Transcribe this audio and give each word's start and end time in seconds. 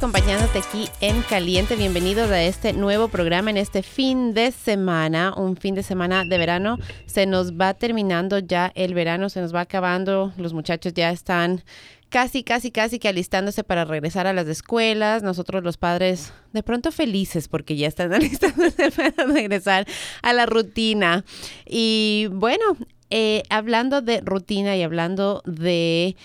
acompañándote 0.00 0.60
aquí 0.60 0.88
en 1.02 1.20
Caliente. 1.20 1.76
Bienvenidos 1.76 2.30
a 2.30 2.42
este 2.42 2.72
nuevo 2.72 3.08
programa 3.08 3.50
en 3.50 3.58
este 3.58 3.82
fin 3.82 4.32
de 4.32 4.50
semana, 4.50 5.34
un 5.36 5.58
fin 5.58 5.74
de 5.74 5.82
semana 5.82 6.24
de 6.24 6.38
verano. 6.38 6.78
Se 7.04 7.26
nos 7.26 7.52
va 7.52 7.74
terminando 7.74 8.38
ya 8.38 8.72
el 8.74 8.94
verano, 8.94 9.28
se 9.28 9.42
nos 9.42 9.54
va 9.54 9.60
acabando. 9.60 10.32
Los 10.38 10.54
muchachos 10.54 10.94
ya 10.94 11.10
están 11.10 11.62
casi, 12.08 12.44
casi, 12.44 12.70
casi 12.70 12.98
que 12.98 13.08
alistándose 13.08 13.62
para 13.62 13.84
regresar 13.84 14.26
a 14.26 14.32
las 14.32 14.48
escuelas. 14.48 15.22
Nosotros 15.22 15.62
los 15.62 15.76
padres 15.76 16.32
de 16.54 16.62
pronto 16.62 16.92
felices 16.92 17.46
porque 17.46 17.76
ya 17.76 17.86
están 17.86 18.10
alistándose 18.14 18.90
para 18.92 19.26
regresar 19.30 19.86
a 20.22 20.32
la 20.32 20.46
rutina. 20.46 21.26
Y 21.66 22.28
bueno, 22.32 22.64
eh, 23.10 23.42
hablando 23.50 24.00
de 24.00 24.22
rutina 24.22 24.76
y 24.76 24.82
hablando 24.82 25.42
de 25.44 26.16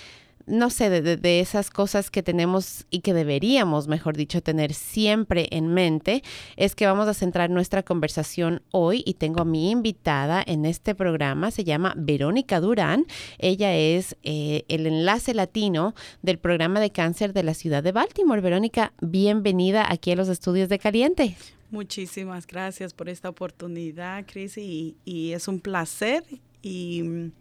no 0.47 0.69
sé, 0.69 0.89
de, 0.89 1.39
esas 1.39 1.69
cosas 1.69 2.11
que 2.11 2.23
tenemos 2.23 2.85
y 2.89 2.99
que 2.99 3.13
deberíamos, 3.13 3.87
mejor 3.87 4.15
dicho, 4.15 4.41
tener 4.41 4.73
siempre 4.73 5.47
en 5.51 5.73
mente, 5.73 6.23
es 6.55 6.75
que 6.75 6.85
vamos 6.85 7.07
a 7.07 7.13
centrar 7.13 7.49
nuestra 7.49 7.83
conversación 7.83 8.61
hoy 8.71 9.03
y 9.05 9.15
tengo 9.15 9.41
a 9.41 9.45
mi 9.45 9.71
invitada 9.71 10.43
en 10.45 10.65
este 10.65 10.93
programa, 10.95 11.51
se 11.51 11.63
llama 11.63 11.93
Verónica 11.97 12.59
Durán. 12.59 13.05
Ella 13.39 13.75
es 13.75 14.15
eh, 14.23 14.63
el 14.67 14.85
enlace 14.87 15.33
latino 15.33 15.95
del 16.21 16.37
programa 16.37 16.79
de 16.79 16.91
cáncer 16.91 17.33
de 17.33 17.43
la 17.43 17.53
ciudad 17.53 17.83
de 17.83 17.91
Baltimore. 17.91 18.41
Verónica, 18.41 18.93
bienvenida 19.01 19.91
aquí 19.91 20.11
a 20.11 20.15
los 20.15 20.29
estudios 20.29 20.69
de 20.69 20.79
Caliente. 20.79 21.37
Muchísimas 21.71 22.45
gracias 22.45 22.93
por 22.93 23.09
esta 23.09 23.29
oportunidad, 23.29 24.25
Cris, 24.27 24.57
y, 24.57 24.95
y 25.03 25.33
es 25.33 25.47
un 25.47 25.59
placer 25.59 26.23
y 26.65 27.31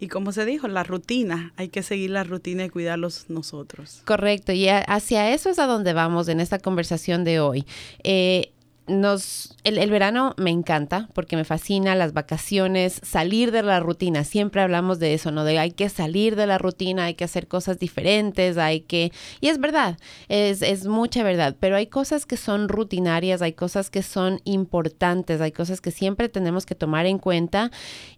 y 0.00 0.08
como 0.08 0.32
se 0.32 0.44
dijo, 0.44 0.68
la 0.68 0.82
rutina, 0.82 1.52
hay 1.56 1.68
que 1.68 1.82
seguir 1.82 2.10
la 2.10 2.24
rutina 2.24 2.64
y 2.64 2.68
cuidarlos 2.68 3.26
nosotros. 3.30 4.02
Correcto, 4.04 4.52
y 4.52 4.68
hacia 4.68 5.32
eso 5.32 5.48
es 5.48 5.58
a 5.58 5.66
donde 5.66 5.92
vamos 5.92 6.28
en 6.28 6.40
esta 6.40 6.58
conversación 6.58 7.24
de 7.24 7.40
hoy. 7.40 7.64
Eh, 8.02 8.52
nos, 8.86 9.56
el, 9.64 9.90
verano 9.90 10.34
me 10.36 10.50
encanta 10.50 11.08
porque 11.14 11.36
me 11.36 11.44
fascina 11.44 11.94
las 11.94 12.12
vacaciones, 12.12 13.00
salir 13.02 13.50
de 13.50 13.62
la 13.62 13.80
rutina. 13.80 14.24
Siempre 14.24 14.60
hablamos 14.60 14.98
de 14.98 15.14
eso, 15.14 15.30
¿no? 15.30 15.44
De 15.44 15.58
hay 15.58 15.70
que 15.70 15.88
salir 15.88 16.36
de 16.36 16.46
la 16.46 16.58
rutina, 16.58 17.04
hay 17.04 17.14
que 17.14 17.24
hacer 17.24 17.48
cosas 17.48 17.78
diferentes, 17.78 18.58
hay 18.58 18.80
que... 18.80 19.12
Y 19.40 19.48
es 19.48 19.58
verdad, 19.58 19.98
es, 20.28 20.60
es 20.60 20.86
mucha 20.86 21.22
verdad, 21.22 21.56
pero 21.58 21.76
hay 21.76 21.86
cosas 21.86 22.26
que 22.26 22.36
son 22.36 22.68
rutinarias, 22.68 23.40
hay 23.40 23.54
cosas 23.54 23.88
que 23.88 24.02
son 24.02 24.40
importantes, 24.44 25.40
hay 25.40 25.52
cosas 25.52 25.80
que 25.80 25.90
siempre 25.90 26.28
tenemos 26.28 26.66
que 26.66 26.74
tomar 26.74 27.06
en 27.06 27.18
cuenta 27.18 27.70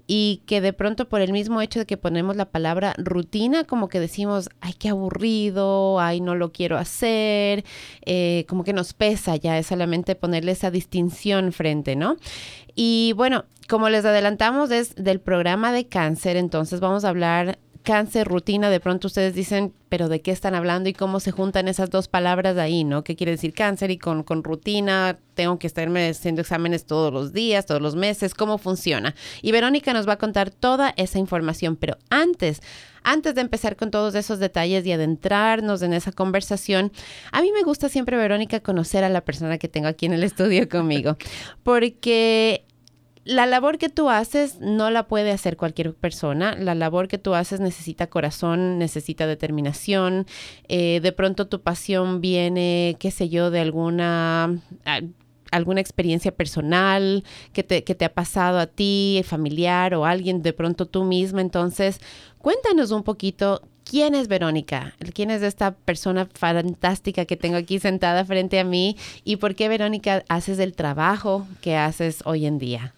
y 0.09 0.43
que 0.47 0.61
de 0.61 0.73
pronto 0.73 1.09
por 1.09 1.21
el 1.21 1.33
mismo 1.33 1.61
hecho 1.61 1.81
de 1.81 1.87
que 1.87 1.97
ponemos 1.97 2.37
la 2.37 2.51
palabra 2.51 2.95
rutina, 2.99 3.65
como 3.65 3.89
que 3.89 4.01
decimos, 4.01 4.49
ay, 4.61 4.75
qué 4.79 4.89
aburrido, 4.89 6.01
ay, 6.01 6.21
no 6.21 6.35
lo 6.35 6.53
quiero 6.53 6.77
hacer, 6.77 7.65
eh, 8.05 8.45
como 8.49 8.65
que 8.65 8.73
nos 8.73 8.93
pesa 8.93 9.37
ya, 9.37 9.59
es 9.59 9.67
solamente 9.67 10.15
ponerle 10.15 10.56
esa 10.57 10.71
distinción 10.71 11.53
frente, 11.53 11.97
¿no? 11.97 12.17
Y 12.75 13.13
bueno, 13.17 13.45
como 13.69 13.89
les 13.89 14.05
adelantamos, 14.05 14.71
es 14.71 14.95
del 14.95 15.21
programa 15.21 15.73
de 15.73 15.87
cáncer, 15.87 16.37
entonces 16.37 16.81
vamos 16.81 17.05
a 17.05 17.09
hablar 17.09 17.59
cáncer, 17.87 18.27
rutina, 18.27 18.69
de 18.69 18.81
pronto 18.81 19.07
ustedes 19.07 19.33
dicen, 19.33 19.73
pero 19.89 20.09
¿de 20.09 20.21
qué 20.21 20.33
están 20.33 20.57
hablando 20.57 20.89
y 20.89 20.93
cómo 20.93 21.21
se 21.21 21.31
juntan 21.31 21.69
esas 21.69 21.89
dos 21.89 22.09
palabras 22.09 22.59
ahí, 22.59 22.83
no? 22.83 23.05
¿Qué 23.05 23.15
quiere 23.15 23.31
decir 23.31 23.55
cáncer 23.55 23.93
y 23.93 23.97
con, 23.97 24.25
con 24.25 24.43
rutina? 24.43 25.21
Tengo 25.35 25.61
que 25.61 25.69
estarme 25.69 26.09
haciendo 26.09 26.41
exámenes 26.41 26.85
todos 26.85 27.13
los 27.13 27.33
días, 27.33 27.65
todos 27.65 27.81
los 27.81 27.95
meses, 27.95 28.35
¿cómo 28.35 28.59
funciona? 28.59 29.15
Y 29.41 29.53
Verónica 29.53 29.93
nos 29.93 30.09
va 30.09 30.15
a 30.15 30.19
contar 30.19 30.51
toda 30.51 30.95
esa 30.97 31.21
información, 31.21 31.77
pero 31.77 31.97
antes, 32.11 32.61
antes 33.07 33.37
de 33.37 33.41
empezar 33.41 33.77
con 33.77 33.93
todos 33.93 34.17
esos 34.17 34.41
detalles 34.41 34.85
y 34.85 34.91
adentrarnos 34.91 35.81
en 35.83 35.93
esa 35.93 36.11
conversación, 36.11 36.91
a 37.31 37.41
mí 37.41 37.53
me 37.53 37.63
gusta 37.63 37.89
siempre, 37.89 38.17
Verónica, 38.17 38.59
conocer 38.59 39.05
a 39.05 39.09
la 39.09 39.25
persona 39.25 39.59
que 39.59 39.69
tengo 39.69 39.87
aquí 39.87 40.07
en 40.07 40.13
el 40.13 40.25
estudio 40.25 40.69
conmigo, 40.69 41.17
porque 41.63 42.65
la 43.25 43.47
labor 43.47 43.79
que 43.79 43.89
tú 43.89 44.11
haces 44.11 44.59
no 44.61 44.91
la 44.91 45.07
puede 45.07 45.31
hacer 45.31 45.57
cualquier 45.57 45.95
persona. 45.95 46.57
La 46.57 46.75
labor 46.75 47.07
que 47.07 47.19
tú 47.19 47.35
haces 47.35 47.61
necesita 47.61 48.09
corazón, 48.09 48.79
necesita 48.79 49.27
determinación. 49.27 50.27
Eh, 50.69 51.01
de 51.01 51.13
pronto 51.13 51.47
tu 51.49 51.61
pasión 51.61 52.21
viene, 52.21 52.97
qué 52.99 53.11
sé 53.11 53.29
yo, 53.29 53.51
de 53.51 53.61
alguna 53.61 54.61
alguna 55.51 55.81
experiencia 55.81 56.33
personal 56.33 57.25
que 57.53 57.63
te, 57.63 57.85
que 57.85 57.95
te 57.95 58.05
ha 58.05 58.13
pasado 58.13 58.59
a 58.59 58.67
ti, 58.67 59.23
familiar 59.25 59.95
o 59.95 60.05
alguien, 60.05 60.43
de 60.43 60.53
pronto 60.53 60.87
tú 60.87 61.05
misma. 61.05 61.41
Entonces, 61.41 62.01
cuéntanos 62.47 62.93
un 62.93 63.03
poquito 63.03 63.61
quién 63.83 64.15
es 64.15 64.29
Verónica, 64.29 64.95
quién 65.15 65.33
es 65.33 65.43
esta 65.43 65.73
persona 65.73 66.29
fantástica 66.33 67.25
que 67.25 67.37
tengo 67.37 67.57
aquí 67.57 67.81
sentada 67.81 68.25
frente 68.25 68.61
a 68.61 68.65
mí 68.65 68.97
y 69.25 69.35
por 69.35 69.57
qué 69.57 69.69
Verónica 69.69 70.25
haces 70.29 70.61
el 70.61 70.73
trabajo 70.73 71.45
que 71.61 71.75
haces 71.75 72.21
hoy 72.25 72.47
en 72.47 72.61
día. 72.61 72.95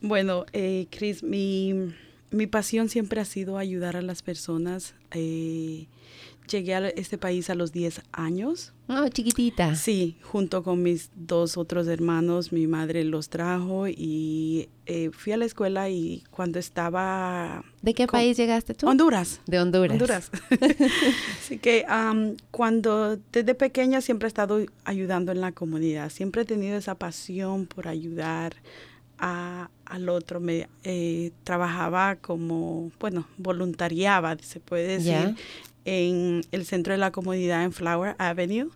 Bueno, 0.00 0.46
eh, 0.54 0.86
Chris, 0.90 1.22
mi, 1.22 1.92
mi, 2.30 2.46
pasión 2.46 2.88
siempre 2.88 3.20
ha 3.20 3.26
sido 3.26 3.58
ayudar 3.58 3.94
a 3.94 4.00
las 4.00 4.22
personas. 4.22 4.94
Eh, 5.10 5.84
llegué 6.46 6.74
a 6.74 6.88
este 6.88 7.18
país 7.18 7.50
a 7.50 7.54
los 7.54 7.72
10 7.72 8.02
años. 8.12 8.72
Oh, 8.88 9.08
chiquitita. 9.08 9.74
Sí, 9.74 10.16
junto 10.22 10.62
con 10.62 10.82
mis 10.82 11.10
dos 11.14 11.56
otros 11.56 11.88
hermanos, 11.88 12.52
mi 12.52 12.66
madre 12.66 13.04
los 13.04 13.28
trajo 13.28 13.88
y 13.88 14.68
eh, 14.86 15.10
fui 15.12 15.32
a 15.32 15.36
la 15.36 15.44
escuela 15.44 15.88
y 15.88 16.22
cuando 16.30 16.58
estaba... 16.58 17.64
¿De 17.82 17.94
qué 17.94 18.06
país 18.06 18.36
llegaste 18.36 18.74
tú? 18.74 18.86
Honduras. 18.86 19.40
De 19.46 19.58
Honduras. 19.58 19.92
Honduras. 19.92 20.30
Así 21.40 21.58
que 21.58 21.84
cuando 22.50 23.18
desde 23.32 23.54
pequeña 23.54 24.00
siempre 24.00 24.26
he 24.26 24.28
estado 24.28 24.64
ayudando 24.84 25.32
en 25.32 25.40
la 25.40 25.52
comunidad, 25.52 26.10
siempre 26.10 26.42
he 26.42 26.44
tenido 26.44 26.76
esa 26.76 26.94
pasión 26.94 27.66
por 27.66 27.88
ayudar 27.88 28.54
al 29.18 30.08
otro. 30.08 30.40
Me 30.40 30.68
eh, 30.84 31.32
trabajaba 31.44 32.16
como, 32.16 32.90
bueno, 33.00 33.26
voluntariaba, 33.38 34.36
se 34.40 34.60
puede 34.60 34.98
decir, 34.98 35.34
en 35.86 36.42
el 36.52 36.66
centro 36.66 36.92
de 36.92 36.98
la 36.98 37.12
comunidad 37.12 37.64
en 37.64 37.72
Flower 37.72 38.14
Avenue. 38.18 38.68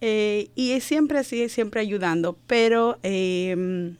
Eh, 0.00 0.48
y 0.54 0.80
siempre 0.80 1.18
así, 1.18 1.48
siempre 1.48 1.80
ayudando. 1.80 2.38
Pero 2.46 2.98
em, 3.02 3.96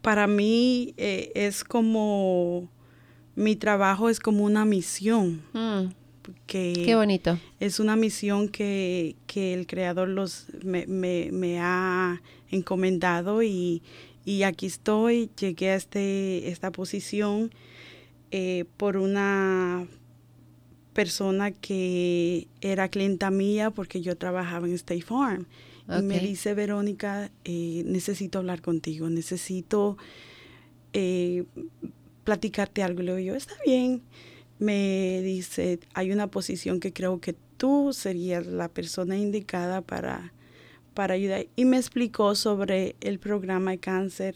para 0.00 0.26
mí 0.26 0.94
eh, 0.96 1.32
es 1.34 1.64
como, 1.64 2.68
mi 3.34 3.56
trabajo 3.56 4.08
es 4.08 4.20
como 4.20 4.44
una 4.44 4.64
misión. 4.64 5.42
Mm. 5.52 5.92
Qué 6.46 6.94
bonito. 6.94 7.38
Es 7.58 7.80
una 7.80 7.96
misión 7.96 8.48
que, 8.48 9.16
que 9.26 9.52
el 9.54 9.66
creador 9.66 10.08
los, 10.08 10.46
me, 10.64 10.86
me, 10.86 11.30
me 11.32 11.58
ha 11.60 12.20
encomendado 12.50 13.42
y, 13.42 13.82
y 14.24 14.42
aquí 14.42 14.66
estoy, 14.66 15.30
llegué 15.38 15.70
a 15.70 15.76
este, 15.76 16.48
esta 16.48 16.70
posición 16.70 17.50
eh, 18.30 18.64
por 18.76 18.96
una 18.96 19.86
persona 20.92 21.50
que 21.50 22.48
era 22.60 22.88
clienta 22.88 23.30
mía 23.30 23.70
porque 23.70 24.00
yo 24.00 24.16
trabajaba 24.16 24.66
en 24.66 24.74
State 24.74 25.02
Farm. 25.02 25.46
Y 25.88 26.02
me 26.02 26.20
dice, 26.20 26.54
Verónica, 26.54 27.32
eh, 27.44 27.82
necesito 27.84 28.38
hablar 28.38 28.60
contigo, 28.62 29.10
necesito 29.10 29.96
eh, 30.92 31.44
platicarte 32.22 32.84
algo. 32.84 33.02
Le 33.02 33.16
digo 33.16 33.32
yo, 33.32 33.34
está 33.34 33.54
bien. 33.66 34.00
Me 34.60 35.20
dice, 35.22 35.80
hay 35.94 36.12
una 36.12 36.28
posición 36.28 36.78
que 36.78 36.92
creo 36.92 37.20
que 37.20 37.34
tú 37.56 37.92
serías 37.92 38.46
la 38.46 38.68
persona 38.68 39.16
indicada 39.18 39.80
para 39.80 40.32
para 40.94 41.14
ayudar. 41.14 41.46
Y 41.56 41.64
me 41.64 41.76
explicó 41.76 42.34
sobre 42.34 42.96
el 43.00 43.18
programa 43.18 43.72
de 43.72 43.78
cáncer. 43.78 44.34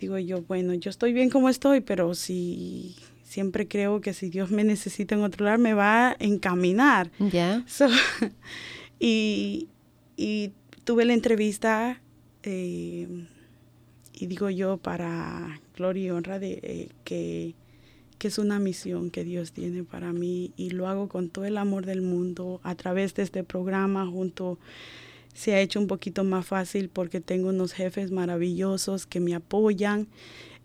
Digo 0.00 0.18
yo, 0.18 0.42
bueno, 0.42 0.74
yo 0.74 0.90
estoy 0.90 1.12
bien 1.12 1.30
como 1.30 1.48
estoy, 1.48 1.80
pero 1.80 2.14
si 2.14 2.96
siempre 3.32 3.66
creo 3.66 4.02
que 4.02 4.12
si 4.12 4.28
Dios 4.28 4.50
me 4.50 4.62
necesita 4.62 5.14
en 5.14 5.22
otro 5.22 5.46
lugar, 5.46 5.58
me 5.58 5.72
va 5.72 6.10
a 6.10 6.16
encaminar. 6.18 7.10
Ya. 7.18 7.64
y, 9.00 9.68
tuve 10.84 11.04
la 11.04 11.14
entrevista 11.14 12.00
eh, 12.42 13.06
y 14.12 14.26
digo 14.26 14.50
yo 14.50 14.76
para 14.78 15.60
gloria 15.76 16.06
y 16.06 16.10
honra 16.10 16.38
de 16.40 16.58
eh, 16.62 16.88
que, 17.04 17.54
que 18.18 18.28
es 18.28 18.38
una 18.38 18.58
misión 18.58 19.10
que 19.10 19.22
Dios 19.22 19.52
tiene 19.52 19.84
para 19.84 20.12
mí 20.12 20.52
y 20.56 20.70
lo 20.70 20.88
hago 20.88 21.08
con 21.08 21.28
todo 21.30 21.44
el 21.44 21.56
amor 21.56 21.86
del 21.86 22.02
mundo 22.02 22.60
a 22.64 22.74
través 22.74 23.14
de 23.14 23.22
este 23.22 23.44
programa 23.44 24.04
junto 24.06 24.58
se 25.34 25.54
ha 25.54 25.60
hecho 25.60 25.80
un 25.80 25.86
poquito 25.86 26.24
más 26.24 26.46
fácil 26.46 26.88
porque 26.88 27.20
tengo 27.20 27.48
unos 27.48 27.72
jefes 27.72 28.10
maravillosos 28.10 29.06
que 29.06 29.20
me 29.20 29.34
apoyan. 29.34 30.08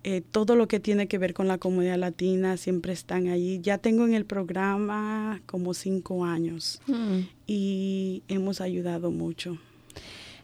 Eh, 0.09 0.21
todo 0.21 0.55
lo 0.55 0.69
que 0.69 0.79
tiene 0.79 1.09
que 1.09 1.17
ver 1.17 1.33
con 1.33 1.49
la 1.49 1.57
comunidad 1.57 1.97
latina 1.97 2.55
siempre 2.55 2.93
están 2.93 3.27
ahí. 3.27 3.59
Ya 3.61 3.77
tengo 3.77 4.05
en 4.05 4.13
el 4.13 4.23
programa 4.23 5.41
como 5.45 5.73
cinco 5.73 6.23
años 6.23 6.79
mm. 6.87 7.19
y 7.45 8.23
hemos 8.29 8.61
ayudado 8.61 9.11
mucho. 9.11 9.57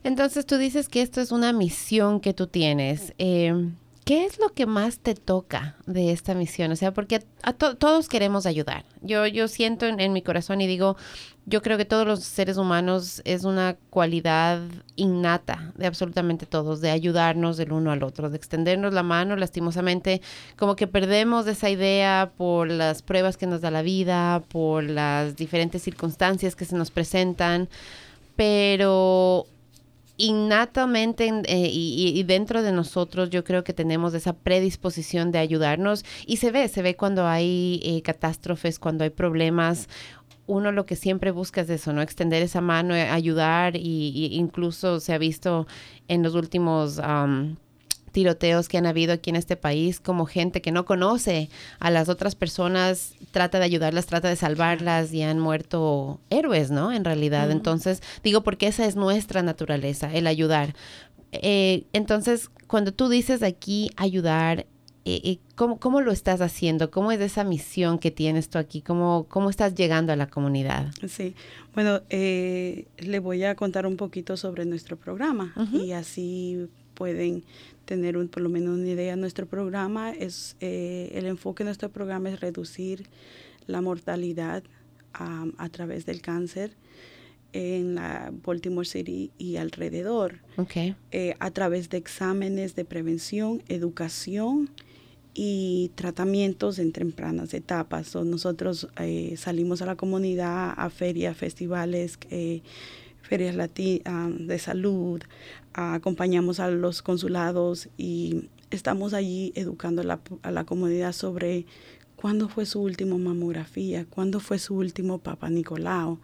Entonces 0.03 0.45
tú 0.45 0.57
dices 0.57 0.89
que 0.89 1.01
esto 1.01 1.21
es 1.21 1.31
una 1.31 1.53
misión 1.53 2.19
que 2.19 2.33
tú 2.33 2.47
tienes. 2.47 3.13
Eh, 3.19 3.53
¿Qué 4.05 4.25
es 4.25 4.37
lo 4.37 4.49
que 4.49 4.65
más 4.65 4.99
te 4.99 5.15
toca 5.15 5.77
de 5.85 6.11
esta 6.11 6.33
misión? 6.33 6.71
O 6.73 6.75
sea, 6.75 6.93
porque 6.93 7.23
a 7.41 7.53
todos 7.53 8.09
queremos 8.09 8.45
ayudar. 8.45 8.83
Yo, 9.01 9.25
yo 9.27 9.47
siento 9.47 9.85
en, 9.85 10.11
mi 10.11 10.21
corazón 10.21 10.59
y 10.59 10.67
digo, 10.67 10.97
yo 11.45 11.61
creo 11.61 11.77
que 11.77 11.85
todos 11.85 12.05
los 12.05 12.21
seres 12.21 12.57
humanos 12.57 13.21
es 13.23 13.45
una 13.45 13.77
cualidad 13.89 14.59
innata 14.97 15.71
de 15.77 15.87
absolutamente 15.87 16.45
todos, 16.45 16.81
de 16.81 16.91
ayudarnos 16.91 17.55
del 17.55 17.71
uno 17.71 17.91
al 17.91 18.03
otro, 18.03 18.29
de 18.29 18.35
extendernos 18.35 18.93
la 18.93 19.03
mano. 19.03 19.37
Lastimosamente, 19.37 20.21
como 20.57 20.75
que 20.75 20.87
perdemos 20.87 21.47
esa 21.47 21.69
idea 21.69 22.33
por 22.37 22.69
las 22.69 23.03
pruebas 23.03 23.37
que 23.37 23.47
nos 23.47 23.61
da 23.61 23.71
la 23.71 23.83
vida, 23.83 24.43
por 24.49 24.83
las 24.83 25.37
diferentes 25.37 25.81
circunstancias 25.81 26.57
que 26.57 26.65
se 26.65 26.75
nos 26.75 26.91
presentan. 26.91 27.69
Pero 28.35 29.45
innatamente 30.17 31.27
eh, 31.45 31.69
y, 31.71 32.21
dentro 32.23 32.61
de 32.61 32.71
nosotros 32.71 33.29
yo 33.29 33.43
creo 33.43 33.63
que 33.63 33.73
tenemos 33.73 34.13
esa 34.13 34.33
predisposición 34.33 35.31
de 35.31 35.39
ayudarnos 35.39 36.05
y 36.25 36.37
se 36.37 36.51
ve, 36.51 36.67
se 36.67 36.81
ve 36.81 36.95
cuando 36.95 37.27
hay 37.27 37.79
eh, 37.83 38.01
catástrofes, 38.01 38.79
cuando 38.79 39.03
hay 39.03 39.09
problemas. 39.09 39.89
Uno 40.45 40.71
lo 40.73 40.85
que 40.85 40.97
siempre 40.97 41.31
busca 41.31 41.61
es 41.61 41.69
eso, 41.69 41.93
¿no? 41.93 42.01
Extender 42.01 42.43
esa 42.43 42.59
mano, 42.59 42.95
eh, 42.95 43.03
ayudar 43.09 43.77
y, 43.77 44.35
incluso 44.35 44.99
se 44.99 45.13
ha 45.13 45.17
visto 45.17 45.67
en 46.09 46.21
los 46.21 46.35
últimos 46.35 46.99
tiroteos 48.13 48.69
que 48.69 48.77
han 48.77 48.85
habido 48.85 49.11
aquí 49.11 49.31
en 49.31 49.35
este 49.35 49.57
país, 49.57 49.99
como 49.99 50.25
gente 50.25 50.61
que 50.61 50.71
no 50.71 50.85
conoce 50.85 51.49
a 51.79 51.89
las 51.89 52.07
otras 52.07 52.35
personas, 52.35 53.15
trata 53.31 53.59
de 53.59 53.65
ayudarlas, 53.65 54.05
trata 54.05 54.29
de 54.29 54.37
salvarlas 54.37 55.11
y 55.13 55.23
han 55.23 55.39
muerto 55.39 56.21
héroes, 56.29 56.71
¿no? 56.71 56.93
En 56.93 57.03
realidad. 57.03 57.51
Entonces, 57.51 58.01
digo, 58.23 58.43
porque 58.43 58.67
esa 58.67 58.85
es 58.85 58.95
nuestra 58.95 59.41
naturaleza, 59.41 60.13
el 60.13 60.27
ayudar. 60.27 60.75
Eh, 61.33 61.85
entonces, 61.91 62.49
cuando 62.67 62.93
tú 62.93 63.09
dices 63.09 63.41
aquí 63.41 63.89
ayudar, 63.97 64.67
eh, 65.05 65.21
eh, 65.23 65.39
¿cómo, 65.55 65.99
lo 65.99 66.11
estás 66.11 66.39
haciendo? 66.39 66.91
¿Cómo 66.91 67.11
es 67.11 67.19
esa 67.19 67.43
misión 67.43 67.97
que 67.97 68.11
tienes 68.11 68.47
tú 68.49 68.59
aquí? 68.59 68.81
¿Cómo, 68.81 69.25
cómo 69.27 69.49
estás 69.49 69.73
llegando 69.73 70.13
a 70.13 70.15
la 70.15 70.27
comunidad? 70.27 70.91
Sí, 71.07 71.35
bueno, 71.73 72.01
le 72.09 73.19
voy 73.19 73.43
a 73.43 73.55
contar 73.55 73.87
un 73.87 73.97
poquito 73.97 74.37
sobre 74.37 74.65
nuestro 74.65 74.97
programa 74.97 75.53
y 75.73 75.91
así 75.91 76.69
pueden 76.93 77.43
tener 77.85 78.17
un, 78.17 78.27
por 78.27 78.43
lo 78.43 78.49
menos 78.49 78.77
una 78.77 78.89
idea. 78.89 79.15
Nuestro 79.15 79.45
programa 79.45 80.11
es, 80.11 80.55
eh, 80.59 81.11
el 81.13 81.25
enfoque 81.25 81.63
de 81.63 81.69
nuestro 81.69 81.89
programa 81.89 82.29
es 82.29 82.39
reducir 82.39 83.07
la 83.67 83.81
mortalidad 83.81 84.63
a 85.15 85.69
través 85.69 86.07
del 86.07 86.21
cáncer 86.21 86.71
en 87.53 87.93
la 87.93 88.33
Baltimore 88.43 88.87
City 88.87 89.29
y 89.37 89.57
alrededor, 89.57 90.39
eh, 91.11 91.35
a 91.39 91.51
través 91.51 91.89
de 91.89 91.97
exámenes 91.97 92.75
de 92.75 92.83
prevención, 92.83 93.61
educación 93.67 94.71
y 95.35 95.91
tratamientos 95.93 96.79
en 96.79 96.91
tempranas 96.91 97.53
etapas. 97.53 98.15
nosotros 98.15 98.87
eh, 98.99 99.35
salimos 99.37 99.83
a 99.83 99.85
la 99.85 99.95
comunidad, 99.95 100.73
a 100.75 100.89
ferias, 100.89 101.37
festivales, 101.37 102.17
ferias 103.21 103.55
de 103.55 104.59
salud, 104.59 105.21
acompañamos 105.73 106.59
a 106.59 106.69
los 106.69 107.01
consulados 107.01 107.89
y 107.97 108.49
estamos 108.71 109.13
allí 109.13 109.53
educando 109.55 110.01
a 110.41 110.51
la, 110.51 110.63
comunidad 110.65 111.13
sobre 111.13 111.65
cuándo 112.15 112.49
fue 112.49 112.65
su 112.65 112.81
última 112.81 113.17
mamografía, 113.17 114.05
cuándo 114.05 114.39
fue 114.39 114.57
su 114.57 114.75
último 114.75 115.19
Papa 115.19 115.49
Nicolau. 115.49 116.19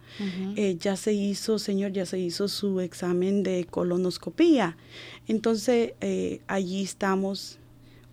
Eh, 0.56 0.76
ya 0.80 0.96
se 0.96 1.12
hizo, 1.12 1.58
señor, 1.58 1.92
ya 1.92 2.06
se 2.06 2.18
hizo 2.18 2.48
su 2.48 2.80
examen 2.80 3.42
de 3.42 3.66
colonoscopía. 3.70 4.76
Entonces, 5.28 5.92
eh, 6.00 6.40
allí 6.48 6.82
estamos 6.82 7.59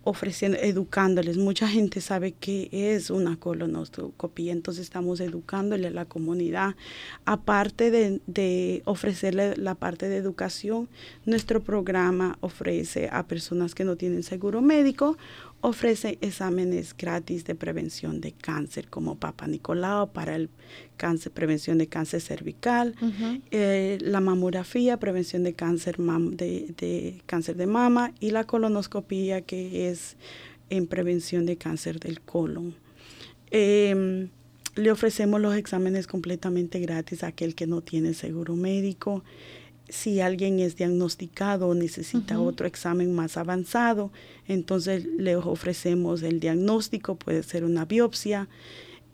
ofreciendo, 0.08 0.56
educándoles. 0.58 1.36
Mucha 1.36 1.68
gente 1.68 2.00
sabe 2.00 2.32
qué 2.32 2.70
es 2.72 3.10
una 3.10 3.38
colonoscopia, 3.38 4.52
entonces 4.52 4.84
estamos 4.84 5.20
educándole 5.20 5.88
a 5.88 5.90
la 5.90 6.06
comunidad. 6.06 6.76
Aparte 7.26 7.90
de, 7.90 8.82
ofrecerle 8.86 9.54
la 9.56 9.74
parte 9.74 10.08
de 10.08 10.16
educación, 10.16 10.88
nuestro 11.26 11.62
programa 11.62 12.38
ofrece 12.40 13.10
a 13.12 13.26
personas 13.26 13.74
que 13.74 13.84
no 13.84 13.96
tienen 13.96 14.22
seguro 14.22 14.62
médico 14.62 15.18
ofrece 15.60 16.18
exámenes 16.20 16.94
gratis 16.96 17.44
de 17.44 17.54
prevención 17.54 18.20
de 18.20 18.32
cáncer 18.32 18.88
como 18.88 19.16
Papa 19.16 19.46
Nicolau 19.46 20.12
para 20.12 20.36
el 20.36 20.50
cáncer, 20.96 21.32
prevención 21.32 21.78
de 21.78 21.88
cáncer 21.88 22.20
cervical, 22.20 22.94
eh, 23.50 23.98
la 24.00 24.20
mamografía, 24.20 24.98
prevención 24.98 25.42
de 25.42 25.54
cáncer, 25.54 25.96
de, 25.96 27.22
cáncer 27.26 27.56
de 27.56 27.66
mama 27.66 28.12
y 28.20 28.30
la 28.30 28.44
colonoscopía 28.44 29.40
que 29.40 29.88
es 29.90 30.16
en 30.70 30.86
prevención 30.86 31.46
de 31.46 31.56
cáncer 31.56 31.98
del 31.98 32.20
colon. 32.20 32.74
Em, 33.50 34.28
le 34.76 34.92
ofrecemos 34.92 35.40
los 35.40 35.56
exámenes 35.56 36.06
completamente 36.06 36.78
gratis 36.78 37.24
a 37.24 37.28
aquel 37.28 37.56
que 37.56 37.66
no 37.66 37.80
tiene 37.80 38.14
seguro 38.14 38.54
médico 38.54 39.24
si 39.88 40.20
alguien 40.20 40.58
es 40.58 40.76
diagnosticado 40.76 41.68
o 41.68 41.74
necesita 41.74 42.40
otro 42.40 42.66
examen 42.66 43.14
más 43.14 43.36
avanzado, 43.36 44.12
entonces 44.46 45.04
le 45.04 45.36
ofrecemos 45.36 46.22
el 46.22 46.40
diagnóstico, 46.40 47.16
puede 47.16 47.42
ser 47.42 47.64
una 47.64 47.84
biopsia, 47.84 48.48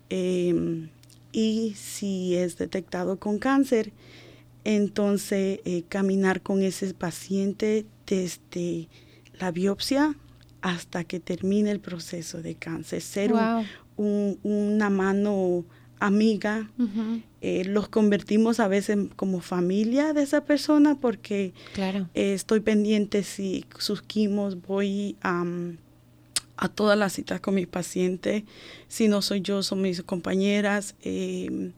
em, 0.09 0.89
y 1.31 1.73
si 1.75 2.35
es 2.35 2.57
detectado 2.57 3.17
con 3.19 3.39
cáncer, 3.39 3.91
entonces 4.63 5.59
eh, 5.65 5.83
caminar 5.87 6.41
con 6.41 6.61
ese 6.61 6.93
paciente 6.93 7.85
desde 8.07 8.87
la 9.39 9.51
biopsia 9.51 10.15
hasta 10.61 11.03
que 11.03 11.19
termine 11.19 11.71
el 11.71 11.79
proceso 11.79 12.41
de 12.41 12.55
cáncer, 12.55 13.01
ser 13.01 13.33
una 13.97 14.89
mano 14.89 15.65
amiga, 15.99 16.69
eh, 17.41 17.63
los 17.65 17.87
convertimos 17.87 18.59
a 18.59 18.67
veces 18.67 18.97
como 19.15 19.39
familia 19.39 20.13
de 20.13 20.23
esa 20.23 20.45
persona 20.45 20.95
porque 20.95 21.53
claro. 21.73 22.09
Eh, 22.13 22.33
estoy 22.33 22.59
pendiente 22.59 23.23
si 23.23 23.65
sus 23.77 24.01
quimos, 24.01 24.61
voy 24.61 25.15
a 25.21 25.43
todas 26.73 26.97
las 26.97 27.13
citas 27.13 27.41
con 27.41 27.55
mis 27.55 27.67
pacientes, 27.67 28.43
si 28.87 29.07
no 29.07 29.21
soy 29.21 29.41
yo, 29.41 29.61
son 29.63 29.81
mis 29.81 30.01
compañeras, 30.01 30.95
em, 31.01 31.73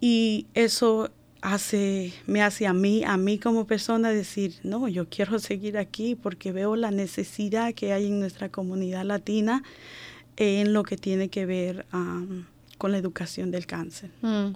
y 0.00 0.46
eso 0.54 1.10
hace, 1.40 2.12
me 2.26 2.42
hace 2.42 2.66
a 2.66 2.72
mí, 2.72 3.04
a 3.04 3.16
mí 3.16 3.38
como 3.38 3.66
persona 3.66 4.10
decir, 4.10 4.54
no, 4.62 4.88
yo 4.88 5.08
quiero 5.08 5.38
seguir 5.38 5.78
aquí 5.78 6.14
porque 6.14 6.52
veo 6.52 6.76
la 6.76 6.90
necesidad 6.90 7.74
que 7.74 7.92
hay 7.92 8.06
en 8.06 8.20
nuestra 8.20 8.50
comunidad 8.50 9.04
latina 9.04 9.62
en 10.36 10.72
lo 10.72 10.82
que 10.82 10.96
tiene 10.96 11.28
que 11.28 11.46
ver 11.46 11.86
con 12.78 12.92
la 12.92 12.98
educación 12.98 13.50
del 13.50 13.66
cáncer. 13.66 14.10
Mm. 14.22 14.54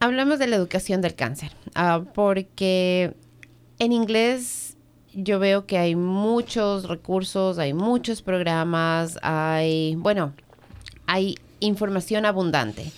Hablamos 0.00 0.38
de 0.38 0.46
la 0.46 0.56
educación 0.56 1.00
del 1.02 1.14
cáncer, 1.14 1.52
ah, 1.74 2.02
porque 2.14 3.14
en 3.78 3.92
inglés 3.92 4.76
yo 5.12 5.38
veo 5.38 5.66
que 5.66 5.78
hay 5.78 5.94
muchos 5.96 6.88
recursos, 6.88 7.58
hay 7.58 7.74
muchos 7.74 8.22
programas, 8.22 9.18
hay, 9.22 9.96
bueno, 9.96 10.32
hay 11.06 11.36
información 11.60 12.24
abundante. 12.24 12.90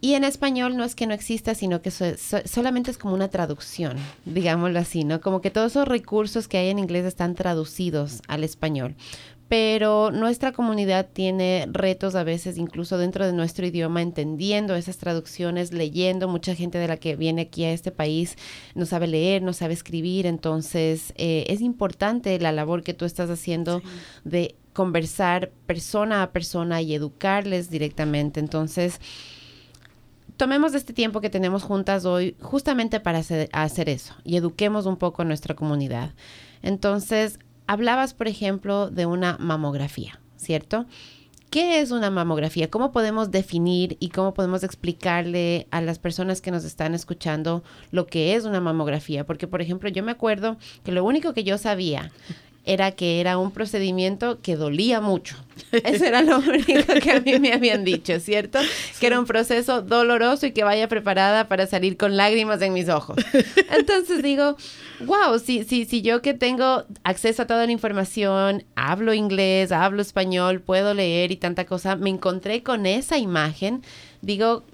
Y 0.00 0.14
en 0.14 0.24
español 0.24 0.76
no 0.76 0.84
es 0.84 0.94
que 0.94 1.06
no 1.06 1.14
exista, 1.14 1.54
sino 1.54 1.82
que 1.82 1.90
solamente 1.90 2.90
es 2.90 2.98
como 2.98 3.14
una 3.14 3.28
traducción, 3.28 3.96
digámoslo 4.24 4.78
así, 4.78 5.04
¿no? 5.04 5.20
Como 5.20 5.40
que 5.40 5.50
todos 5.50 5.72
esos 5.72 5.88
recursos 5.88 6.48
que 6.48 6.58
hay 6.58 6.68
en 6.68 6.78
inglés 6.78 7.06
están 7.06 7.34
traducidos 7.34 8.22
al 8.28 8.44
español 8.44 8.94
pero 9.48 10.10
nuestra 10.10 10.52
comunidad 10.52 11.06
tiene 11.12 11.68
retos 11.70 12.16
a 12.16 12.24
veces 12.24 12.58
incluso 12.58 12.98
dentro 12.98 13.24
de 13.24 13.32
nuestro 13.32 13.64
idioma, 13.66 14.02
entendiendo 14.02 14.74
esas 14.74 14.98
traducciones, 14.98 15.72
leyendo. 15.72 16.26
Mucha 16.26 16.54
gente 16.54 16.78
de 16.78 16.88
la 16.88 16.96
que 16.96 17.14
viene 17.14 17.42
aquí 17.42 17.64
a 17.64 17.70
este 17.70 17.92
país 17.92 18.36
no 18.74 18.86
sabe 18.86 19.06
leer, 19.06 19.42
no 19.42 19.52
sabe 19.52 19.74
escribir, 19.74 20.26
entonces 20.26 21.12
eh, 21.16 21.44
es 21.48 21.60
importante 21.60 22.38
la 22.40 22.50
labor 22.50 22.82
que 22.82 22.94
tú 22.94 23.04
estás 23.04 23.30
haciendo 23.30 23.82
de 24.24 24.56
conversar 24.72 25.50
persona 25.66 26.22
a 26.22 26.32
persona 26.32 26.82
y 26.82 26.94
educarles 26.94 27.70
directamente. 27.70 28.40
Entonces, 28.40 29.00
tomemos 30.36 30.74
este 30.74 30.92
tiempo 30.92 31.20
que 31.20 31.30
tenemos 31.30 31.62
juntas 31.62 32.04
hoy 32.04 32.36
justamente 32.40 33.00
para 33.00 33.20
hacer 33.52 33.88
eso 33.88 34.14
y 34.24 34.36
eduquemos 34.36 34.86
un 34.86 34.96
poco 34.96 35.22
a 35.22 35.24
nuestra 35.24 35.54
comunidad. 35.54 36.12
Entonces, 36.62 37.38
hablabas, 37.66 38.14
por 38.14 38.28
ejemplo, 38.28 38.90
de 38.90 39.06
una 39.06 39.36
mamografía, 39.38 40.20
¿cierto? 40.36 40.86
¿Qué 41.50 41.80
es 41.80 41.92
una 41.92 42.10
mamografía? 42.10 42.70
¿Cómo 42.70 42.90
podemos 42.90 43.30
definir 43.30 43.96
y 44.00 44.08
cómo 44.08 44.34
podemos 44.34 44.64
explicarle 44.64 45.68
a 45.70 45.80
las 45.80 45.98
personas 45.98 46.40
que 46.40 46.50
nos 46.50 46.64
están 46.64 46.92
escuchando 46.92 47.62
lo 47.92 48.06
que 48.06 48.34
es 48.34 48.44
una 48.44 48.60
mamografía? 48.60 49.24
Porque, 49.24 49.46
por 49.46 49.62
ejemplo, 49.62 49.88
yo 49.88 50.02
me 50.02 50.10
acuerdo 50.10 50.56
que 50.84 50.92
lo 50.92 51.04
único 51.04 51.34
que 51.34 51.44
yo 51.44 51.56
sabía 51.56 52.10
era 52.66 52.90
que 52.90 53.20
era 53.20 53.38
un 53.38 53.52
procedimiento 53.52 54.40
que 54.42 54.56
dolía 54.56 55.00
mucho. 55.00 55.36
Eso 55.72 56.04
era 56.04 56.20
lo 56.20 56.38
único 56.38 56.94
que 57.00 57.12
a 57.12 57.20
mí 57.20 57.38
me 57.38 57.52
habían 57.52 57.84
dicho, 57.84 58.18
¿cierto? 58.20 58.58
Que 59.00 59.06
era 59.06 59.18
un 59.18 59.24
proceso 59.24 59.82
doloroso 59.82 60.46
y 60.46 60.52
que 60.52 60.64
vaya 60.64 60.88
preparada 60.88 61.48
para 61.48 61.66
salir 61.66 61.96
con 61.96 62.16
lágrimas 62.16 62.60
en 62.62 62.72
mis 62.72 62.88
ojos. 62.88 63.16
Entonces 63.70 64.22
digo, 64.22 64.56
wow, 65.06 65.38
si, 65.38 65.64
si, 65.64 65.84
si 65.84 66.02
yo 66.02 66.20
que 66.22 66.34
tengo 66.34 66.84
acceso 67.04 67.42
a 67.42 67.46
toda 67.46 67.66
la 67.66 67.72
información, 67.72 68.64
hablo 68.74 69.14
inglés, 69.14 69.70
hablo 69.70 70.02
español, 70.02 70.60
puedo 70.60 70.92
leer 70.92 71.30
y 71.30 71.36
tanta 71.36 71.64
cosa, 71.66 71.96
me 71.96 72.10
encontré 72.10 72.62
con 72.64 72.84
esa 72.84 73.16
imagen, 73.16 73.82
digo, 74.22 74.64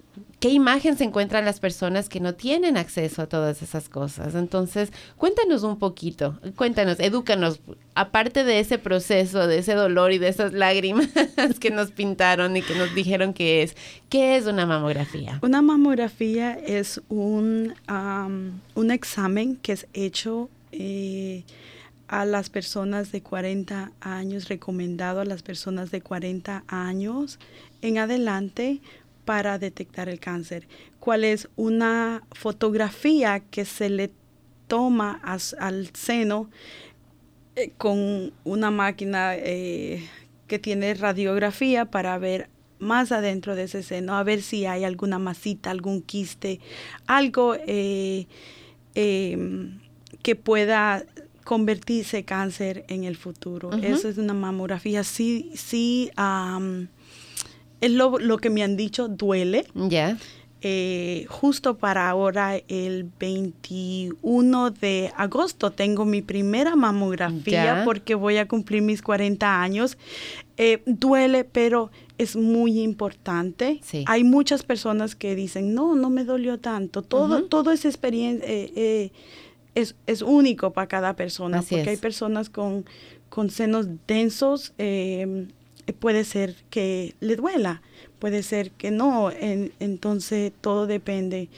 ¿Qué 0.42 0.48
imagen 0.48 0.96
se 0.98 1.04
encuentran 1.04 1.44
las 1.44 1.60
personas 1.60 2.08
que 2.08 2.18
no 2.18 2.34
tienen 2.34 2.76
acceso 2.76 3.22
a 3.22 3.28
todas 3.28 3.62
esas 3.62 3.88
cosas? 3.88 4.34
Entonces, 4.34 4.90
cuéntanos 5.16 5.62
un 5.62 5.78
poquito, 5.78 6.36
cuéntanos, 6.56 6.98
edúcanos, 6.98 7.60
aparte 7.94 8.42
de 8.42 8.58
ese 8.58 8.76
proceso, 8.76 9.46
de 9.46 9.58
ese 9.58 9.74
dolor 9.74 10.10
y 10.10 10.18
de 10.18 10.26
esas 10.26 10.52
lágrimas 10.52 11.10
que 11.60 11.70
nos 11.70 11.92
pintaron 11.92 12.56
y 12.56 12.62
que 12.62 12.74
nos 12.74 12.92
dijeron 12.92 13.34
que 13.34 13.62
es, 13.62 13.76
¿qué 14.08 14.34
es 14.36 14.46
una 14.46 14.66
mamografía? 14.66 15.38
Una 15.42 15.62
mamografía 15.62 16.54
es 16.54 17.00
un, 17.08 17.74
un 18.74 18.90
examen 18.90 19.54
que 19.54 19.70
es 19.70 19.86
hecho 19.92 20.50
eh, 20.72 21.44
a 22.08 22.24
las 22.24 22.50
personas 22.50 23.12
de 23.12 23.22
40 23.22 23.92
años, 24.00 24.48
recomendado 24.48 25.20
a 25.20 25.24
las 25.24 25.44
personas 25.44 25.92
de 25.92 26.00
40 26.00 26.64
años 26.66 27.38
en 27.80 27.98
adelante 27.98 28.80
para 29.24 29.58
detectar 29.58 30.08
el 30.08 30.20
cáncer, 30.20 30.66
cuál 30.98 31.24
es 31.24 31.48
una 31.56 32.22
fotografía 32.32 33.40
que 33.40 33.64
se 33.64 33.88
le 33.88 34.10
toma 34.66 35.20
al 35.22 35.90
seno 35.94 36.50
eh, 37.56 37.72
con 37.76 38.32
una 38.44 38.70
máquina 38.70 39.34
eh, 39.36 40.08
que 40.46 40.58
tiene 40.58 40.94
radiografía 40.94 41.84
para 41.84 42.16
ver 42.18 42.48
más 42.78 43.12
adentro 43.12 43.54
de 43.54 43.64
ese 43.64 43.82
seno, 43.82 44.16
a 44.16 44.22
ver 44.24 44.42
si 44.42 44.66
hay 44.66 44.84
alguna 44.84 45.18
masita, 45.18 45.70
algún 45.70 46.02
quiste, 46.02 46.60
algo 47.06 47.54
eh, 47.66 48.26
em, 48.94 49.78
que 50.22 50.34
pueda 50.34 51.04
convertirse 51.44 52.24
cáncer 52.24 52.84
en 52.88 53.04
el 53.04 53.16
futuro. 53.16 53.72
Eso 53.82 54.08
es 54.08 54.18
una 54.18 54.34
mamografía. 54.34 55.04
Sí, 55.04 55.52
sí 55.54 56.10
es 57.82 57.90
lo, 57.90 58.38
que 58.38 58.48
me 58.48 58.62
han 58.62 58.76
dicho, 58.76 59.08
duele. 59.08 59.66
Ya. 59.74 60.16
Eh, 60.64 61.26
justo 61.28 61.76
para 61.76 62.08
ahora, 62.08 62.56
el 62.68 63.10
21 63.18 64.70
de 64.70 65.12
agosto, 65.16 65.72
tengo 65.72 66.04
mi 66.04 66.22
primera 66.22 66.76
mamografía 66.76 67.82
porque 67.84 68.14
voy 68.14 68.36
a 68.36 68.46
cumplir 68.46 68.82
mis 68.82 69.02
40 69.02 69.60
años. 69.60 69.98
Eh, 70.56 70.80
duele, 70.86 71.42
pero 71.42 71.90
es 72.18 72.36
muy 72.36 72.80
importante. 72.80 73.80
Hay 74.06 74.22
muchas 74.22 74.62
personas 74.62 75.16
que 75.16 75.34
dicen, 75.34 75.74
no, 75.74 75.96
no 75.96 76.08
me 76.08 76.24
dolió 76.24 76.60
tanto. 76.60 77.02
Todo, 77.02 77.46
todo 77.46 77.72
esa 77.72 77.88
experiencia 77.88 78.46
eh, 78.48 79.10
es, 79.74 79.96
es, 80.06 80.22
único 80.22 80.72
para 80.72 80.86
cada 80.86 81.16
persona, 81.16 81.62
porque 81.62 81.90
hay 81.90 81.96
personas 81.96 82.48
con, 82.48 82.84
con 83.28 83.50
senos 83.50 83.88
densos 84.06 84.74
eh, 84.78 85.48
puede 85.98 86.24
ser 86.24 86.54
que 86.70 87.14
le 87.20 87.36
duela, 87.36 87.82
puede 88.18 88.42
ser 88.42 88.70
que 88.70 88.90
no, 88.90 89.30
entonces 89.32 90.52
todo 90.60 90.86
depende. 90.86 91.48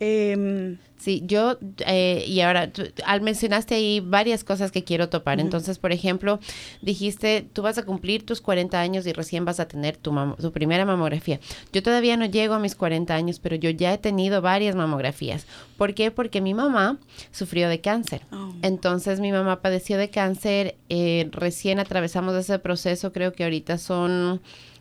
Em, 0.00 0.78
sí, 0.96 1.22
yo, 1.26 1.58
eh, 1.84 2.24
y 2.26 2.40
ahora, 2.40 2.70
al 3.04 3.20
mencionaste 3.20 3.74
ahí 3.74 4.00
varias 4.00 4.44
cosas 4.44 4.70
que 4.70 4.84
quiero 4.84 5.08
topar. 5.08 5.40
Entonces, 5.40 5.78
por 5.78 5.90
ejemplo, 5.90 6.38
dijiste, 6.82 7.44
tú 7.52 7.62
vas 7.62 7.78
a 7.78 7.84
cumplir 7.84 8.24
tus 8.24 8.40
40 8.40 8.80
años 8.80 9.06
y 9.06 9.12
recién 9.12 9.44
vas 9.44 9.58
a 9.58 9.66
tener 9.66 9.96
tu, 9.96 10.14
tu 10.40 10.52
primera 10.52 10.84
mamografía. 10.84 11.40
Yo 11.72 11.82
todavía 11.82 12.16
no 12.16 12.26
llego 12.26 12.54
a 12.54 12.60
mis 12.60 12.76
40 12.76 13.12
años, 13.12 13.40
pero 13.40 13.56
yo 13.56 13.70
ya 13.70 13.92
he 13.92 13.98
tenido 13.98 14.40
varias 14.40 14.76
mamografías. 14.76 15.46
¿Por 15.76 15.94
qué? 15.94 16.12
Porque 16.12 16.40
mi 16.40 16.54
mamá 16.54 16.98
sufrió 17.32 17.68
de 17.68 17.80
cáncer. 17.80 18.22
Oh. 18.30 18.52
Entonces, 18.62 19.18
mi 19.18 19.32
mamá 19.32 19.62
padeció 19.62 19.98
de 19.98 20.10
cáncer, 20.10 20.76
eh, 20.88 21.28
recién 21.32 21.80
atravesamos 21.80 22.34
ese 22.36 22.58
proceso, 22.60 23.12
creo 23.12 23.32
que 23.32 23.42
ahorita 23.42 23.78
son 23.78 24.40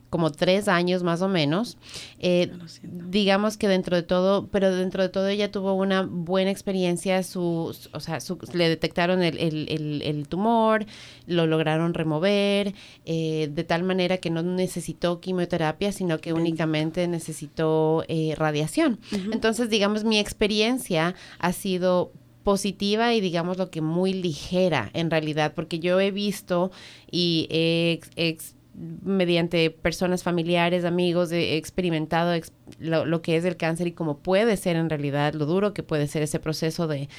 como 0.09 0.31
tres 0.31 0.67
años 0.67 1.03
más 1.03 1.21
o 1.21 1.27
menos. 1.27 1.77
Eh, 2.19 2.51
digamos 2.83 3.57
que 3.57 3.67
dentro 3.67 3.95
de 3.95 4.03
todo, 4.03 4.47
pero 4.47 4.73
dentro 4.73 5.03
de 5.03 5.09
todo 5.09 5.27
ella 5.27 5.51
tuvo 5.51 5.73
una 5.73 6.01
buena 6.03 6.51
experiencia, 6.51 7.23
su, 7.23 7.75
o 7.91 7.99
sea, 7.99 8.19
le 8.53 8.69
detectaron 8.69 9.21
el, 9.21 10.25
tumor, 10.29 10.85
lo 11.25 11.45
lograron 11.45 11.93
remover, 11.93 12.73
eh, 13.05 13.49
de 13.51 13.63
tal 13.63 13.83
manera 13.83 14.17
que 14.17 14.29
no 14.29 14.43
necesitó 14.43 15.19
quimioterapia, 15.19 15.91
sino 15.91 16.19
que 16.19 16.33
únicamente 16.33 17.07
necesitó 17.07 18.03
eh, 18.07 18.33
radiación. 18.37 18.99
Entonces, 19.31 19.69
digamos, 19.69 20.03
mi 20.03 20.19
experiencia 20.19 21.15
ha 21.39 21.53
sido 21.53 22.11
positiva 22.43 23.13
y 23.13 23.19
digamos 23.19 23.57
lo 23.57 23.69
que 23.69 23.81
muy 23.81 24.13
ligera 24.13 24.89
en 24.93 25.11
realidad, 25.11 25.53
porque 25.53 25.79
yo 25.79 25.99
he 25.99 26.11
visto 26.11 26.71
y 27.11 27.45
he, 27.49 27.99
he 28.15 28.37
mediante 28.77 29.72
personas 29.72 30.24
familiares, 30.24 30.86
amigos, 30.86 31.31
he 31.31 31.57
experimentado 31.57 32.39
lo, 32.79 33.22
que 33.22 33.36
es 33.36 33.46
el 33.46 33.57
cáncer 33.57 33.88
y 33.88 33.91
cómo 33.91 34.19
puede 34.19 34.55
ser 34.55 34.75
en 34.75 34.89
realidad, 34.89 35.34
lo 35.34 35.46
duro 35.46 35.74
que 35.74 35.84
puede 35.84 36.07
ser 36.07 36.22
ese 36.22 36.39
proceso 36.39 36.88
de, 36.88 37.10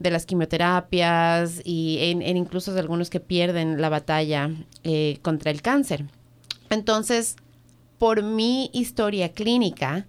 las 0.00 0.26
quimioterapias 0.26 1.62
y 1.64 1.98
en, 2.00 2.36
incluso 2.36 2.72
de 2.72 2.80
algunos 2.80 3.10
que 3.10 3.20
pierden 3.20 3.80
la 3.80 3.88
batalla 3.88 4.50
eh, 4.84 5.18
contra 5.22 5.50
el 5.50 5.62
cáncer. 5.62 6.04
Entonces, 6.70 7.36
por 7.98 8.22
mi 8.22 8.70
historia 8.72 9.30
clínica, 9.30 10.06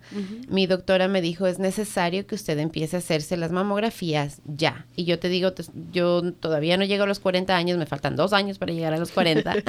mi 0.48 0.67
doctora 0.67 1.08
me 1.08 1.22
dijo, 1.22 1.48
es 1.48 1.58
necesario 1.58 2.27
que 2.27 2.36
usted 2.36 2.60
empiece 2.60 2.96
a 2.96 3.00
hacerse 3.00 3.36
las 3.36 3.51
mamografías 3.51 4.41
ya. 4.46 4.86
Y 4.96 5.05
yo 5.05 5.17
te 5.17 5.27
digo, 5.27 5.51
yo 5.91 6.34
todavía 6.34 6.77
no 6.77 6.86
llego 6.86 7.03
a 7.03 7.08
los 7.08 7.19
40 7.19 7.55
años, 7.55 7.79
me 7.79 7.88
faltan 7.88 8.15
dos 8.15 8.31
años 8.31 8.60
para 8.60 8.74
llegar 8.74 8.93
a 8.93 8.98
los 8.98 9.12
40. 9.12 9.55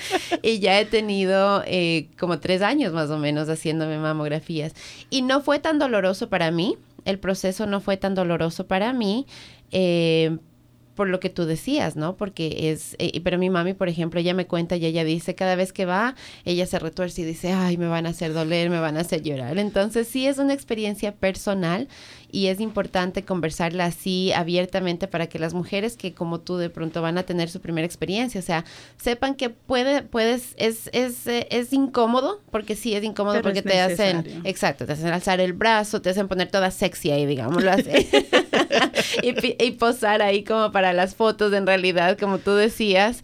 y 0.42 0.58
ya 0.58 0.78
he 0.78 0.84
tenido 0.84 1.62
eh, 1.66 2.08
como 2.18 2.40
tres 2.40 2.60
años 2.60 2.92
más 2.92 3.08
o 3.08 3.16
menos 3.16 3.48
haciéndome 3.48 3.98
mamografías. 3.98 4.74
Y 5.08 5.22
no 5.22 5.40
fue 5.40 5.58
tan 5.58 5.78
doloroso 5.78 6.28
para 6.28 6.50
mí, 6.50 6.76
el 7.06 7.18
proceso 7.18 7.66
no 7.66 7.80
fue 7.80 7.96
tan 7.96 8.14
doloroso 8.14 8.66
para 8.66 8.92
mí. 8.92 9.26
Eh, 9.72 10.36
por 11.00 11.08
lo 11.08 11.18
que 11.18 11.30
tú 11.30 11.46
decías, 11.46 11.96
¿no? 11.96 12.14
Porque 12.14 12.70
es, 12.70 12.94
eh, 12.98 13.22
pero 13.24 13.38
mi 13.38 13.48
mami, 13.48 13.72
por 13.72 13.88
ejemplo, 13.88 14.20
ella 14.20 14.34
me 14.34 14.46
cuenta 14.46 14.76
y 14.76 14.84
ella 14.84 15.02
dice, 15.02 15.34
cada 15.34 15.56
vez 15.56 15.72
que 15.72 15.86
va, 15.86 16.14
ella 16.44 16.66
se 16.66 16.78
retuerce 16.78 17.22
y 17.22 17.24
dice, 17.24 17.54
ay, 17.54 17.78
me 17.78 17.86
van 17.86 18.04
a 18.04 18.10
hacer 18.10 18.34
doler, 18.34 18.68
me 18.68 18.80
van 18.80 18.98
a 18.98 19.00
hacer 19.00 19.22
llorar. 19.22 19.56
Entonces 19.56 20.08
sí 20.08 20.26
es 20.26 20.36
una 20.36 20.52
experiencia 20.52 21.12
personal 21.12 21.88
y 22.32 22.46
es 22.46 22.60
importante 22.60 23.24
conversarla 23.24 23.86
así 23.86 24.32
abiertamente 24.32 25.08
para 25.08 25.26
que 25.28 25.38
las 25.38 25.54
mujeres 25.54 25.96
que 25.96 26.12
como 26.14 26.40
tú 26.40 26.56
de 26.56 26.70
pronto 26.70 27.02
van 27.02 27.18
a 27.18 27.22
tener 27.24 27.50
su 27.50 27.60
primera 27.60 27.86
experiencia, 27.86 28.40
o 28.40 28.44
sea, 28.44 28.64
sepan 28.96 29.34
que 29.34 29.50
puede, 29.50 30.02
puedes, 30.02 30.54
es, 30.56 30.90
es, 30.92 31.26
es 31.26 31.72
incómodo, 31.72 32.40
porque 32.50 32.76
sí 32.76 32.94
es 32.94 33.04
incómodo 33.04 33.42
porque 33.42 33.62
te 33.62 33.80
hacen, 33.80 34.42
exacto, 34.44 34.86
te 34.86 34.92
hacen 34.92 35.08
alzar 35.08 35.40
el 35.40 35.52
brazo, 35.52 36.00
te 36.02 36.10
hacen 36.10 36.28
poner 36.28 36.50
toda 36.50 36.70
sexy 36.70 37.10
ahí, 37.10 37.26
digámoslo 37.26 37.70
así, 37.70 37.90
y, 39.22 39.64
y 39.64 39.70
posar 39.72 40.22
ahí 40.22 40.44
como 40.44 40.72
para 40.72 40.92
las 40.92 41.14
fotos 41.14 41.52
en 41.52 41.66
realidad, 41.66 42.18
como 42.18 42.38
tú 42.38 42.52
decías. 42.52 43.22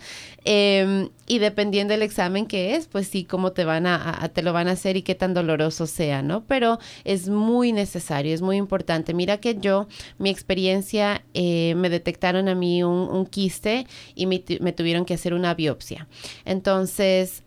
Em, 0.49 1.09
y 1.27 1.41
dependiendo 1.41 1.93
del 1.93 2.03
examen 2.03 2.47
que 2.47 2.77
es, 2.77 2.87
pues 2.87 3.09
sí, 3.09 3.25
cómo 3.25 3.51
te 3.51 3.65
van 3.65 3.85
a, 3.85 4.31
te 4.33 4.43
lo 4.43 4.53
van 4.53 4.69
a 4.69 4.73
hacer 4.73 4.97
y 4.97 5.03
qué 5.03 5.17
tan 5.17 5.35
doloroso 5.35 5.89
sea, 5.89 6.23
¿no? 6.23 6.45
Pero 6.45 6.79
es 7.03 7.29
muy 7.29 7.73
necesario, 7.73 8.33
es 8.33 8.43
muy 8.43 8.57
importante. 8.57 9.13
Mira 9.13 9.39
que 9.39 9.57
yo, 9.59 9.89
mi 10.19 10.31
experiencia, 10.31 11.25
eh, 11.35 11.75
me 11.75 11.91
detectaron 11.91 12.49
a 12.49 12.55
mí 12.55 12.85
un, 12.85 13.27
quiste 13.27 13.89
y 14.15 14.27
me, 14.27 14.39
tuvieron 14.39 15.05
que 15.05 15.15
hacer 15.15 15.35
una 15.35 15.53
biopsia. 15.53 16.07
Entonces, 16.45 17.43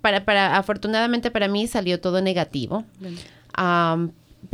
para, 0.00 0.24
para, 0.24 0.56
afortunadamente 0.56 1.30
para 1.30 1.46
mí 1.46 1.68
salió 1.68 2.00
todo 2.00 2.20
negativo 2.20 2.84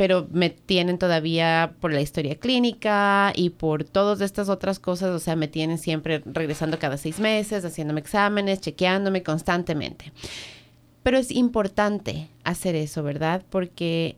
pero 0.01 0.27
me 0.31 0.49
tienen 0.49 0.97
todavía 0.97 1.75
por 1.79 1.93
la 1.93 2.01
historia 2.01 2.33
clínica 2.33 3.33
y 3.35 3.51
por 3.51 3.83
todas 3.83 4.19
estas 4.21 4.49
otras 4.49 4.79
cosas, 4.79 5.11
o 5.11 5.19
sea, 5.19 5.35
me 5.35 5.47
tienen 5.47 5.77
siempre 5.77 6.23
regresando 6.25 6.79
cada 6.79 6.97
seis 6.97 7.19
meses, 7.19 7.63
haciéndome 7.63 7.99
exámenes, 7.99 8.61
chequeándome 8.61 9.21
constantemente. 9.21 10.11
Pero 11.03 11.19
es 11.19 11.29
importante 11.29 12.29
hacer 12.43 12.73
eso, 12.73 13.03
¿verdad? 13.03 13.43
Porque 13.51 14.17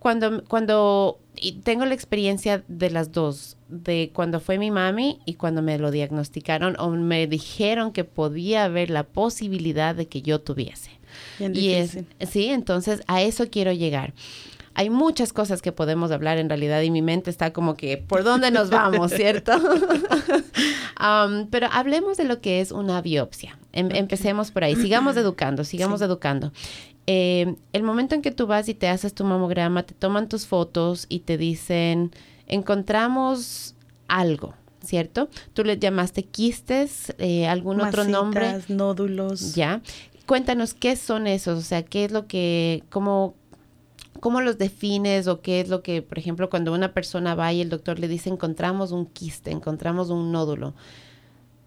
cuando, 0.00 0.42
cuando 0.42 1.20
tengo 1.62 1.86
la 1.86 1.94
experiencia 1.94 2.64
de 2.66 2.90
las 2.90 3.12
dos, 3.12 3.58
de 3.68 4.10
cuando 4.12 4.40
fue 4.40 4.58
mi 4.58 4.72
mami 4.72 5.20
y 5.24 5.34
cuando 5.34 5.62
me 5.62 5.78
lo 5.78 5.92
diagnosticaron 5.92 6.74
o 6.80 6.90
me 6.90 7.28
dijeron 7.28 7.92
que 7.92 8.02
podía 8.02 8.64
haber 8.64 8.90
la 8.90 9.04
posibilidad 9.04 9.94
de 9.94 10.08
que 10.08 10.20
yo 10.20 10.40
tuviese. 10.40 10.90
y 11.38 11.74
es, 11.74 11.96
sí, 12.28 12.46
entonces 12.46 13.02
a 13.06 13.22
eso 13.22 13.48
quiero 13.50 13.70
llegar. 13.70 14.14
Hay 14.78 14.90
muchas 14.90 15.32
cosas 15.32 15.60
que 15.60 15.72
podemos 15.72 16.12
hablar 16.12 16.38
en 16.38 16.48
realidad 16.48 16.82
y 16.82 16.92
mi 16.92 17.02
mente 17.02 17.30
está 17.30 17.52
como 17.52 17.74
que, 17.74 17.96
¿por 17.96 18.22
dónde 18.22 18.52
nos 18.52 18.70
vamos, 18.70 19.10
cierto? 19.16 19.52
Um, 21.00 21.46
pero 21.46 21.68
hablemos 21.70 22.16
de 22.16 22.24
lo 22.24 22.40
que 22.40 22.60
es 22.60 22.72
una 22.72 23.00
biopsia. 23.00 23.56
Em, 23.70 23.88
empecemos 23.94 24.50
por 24.50 24.64
ahí, 24.64 24.74
sigamos 24.74 25.16
educando, 25.16 25.62
sigamos 25.62 26.02
educando. 26.02 26.52
Eh, 27.06 27.54
el 27.72 27.84
momento 27.84 28.16
en 28.16 28.22
que 28.22 28.32
tú 28.32 28.48
vas 28.48 28.68
y 28.68 28.74
te 28.74 28.88
haces 28.88 29.14
tu 29.14 29.22
mamograma, 29.22 29.84
te 29.84 29.94
toman 29.94 30.28
tus 30.28 30.48
fotos 30.48 31.06
y 31.08 31.20
te 31.20 31.38
dicen, 31.38 32.10
encontramos 32.48 33.76
algo, 34.08 34.54
¿cierto? 34.84 35.28
Tú 35.54 35.62
le 35.62 35.78
llamaste 35.78 36.24
quistes, 36.24 37.14
eh, 37.18 37.46
algún 37.46 37.80
otro 37.80 38.02
nombre. 38.02 38.58
nódulos. 38.66 39.54
Ya. 39.54 39.80
Cuéntanos 40.26 40.74
qué 40.74 40.96
son 40.96 41.28
esos, 41.28 41.60
o 41.60 41.62
sea, 41.62 41.84
qué 41.84 42.06
es 42.06 42.10
lo 42.10 42.26
que, 42.26 42.82
cómo, 42.90 43.36
cómo 44.20 44.40
los 44.40 44.58
defines 44.58 45.26
o 45.26 45.40
qué 45.40 45.60
es 45.60 45.68
lo 45.68 45.82
que, 45.82 46.02
por 46.02 46.18
ejemplo, 46.18 46.50
cuando 46.50 46.72
una 46.72 46.92
persona 46.92 47.34
va 47.34 47.52
y 47.52 47.60
el 47.60 47.68
doctor 47.68 47.98
le 47.98 48.08
dice 48.08 48.30
encontramos 48.30 48.92
un 48.92 49.06
quiste, 49.06 49.50
encontramos 49.50 50.10
un 50.10 50.32
nódulo. 50.32 50.74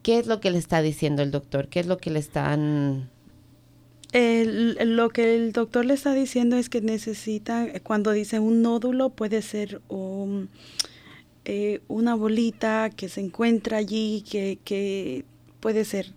¿Qué 0.04 0.20
es 0.20 0.28
lo 0.28 0.40
que 0.40 0.52
le 0.52 0.58
está 0.58 0.82
diciendo 0.82 1.22
el 1.22 1.32
doctor? 1.32 1.68
¿Qué 1.68 1.80
es 1.80 1.88
lo 1.88 1.98
que 1.98 2.10
le 2.10 2.20
están 2.20 3.10
lo 4.14 5.10
que 5.10 5.36
el 5.36 5.54
doctor 5.54 5.86
le 5.86 5.94
está 5.94 6.14
diciendo 6.14 6.58
es 6.58 6.70
que 6.70 6.82
necesita, 6.82 7.68
cuando 7.82 8.12
dice 8.12 8.40
un 8.40 8.62
nódulo, 8.62 9.12
puede 9.12 9.42
ser 9.42 9.82
eh, 11.46 11.82
una 11.88 12.16
bolita 12.16 12.90
que 12.90 13.08
se 13.08 13.22
encuentra 13.22 13.78
allí, 13.78 14.24
que, 14.30 15.24
puede 15.62 15.86
ser 15.86 16.12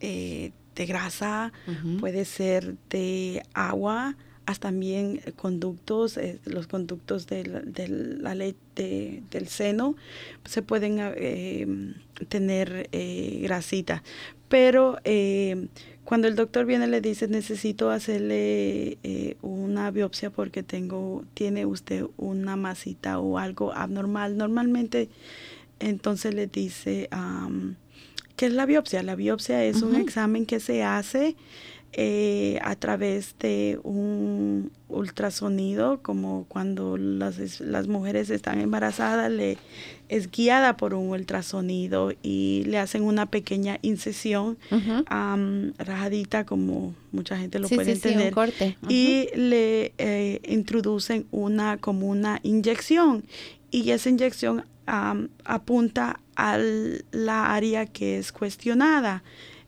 eh, 0.00 0.52
de 0.74 0.86
grasa, 0.86 1.52
puede 2.00 2.24
ser 2.24 2.76
de 2.90 3.42
agua, 3.54 4.16
hasta 4.46 4.68
también 4.68 5.20
conductos, 5.36 6.16
eh, 6.16 6.38
los 6.44 6.66
conductos 6.66 7.26
de 7.26 7.44
la, 7.46 8.34
leche 8.34 9.22
del 9.30 9.48
seno, 9.48 9.96
se 10.44 10.62
pueden 10.62 10.98
tener 12.28 12.88
grasita. 13.42 14.02
Pero 14.48 14.98
cuando 16.04 16.28
el 16.28 16.36
doctor 16.36 16.66
viene 16.66 16.86
le 16.86 17.00
dice 17.00 17.28
necesito 17.28 17.90
hacerle 17.90 18.98
eh, 19.02 19.36
una 19.42 19.90
biopsia 19.90 20.30
porque 20.30 20.62
tengo 20.62 21.24
tiene 21.34 21.66
usted 21.66 22.06
una 22.16 22.56
masita 22.56 23.18
o 23.18 23.38
algo 23.38 23.72
abnormal 23.72 24.36
normalmente 24.36 25.08
entonces 25.80 26.34
le 26.34 26.46
dice 26.46 27.08
qué 28.36 28.46
es 28.46 28.52
la 28.52 28.66
biopsia 28.66 29.02
la 29.02 29.16
biopsia 29.16 29.64
es 29.64 29.82
un 29.82 29.96
examen 29.96 30.46
que 30.46 30.60
se 30.60 30.84
hace 30.84 31.36
eh, 31.96 32.58
a 32.62 32.74
través 32.74 33.36
de 33.38 33.78
un 33.84 34.72
ultrasonido, 34.88 36.02
como 36.02 36.44
cuando 36.48 36.96
las, 36.96 37.60
las, 37.60 37.86
mujeres 37.86 38.30
están 38.30 38.60
embarazadas, 38.60 39.30
le 39.30 39.58
es 40.08 40.28
guiada 40.28 40.76
por 40.76 40.92
un 40.94 41.10
ultrasonido 41.10 42.12
y 42.20 42.64
le 42.66 42.78
hacen 42.78 43.04
una 43.04 43.26
pequeña 43.26 43.78
incisión 43.82 44.58
rajadita, 45.78 46.44
como 46.44 46.96
mucha 47.12 47.38
gente 47.38 47.60
lo 47.60 47.68
puede 47.68 47.92
entender, 47.92 48.32
corte. 48.32 48.76
y 48.88 49.28
le 49.36 49.92
eh, 49.98 50.40
introducen 50.48 51.26
una 51.30 51.76
como 51.76 52.08
una 52.08 52.40
inyección 52.42 53.24
y 53.70 53.90
esa 53.90 54.08
inyección 54.08 54.64
apunta 54.86 56.18
a 56.34 56.58
la 57.12 57.54
área 57.54 57.86
que 57.86 58.18
es 58.18 58.32
cuestionada. 58.32 59.22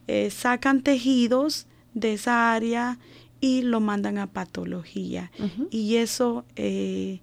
Eh, 0.09 0.31
sacan 0.31 0.83
tejidos 0.83 1.67
de 1.97 2.13
esa 2.13 2.53
área 2.53 2.99
y 3.41 3.63
lo 3.63 3.81
mandan 3.81 4.19
a 4.19 4.29
patología. 4.29 5.33
Y 5.71 5.97
eso, 5.97 6.45
eh, 6.55 7.21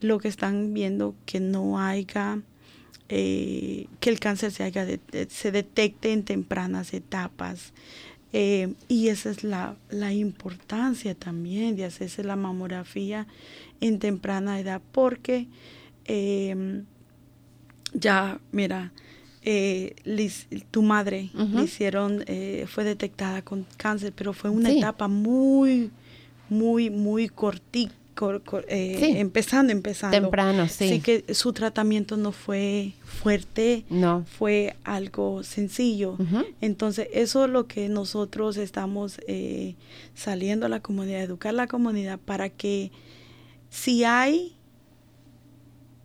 lo 0.00 0.18
que 0.18 0.28
están 0.28 0.72
viendo, 0.72 1.14
que 1.26 1.40
no 1.40 1.80
haya, 1.80 2.40
eh, 3.08 3.86
que 4.00 4.10
el 4.10 4.20
cáncer 4.20 4.52
se, 4.52 4.62
haya 4.62 4.86
se 5.28 5.50
detecte 5.50 6.12
en 6.12 6.22
tempranas 6.22 6.94
etapas. 6.94 7.72
Eh, 8.32 8.74
y 8.88 9.08
esa 9.08 9.30
es 9.30 9.44
la, 9.44 9.76
la, 9.90 10.12
importancia 10.12 11.14
también 11.14 11.76
de 11.76 11.84
hacerse 11.84 12.24
la 12.24 12.34
mamografía 12.34 13.28
en 13.80 13.98
temprana 13.98 14.58
edad, 14.58 14.80
porque 14.92 15.48
ya, 17.94 18.40
mira, 18.52 18.92
eh, 19.44 19.94
tu 20.70 20.82
madre 20.82 21.30
le 21.34 21.62
hicieron, 21.62 22.24
eh, 22.26 22.66
fue 22.68 22.84
detectada 22.84 23.42
con 23.42 23.66
cáncer, 23.76 24.12
pero 24.14 24.32
fue 24.32 24.50
una 24.50 24.70
etapa 24.70 25.08
muy, 25.08 25.90
muy, 26.48 26.90
muy 26.90 27.28
cortita. 27.28 27.94
Eh, 28.68 29.18
empezando, 29.18 29.72
empezando. 29.72 30.16
Temprano, 30.16 30.68
sí. 30.68 30.84
Así 30.84 31.00
que 31.00 31.34
su 31.34 31.52
tratamiento 31.52 32.16
no 32.16 32.30
fue 32.30 32.92
fuerte, 33.02 33.84
no. 33.90 34.24
fue 34.38 34.76
algo 34.84 35.42
sencillo. 35.42 36.16
Entonces, 36.60 37.08
eso 37.12 37.44
es 37.44 37.50
lo 37.50 37.66
que 37.66 37.88
nosotros 37.88 38.56
estamos 38.56 39.20
eh, 39.26 39.74
saliendo 40.14 40.66
a 40.66 40.68
la 40.68 40.80
comunidad, 40.80 41.22
educar 41.22 41.50
a 41.50 41.54
la 41.54 41.66
comunidad 41.66 42.20
para 42.20 42.50
que 42.50 42.92
si 43.68 44.04
hay 44.04 44.53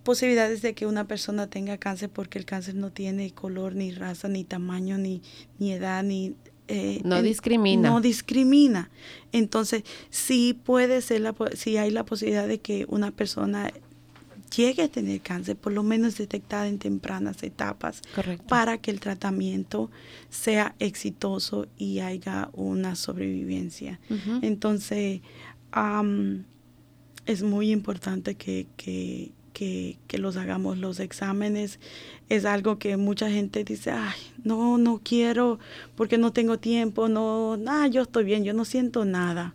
posibilidades 0.10 0.64
de 0.64 0.74
que 0.74 0.88
una 0.88 1.06
persona 1.06 1.52
tenga 1.52 1.78
cáncer 1.78 2.10
porque 2.10 2.40
el 2.40 2.46
cáncer 2.46 2.74
no 2.74 2.92
tiene 2.92 3.30
color, 3.30 3.76
ni 3.76 3.92
raza, 3.92 4.28
ni 4.28 4.44
tamaño, 4.44 4.98
ni, 4.98 5.22
ni 5.60 5.72
edad, 5.72 6.02
ni... 6.02 6.34
Eh, 6.68 7.00
no 7.04 7.22
discrimina. 7.22 7.92
No 7.92 8.02
discrimina. 8.02 8.90
Entonces, 9.32 9.84
sí 10.10 10.60
puede 10.64 11.04
ser, 11.04 11.22
la, 11.22 11.36
si 11.54 11.78
hay 11.78 11.92
la 11.92 12.06
posibilidad 12.08 12.48
de 12.48 12.60
que 12.60 12.88
una 12.90 13.12
persona 13.12 13.72
llegue 14.56 14.82
a 14.82 14.88
tener 14.88 15.22
cáncer, 15.22 15.56
por 15.56 15.74
lo 15.74 15.84
menos 15.84 16.18
detectada 16.18 16.68
en 16.68 16.80
tempranas 16.80 17.44
etapas, 17.44 18.02
para 18.48 18.80
que 18.80 18.90
el 18.90 19.00
tratamiento 19.00 19.92
sea 20.32 20.74
exitoso 20.80 21.68
y 21.78 22.00
haya 22.00 22.50
una 22.54 22.96
sobrevivencia. 22.96 24.00
Entonces, 24.42 25.22
es 27.28 27.44
muy 27.44 27.72
importante 27.72 28.34
que, 28.34 28.66
que, 28.76 29.34
que, 29.60 30.18
los 30.18 30.38
hagamos 30.38 30.78
los 30.78 31.00
exámenes. 31.00 31.80
Es 32.30 32.46
algo 32.46 32.80
que 32.80 32.96
mucha 32.98 33.30
gente 33.30 33.64
dice, 33.64 33.92
ay, 33.92 34.20
no, 34.44 34.78
no 34.78 35.02
quiero 35.04 35.60
porque 35.96 36.18
no 36.18 36.32
tengo 36.32 36.60
tiempo, 36.60 37.10
no, 37.10 37.58
ah, 37.68 37.88
yo 37.88 38.04
estoy 38.04 38.24
bien, 38.24 38.44
yo 38.44 38.54
no 38.54 38.64
siento 38.64 39.04
nada. 39.04 39.54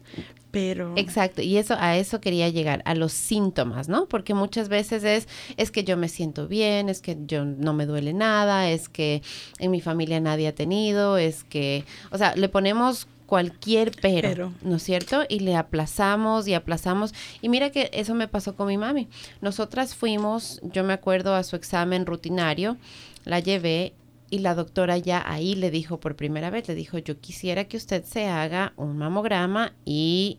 Pero... 0.51 0.93
Exacto, 0.97 1.43
y 1.43 1.57
eso 1.57 1.75
a 1.79 1.97
eso 1.97 2.21
quería 2.21 2.49
llegar, 2.49 2.83
a 2.85 2.95
los 2.95 3.12
síntomas, 3.12 3.88
¿no? 3.88 4.07
Porque 4.07 4.35
muchas 4.35 4.69
veces 4.69 5.03
es 5.03 5.27
es 5.57 5.73
que 5.73 5.83
yo 5.83 5.97
me 5.97 6.09
siento 6.09 6.47
bien, 6.47 6.88
es 6.88 7.01
que 7.01 7.17
yo 7.27 7.45
no 7.45 7.73
me 7.73 7.87
duele 7.87 8.12
nada, 8.12 8.71
es 8.71 8.88
que 8.88 9.23
en 9.59 9.73
mi 9.73 9.81
familia 9.81 10.21
nadie 10.21 10.47
ha 10.47 10.55
tenido, 10.55 11.19
es 11.19 11.43
que, 11.43 11.85
o 12.12 12.19
sea, 12.19 12.37
le 12.37 12.49
ponemos 12.49 13.09
cualquier 13.35 13.90
pero, 14.01 14.53
¿no 14.62 14.77
es 14.77 14.85
cierto? 14.85 15.25
Y 15.29 15.40
le 15.40 15.57
aplazamos 15.57 16.47
y 16.47 16.55
aplazamos. 16.55 17.12
Y 17.42 17.49
mira 17.49 17.70
que 17.70 17.90
eso 17.92 18.14
me 18.14 18.29
pasó 18.29 18.55
con 18.55 18.68
mi 18.68 18.79
mami. 18.79 19.09
Nosotras 19.40 19.97
fuimos, 19.97 20.61
yo 20.62 20.85
me 20.85 20.92
acuerdo, 20.92 21.35
a 21.35 21.42
su 21.42 21.57
examen 21.57 22.07
rutinario, 22.07 22.77
la 23.25 23.40
llevé 23.40 23.92
y 24.31 24.38
la 24.38 24.55
doctora 24.55 24.99
ya 24.99 25.20
ahí 25.27 25.57
le 25.57 25.73
dijo 25.73 25.99
por 25.99 26.14
primera 26.14 26.49
vez, 26.49 26.68
le 26.68 26.77
dijo, 26.77 26.97
yo 26.99 27.20
quisiera 27.20 27.64
que 27.64 27.77
usted 27.77 28.05
se 28.05 28.29
haga 28.29 28.73
un 28.77 28.99
mamograma 28.99 29.73
y 29.85 30.38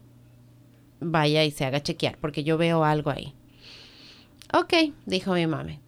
vaya 1.01 1.43
y 1.43 1.51
se 1.51 1.65
haga 1.65 1.83
chequear, 1.83 2.17
porque 2.21 2.45
yo 2.45 2.57
veo 2.57 2.85
algo 2.85 3.09
ahí. 3.09 3.33
Ok, 4.53 4.73
dijo 5.05 5.33
mi 5.33 5.47
mami. 5.47 5.81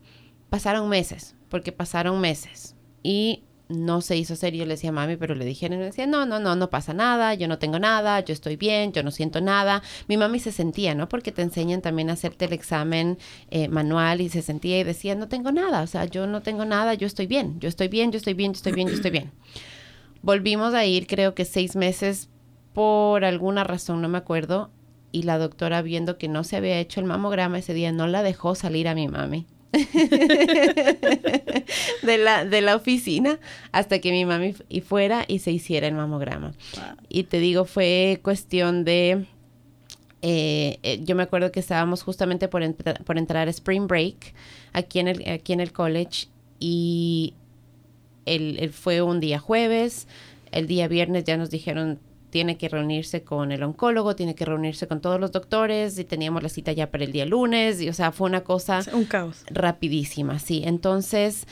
Pasaron 0.50 0.89
meses, 0.89 1.38
porque 1.48 1.72
pasaron 1.72 2.20
meses. 2.20 2.76
Y 3.02 3.43
no 3.70 4.02
se 4.02 4.16
hizo 4.16 4.36
serio, 4.36 4.66
le 4.66 4.76
decía 4.76 4.92
mami, 4.92 5.18
pero 5.18 5.36
le 5.36 5.46
dijeron, 5.46 5.80
decía, 5.80 6.08
no, 6.08 6.26
no, 6.26 6.40
no, 6.40 6.56
no 6.56 6.70
pasa 6.70 6.94
nada, 6.94 7.34
yo 7.34 7.48
no 7.48 7.60
tengo 7.60 7.80
nada, 7.80 8.20
yo 8.22 8.34
estoy 8.34 8.56
bien, 8.56 8.94
yo 8.94 9.04
no 9.04 9.12
siento 9.12 9.42
nada. 9.42 9.84
Mi 10.08 10.18
mami 10.18 10.40
se 10.40 10.52
sentía, 10.52 10.96
¿no? 10.96 11.10
Porque 11.10 11.32
te 11.32 11.42
enseñan 11.42 11.82
también 11.82 12.10
a 12.10 12.14
hacerte 12.14 12.46
el 12.46 12.54
examen 12.54 13.18
eh, 13.50 13.68
manual 13.68 14.22
y 14.22 14.30
se 14.30 14.42
sentía 14.42 14.80
y 14.80 14.84
decía, 14.84 15.16
no 15.16 15.28
tengo 15.28 15.52
nada, 15.52 15.82
o 15.82 15.88
sea, 15.88 16.06
yo 16.06 16.28
no 16.28 16.42
tengo 16.42 16.66
nada, 16.66 16.94
yo 16.94 17.08
estoy 17.08 17.28
bien, 17.28 17.60
yo 17.60 17.70
estoy 17.70 17.88
bien, 17.88 18.12
yo 18.12 18.18
estoy 18.18 18.34
bien, 18.34 18.54
yo 18.54 18.58
estoy 18.58 18.74
bien, 18.74 18.88
yo 18.88 18.96
estoy 18.96 19.12
bien. 19.12 19.32
Volvimos 20.22 20.74
a 20.74 20.86
ir, 20.86 21.08
creo 21.08 21.36
que 21.36 21.46
seis 21.46 21.76
meses 21.76 22.30
por 22.74 23.26
alguna 23.26 23.64
razón, 23.64 24.02
no 24.02 24.10
me 24.10 24.18
acuerdo, 24.18 24.72
y 25.12 25.24
la 25.24 25.38
doctora 25.38 25.82
viendo 25.82 26.18
que 26.18 26.28
no 26.28 26.44
se 26.44 26.58
había 26.58 26.80
hecho 26.80 27.00
el 27.00 27.06
mamograma 27.06 27.60
ese 27.60 27.74
día, 27.74 27.92
no 27.92 28.08
la 28.08 28.24
dejó 28.24 28.56
salir 28.56 28.88
a 28.88 28.96
mi 28.96 29.08
mami. 29.08 29.48
de, 32.04 32.18
la, 32.18 32.46
de 32.46 32.62
la 32.62 32.76
oficina 32.76 33.40
hasta 33.72 34.00
que 34.00 34.12
mi 34.12 34.26
mami 34.26 34.56
y 34.70 34.82
fuera 34.82 35.26
y 35.28 35.40
se 35.40 35.52
hiciera 35.52 35.88
el 35.88 35.94
mamograma. 35.94 36.54
Y 37.10 37.24
te 37.24 37.40
digo, 37.40 37.66
fue 37.66 38.20
cuestión 38.24 38.86
de... 38.86 39.26
Eh, 40.24 40.80
eh, 40.82 41.00
yo 41.04 41.16
me 41.16 41.24
acuerdo 41.24 41.52
que 41.52 41.60
estábamos 41.60 42.02
justamente 42.02 42.48
por, 42.48 42.64
por 42.76 43.18
entrar 43.18 43.48
a 43.48 43.52
Spring 43.52 43.88
Break 43.88 44.34
aquí 44.74 45.00
en 45.00 45.08
el, 45.08 45.30
aquí 45.30 45.54
en 45.54 45.60
el 45.60 45.72
college 45.72 46.28
y 46.60 47.34
el, 48.26 48.72
fue 48.74 49.02
un 49.02 49.20
día 49.20 49.40
jueves, 49.40 50.08
el 50.52 50.68
día 50.68 50.88
viernes 50.88 51.24
ya 51.24 51.38
nos 51.38 51.50
dijeron 51.50 52.00
tiene 52.30 52.58
que 52.58 52.70
reunirse 52.70 53.24
con 53.24 53.52
el 53.52 53.63
oncólogo, 53.63 54.16
tiene 54.16 54.36
que 54.36 54.46
reunirse 54.46 54.88
con 54.88 55.02
todos 55.02 55.20
los 55.20 55.32
doctores 55.32 55.98
y 55.98 56.04
teníamos 56.04 56.44
la 56.44 56.50
cita 56.50 56.72
ya 56.72 56.92
para 56.92 57.04
el 57.04 57.12
día 57.12 57.26
lunes, 57.26 57.82
y 57.82 57.90
o 57.90 57.94
sea, 57.94 58.12
fue 58.12 58.28
una 58.28 58.44
cosa... 58.44 58.82
Un 58.94 59.06
caos. 59.06 59.44
Rapidísima, 59.50 60.40
sí. 60.40 60.62
Entonces, 60.66 61.48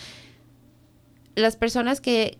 las 1.36 1.56
personas 1.56 2.02
que, 2.02 2.38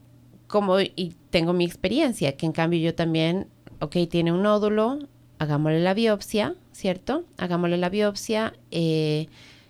como, 0.48 0.80
y 0.80 1.16
tengo 1.30 1.54
mi 1.54 1.66
experiencia, 1.66 2.36
que 2.36 2.46
en 2.46 2.52
cambio 2.52 2.80
yo 2.80 2.94
también, 2.94 3.48
ok, 3.80 3.96
tiene 4.10 4.32
un 4.32 4.44
nódulo, 4.44 5.00
hagámosle 5.40 5.82
la 5.82 5.94
biopsia, 5.94 6.56
¿cierto? 6.72 7.24
Hagámosle 7.38 7.78
la 7.78 7.90
biopsia. 7.90 8.54
Eh, 8.72 9.28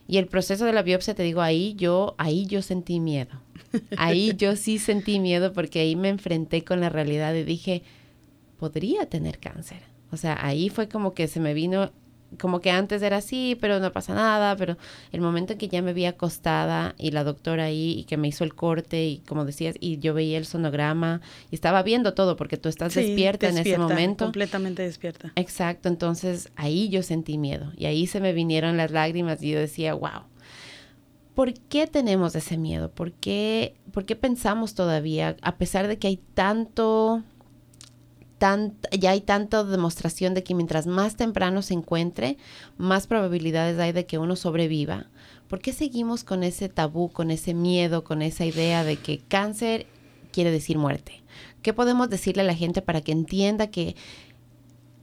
y 0.07 0.17
el 0.17 0.27
proceso 0.27 0.65
de 0.65 0.73
la 0.73 0.83
biopsia, 0.83 1.15
te 1.15 1.23
digo, 1.23 1.41
ahí 1.41 1.73
yo, 1.75 2.15
ahí 2.17 2.45
yo 2.45 2.61
sentí 2.61 2.99
miedo. 2.99 3.41
Ahí 3.97 4.33
yo 4.37 4.55
sí 4.55 4.79
sentí 4.79 5.19
miedo 5.19 5.51
porque 5.51 5.79
ahí 5.79 5.95
me 5.95 6.09
enfrenté 6.09 6.63
con 6.63 6.79
la 6.79 6.89
realidad 6.89 7.33
y 7.33 7.43
dije, 7.43 7.83
podría 8.57 9.07
tener 9.07 9.39
cáncer. 9.39 9.81
O 10.11 10.17
sea, 10.17 10.37
ahí 10.41 10.69
fue 10.69 10.87
como 10.87 11.13
que 11.13 11.27
se 11.27 11.39
me 11.39 11.53
vino 11.53 11.91
como 12.39 12.59
que 12.59 12.71
antes 12.71 13.01
era 13.01 13.17
así, 13.17 13.57
pero 13.59 13.79
no 13.79 13.91
pasa 13.91 14.13
nada, 14.13 14.55
pero 14.55 14.77
el 15.11 15.21
momento 15.21 15.53
en 15.53 15.59
que 15.59 15.67
ya 15.67 15.81
me 15.81 15.93
vi 15.93 16.05
acostada 16.05 16.95
y 16.97 17.11
la 17.11 17.23
doctora 17.23 17.65
ahí 17.65 17.95
y 17.97 18.03
que 18.05 18.17
me 18.17 18.27
hizo 18.27 18.43
el 18.43 18.55
corte 18.55 19.05
y 19.05 19.17
como 19.19 19.45
decías, 19.45 19.75
y 19.79 19.99
yo 19.99 20.13
veía 20.13 20.37
el 20.37 20.45
sonograma 20.45 21.21
y 21.51 21.55
estaba 21.55 21.83
viendo 21.83 22.13
todo 22.13 22.35
porque 22.35 22.57
tú 22.57 22.69
estás 22.69 22.93
despierta, 22.93 23.47
en 23.49 23.57
ese 23.57 23.77
momento. 23.77 24.25
Completamente 24.25 24.83
despierta. 24.83 25.31
Exacto, 25.35 25.87
entonces 25.87 26.49
ahí 26.55 26.89
yo 26.89 27.03
sentí 27.03 27.37
miedo 27.37 27.71
y 27.77 27.85
ahí 27.85 28.07
se 28.07 28.19
me 28.19 28.33
vinieron 28.33 28.77
las 28.77 28.91
lágrimas 28.91 29.41
y 29.41 29.51
yo 29.51 29.59
decía, 29.59 29.93
wow. 29.93 30.23
¿Por 31.35 31.53
qué 31.53 31.85
tenemos 31.85 32.33
ese 32.35 32.57
miedo? 32.57 32.89
¿Por 32.91 33.11
qué, 33.11 33.75
¿Por 33.91 34.05
qué 34.05 34.15
pensamos 34.15 34.73
todavía, 34.73 35.35
a 35.41 35.57
pesar 35.57 35.89
de 35.89 35.97
que 35.97 36.07
hay 36.07 36.17
tanto 36.33 37.23
ya 38.39 39.11
hay 39.11 39.21
tanta 39.21 39.63
demostración 39.63 40.33
de 40.33 40.43
que 40.43 40.55
mientras 40.55 40.87
más 40.87 41.15
temprano 41.15 41.61
se 41.61 41.73
encuentre, 41.73 42.37
más 42.77 43.07
probabilidades 43.07 43.79
hay 43.79 43.91
de 43.91 44.05
que 44.05 44.17
uno 44.17 44.35
sobreviva. 44.35 45.07
¿Por 45.47 45.59
qué 45.59 45.73
seguimos 45.73 46.23
con 46.23 46.43
ese 46.43 46.69
tabú, 46.69 47.09
con 47.09 47.31
ese 47.31 47.53
miedo, 47.53 48.03
con 48.03 48.21
esa 48.21 48.45
idea 48.45 48.83
de 48.83 48.97
que 48.97 49.19
cáncer 49.19 49.85
quiere 50.31 50.51
decir 50.51 50.77
muerte? 50.77 51.23
¿Qué 51.61 51.73
podemos 51.73 52.09
decirle 52.09 52.41
a 52.41 52.45
la 52.45 52.55
gente 52.55 52.81
para 52.81 53.01
que 53.01 53.11
entienda 53.11 53.67
que 53.67 53.95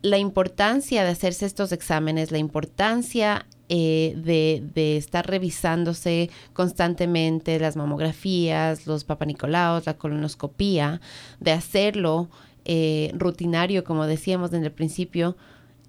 la 0.02 0.18
importancia 0.18 1.04
de 1.04 1.10
hacerse 1.10 1.46
estos 1.46 1.70
exámenes, 1.70 2.32
la 2.32 2.38
importancia 2.38 3.46
eh, 3.68 4.14
de, 4.16 4.62
de, 4.74 4.96
estar 4.96 5.26
revisándose 5.26 6.28
constantemente 6.52 7.58
las 7.60 7.76
mamografías, 7.76 8.86
los 8.86 9.04
papanicolaos, 9.04 9.86
la 9.86 9.94
colonoscopía, 9.94 11.00
de 11.38 11.52
hacerlo 11.52 12.28
eh, 12.64 13.12
rutinario, 13.14 13.84
como 13.84 14.06
decíamos 14.06 14.52
en 14.52 14.64
el 14.64 14.72
principio, 14.72 15.36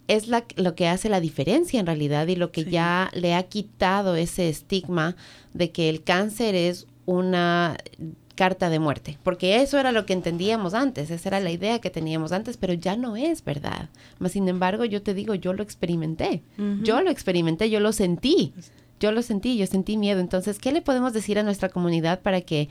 es 0.08 0.28
la, 0.28 0.46
lo 0.56 0.76
que 0.76 0.88
hace 0.88 1.10
la 1.10 1.20
diferencia 1.20 1.80
en 1.80 1.86
realidad 1.86 2.28
y 2.28 2.36
lo 2.36 2.52
que 2.52 2.66
ya 2.66 3.10
le 3.14 3.36
ha 3.36 3.44
quitado 3.44 4.16
ese 4.16 4.50
estigma 4.50 5.16
de 5.54 5.72
que 5.72 5.90
el 5.90 6.04
cáncer 6.04 6.56
es 6.56 6.88
una 7.06 7.78
carta 8.36 8.70
de 8.70 8.80
muerte, 8.80 9.20
porque 9.24 9.62
eso 9.62 9.78
era 9.78 9.92
lo 9.92 10.06
que 10.06 10.14
entendíamos 10.14 10.74
antes, 10.74 11.12
esa 11.12 11.30
era 11.30 11.40
la 11.40 11.52
idea 11.52 11.80
que 11.80 11.92
teníamos 11.92 12.32
antes, 12.32 12.58
pero 12.58 12.74
ya 12.74 12.96
no 12.96 13.16
es 13.16 13.44
verdad. 13.44 13.90
Mas, 14.18 14.32
sin 14.32 14.48
embargo, 14.48 14.86
yo 14.86 15.04
te 15.04 15.14
digo, 15.14 15.36
yo 15.36 15.54
lo 15.54 15.62
experimenté, 15.62 16.42
yo 16.82 17.02
lo 17.02 17.12
experimenté, 17.12 17.70
yo 17.70 17.80
lo 17.80 17.92
sentí, 17.92 18.54
yo 19.00 19.12
lo 19.12 19.22
sentí, 19.22 19.58
yo 19.58 19.68
sentí 19.68 19.98
miedo. 19.98 20.20
Entonces, 20.20 20.58
¿qué 20.58 20.72
le 20.72 20.82
podemos 20.82 21.14
decir 21.14 21.38
a 21.38 21.44
nuestra 21.44 21.70
comunidad 21.70 22.22
para 22.22 22.42
que 22.42 22.70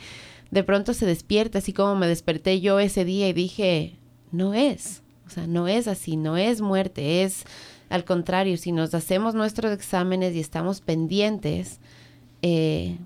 de 0.53 0.63
pronto 0.63 0.93
se 0.93 1.07
despierta, 1.07 1.59
así 1.59 1.73
como 1.73 1.97
me 1.97 2.07
desperté 2.07 2.61
yo 2.61 2.79
ese 2.79 3.07
día 3.07 3.27
y 3.27 3.33
dije, 3.33 3.97
no 4.31 4.53
es, 4.53 5.03
o 5.27 5.31
sea, 5.31 5.47
no 5.47 5.67
es 5.67 5.89
así, 5.89 6.17
no 6.17 6.37
es 6.37 6.61
muerte, 6.61 7.25
es 7.25 7.45
al 7.89 8.05
contrario, 8.05 8.57
si 8.59 8.71
nos 8.71 8.95
hacemos 8.95 9.35
nuestros 9.35 9.73
exámenes 9.73 10.35
y 10.35 10.41
estamos 10.41 10.83
pendientes, 10.83 11.81
eh, 12.43 12.99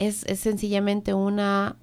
es, 0.00 0.24
sencillamente 0.38 1.14
una 1.14 1.76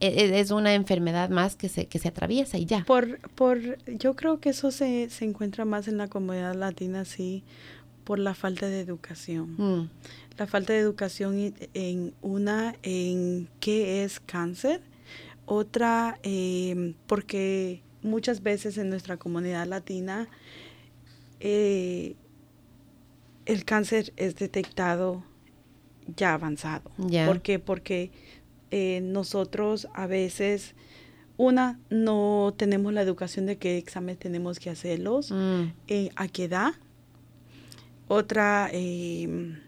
e, 0.00 0.06
e, 0.06 0.40
es 0.40 0.50
una 0.50 0.74
enfermedad 0.74 1.28
más 1.28 1.56
que 1.56 1.68
se, 1.68 1.86
que 1.86 1.98
se 1.98 2.08
atraviesa 2.08 2.56
y 2.56 2.64
ya. 2.64 2.84
Por, 2.86 3.18
por, 3.32 3.60
yo 3.86 4.16
creo 4.16 4.40
que 4.40 4.50
eso 4.50 4.70
se, 4.70 5.10
se 5.10 5.26
encuentra 5.26 5.66
más 5.66 5.88
en 5.88 5.98
la 5.98 6.08
comunidad 6.08 6.54
latina, 6.54 7.04
sí, 7.04 7.44
por 8.08 8.18
la 8.18 8.34
falta 8.34 8.66
de 8.66 8.80
educación. 8.80 9.54
Mm 9.58 9.88
la 10.38 10.46
falta 10.46 10.72
de 10.72 10.78
educación 10.78 11.54
en 11.74 12.14
una 12.22 12.76
en 12.82 13.48
qué 13.60 14.04
es 14.04 14.20
cáncer, 14.20 14.80
otra 15.46 16.18
em, 16.22 16.94
porque 17.06 17.82
muchas 18.02 18.42
veces 18.42 18.78
en 18.78 18.88
nuestra 18.88 19.16
comunidad 19.16 19.66
latina 19.66 20.28
eh, 21.40 22.14
el 23.46 23.64
cáncer 23.64 24.12
es 24.16 24.36
detectado 24.36 25.24
ya 26.16 26.34
avanzado. 26.34 26.90
¿Por 26.96 27.42
qué? 27.42 27.58
Porque 27.58 28.12
eh, 28.70 29.00
nosotros 29.02 29.88
a 29.94 30.06
veces, 30.06 30.74
una, 31.36 31.80
no 31.90 32.54
tenemos 32.56 32.92
la 32.92 33.02
educación 33.02 33.46
de 33.46 33.56
qué 33.56 33.76
examen 33.76 34.16
tenemos 34.16 34.60
que 34.60 34.70
hacerlos, 34.70 35.32
mm. 35.32 35.62
eh, 35.88 36.10
a 36.14 36.28
qué 36.28 36.44
edad. 36.44 36.74
Otra, 38.08 38.70
em, 38.72 39.60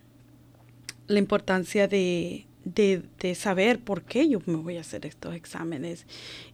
la 1.06 1.18
importancia 1.18 1.86
de, 1.86 2.46
saber 3.34 3.80
por 3.80 4.02
qué 4.02 4.28
yo 4.28 4.40
me 4.46 4.56
voy 4.56 4.78
a 4.78 4.80
hacer 4.80 5.04
estos 5.06 5.34
exámenes 5.34 6.06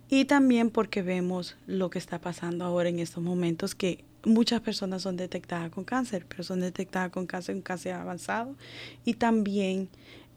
y 0.09 0.25
también 0.25 0.70
porque 0.70 1.03
vemos 1.03 1.57
lo 1.66 1.90
que 1.90 1.99
está 1.99 2.20
pasando 2.20 2.64
ahora 2.64 2.88
en 2.88 2.99
estos 2.99 3.22
momentos 3.22 3.75
que 3.75 4.05
muchas 4.25 4.61
personas 4.61 5.03
son 5.03 5.16
detectadas 5.16 5.70
con 5.70 5.85
cáncer, 5.85 6.27
pero 6.29 6.42
son 6.42 6.61
detectadas 6.61 7.11
con 7.11 7.27
cáncer, 7.27 7.55
un 7.55 7.62
cáncer 7.62 7.94
avanzado 7.94 8.57
y 9.05 9.14
también 9.14 9.88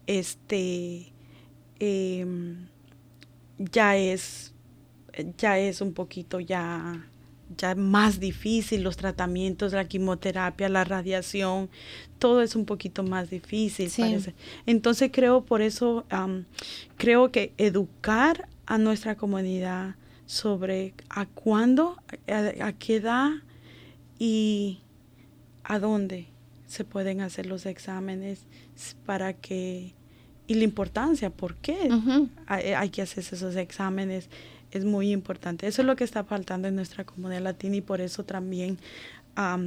este 0.06 1.12
em, 1.80 2.68
ya 3.58 3.98
es 3.98 4.54
ya 5.38 5.58
es 5.60 5.82
un 5.82 5.94
poquito 5.94 6.40
ya 6.40 7.06
ya 7.60 7.76
más 7.76 8.20
difícil 8.20 8.84
los 8.84 8.98
tratamientos, 8.98 9.74
la 9.74 9.86
quimioterapia, 9.86 10.70
la 10.70 10.86
radiación, 10.86 11.70
todo 12.18 12.42
es 12.42 12.56
un 12.56 12.66
poquito 12.66 13.04
más 13.04 13.30
difícil. 13.30 13.92
Parece. 13.96 14.34
Entonces 14.66 15.12
creo 15.14 15.44
por 15.44 15.62
eso, 15.62 16.06
creo 16.98 17.32
que 17.32 17.54
educar 17.58 18.48
a 18.66 18.78
nuestra 18.78 19.16
comunidad 19.16 19.96
sobre 20.26 20.94
a 21.10 21.26
cuándo, 21.26 21.98
a, 22.28 22.72
qué 22.74 22.96
edad 22.96 23.32
y 24.18 24.80
a 25.64 25.80
dónde 25.80 26.28
se 26.66 26.86
pueden 26.86 27.20
hacer 27.20 27.46
los 27.46 27.66
exámenes 27.66 28.46
para 29.06 29.34
que, 29.34 29.96
y 30.48 30.54
la 30.54 30.64
importancia, 30.64 31.30
por 31.30 31.56
qué 31.56 31.90
hay, 32.46 32.74
hay 32.74 32.90
que 32.90 33.02
hacer 33.02 33.26
esos 33.30 33.56
exámenes 33.56 34.30
es 34.72 34.86
muy 34.86 35.12
importante. 35.12 35.68
Eso 35.68 35.82
es 35.82 35.86
lo 35.88 35.96
que 35.96 36.04
está 36.04 36.24
faltando 36.24 36.68
en 36.68 36.76
nuestra 36.76 37.04
comunidad 37.04 37.42
latina 37.42 37.78
y 37.78 37.82
por 37.82 38.02
eso 38.02 38.24
también 38.24 38.78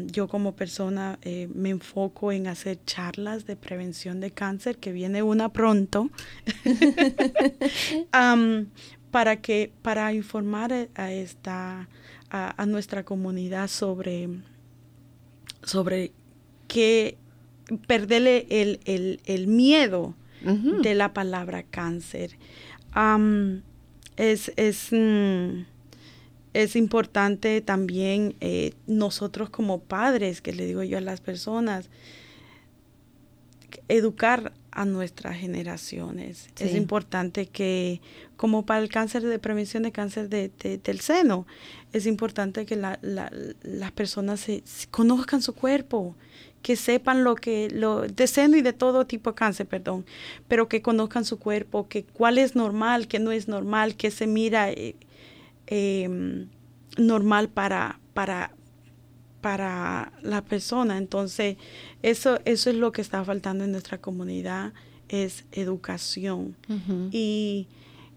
yo 0.07 0.29
como 0.29 0.55
persona 0.55 1.19
eh, 1.23 1.49
me 1.55 1.71
enfoco 1.71 2.31
en 2.31 2.47
hacer 2.47 2.79
charlas 2.85 3.47
de 3.47 3.57
prevención 3.57 4.21
de 4.21 4.31
cáncer, 4.31 4.77
que 4.77 4.93
viene 4.93 5.23
una 5.23 5.51
pronto, 5.51 6.11
para 9.11 9.37
que 9.41 9.73
para 9.81 10.12
informar 10.12 10.88
a 10.95 11.12
esta 11.12 11.88
a, 12.31 12.67
nuestra 12.67 13.05
comunidad 13.05 13.69
sobre 13.69 14.29
sobre 15.62 16.12
que 16.69 17.17
perderle 17.87 18.47
el, 18.51 19.47
miedo 19.47 20.15
de 20.43 20.95
la 20.95 21.15
palabra 21.15 21.62
cáncer 21.62 22.37
es, 24.16 24.53
es, 24.57 24.88
mm, 24.92 25.64
es 26.55 26.77
importante 26.77 27.61
también 27.61 28.35
eh, 28.40 28.75
nosotros 28.87 29.51
como 29.51 29.81
padres, 29.81 30.40
que 30.40 30.53
le 30.53 30.66
digo 30.66 30.83
yo 30.83 30.98
a 30.98 31.01
las 31.01 31.20
personas, 31.20 31.88
educar 33.88 34.53
a 34.70 34.85
nuestras 34.85 35.37
generaciones. 35.37 36.48
Es 36.59 36.75
importante 36.75 37.46
que, 37.46 38.01
como 38.37 38.64
para 38.64 38.81
el 38.81 38.88
cáncer 38.88 39.22
de 39.22 39.38
prevención 39.38 39.83
de 39.83 39.92
cáncer 39.92 40.29
de, 40.29 40.51
del 40.83 41.01
seno, 41.01 41.46
es 41.92 42.07
importante 42.07 42.64
que 42.64 42.77
la, 42.77 42.98
las 43.03 43.92
personas 43.92 44.40
se, 44.40 44.62
conozcan 44.90 45.42
su 45.42 45.55
cuerpo, 45.55 46.16
que 46.62 46.77
sepan 46.77 47.25
lo 47.25 47.35
que, 47.35 47.68
lo, 47.70 48.03
de 48.03 48.27
seno 48.27 48.57
y 48.57 48.62
de 48.62 48.72
todo 48.72 49.07
tipo 49.07 49.31
de 49.31 49.35
cáncer, 49.35 49.66
perdón, 49.66 50.07
pero 50.48 50.68
que 50.68 50.81
conozcan 50.81 51.25
su 51.25 51.38
cuerpo, 51.38 51.88
que 51.88 52.05
cuál 52.05 52.38
es 52.38 52.55
normal, 52.55 53.09
qué 53.09 53.18
no 53.18 53.33
es 53.33 53.48
normal, 53.48 53.96
qué 53.96 54.11
se 54.11 54.27
mira 54.27 54.70
eh, 54.70 54.94
em, 55.66 56.48
normal 56.96 57.48
para, 57.48 57.98
para, 58.14 58.55
para 59.40 60.12
la 60.22 60.42
persona. 60.42 60.98
Entonces, 60.98 61.57
eso, 62.03 62.38
eso 62.44 62.70
es 62.70 62.77
lo 62.77 62.92
que 62.92 63.03
está 63.03 63.25
faltando 63.25 63.64
en 63.64 63.72
nuestra 63.72 63.98
comunidad, 63.98 64.72
es 65.09 65.44
educación. 65.53 66.57
Y 67.11 67.66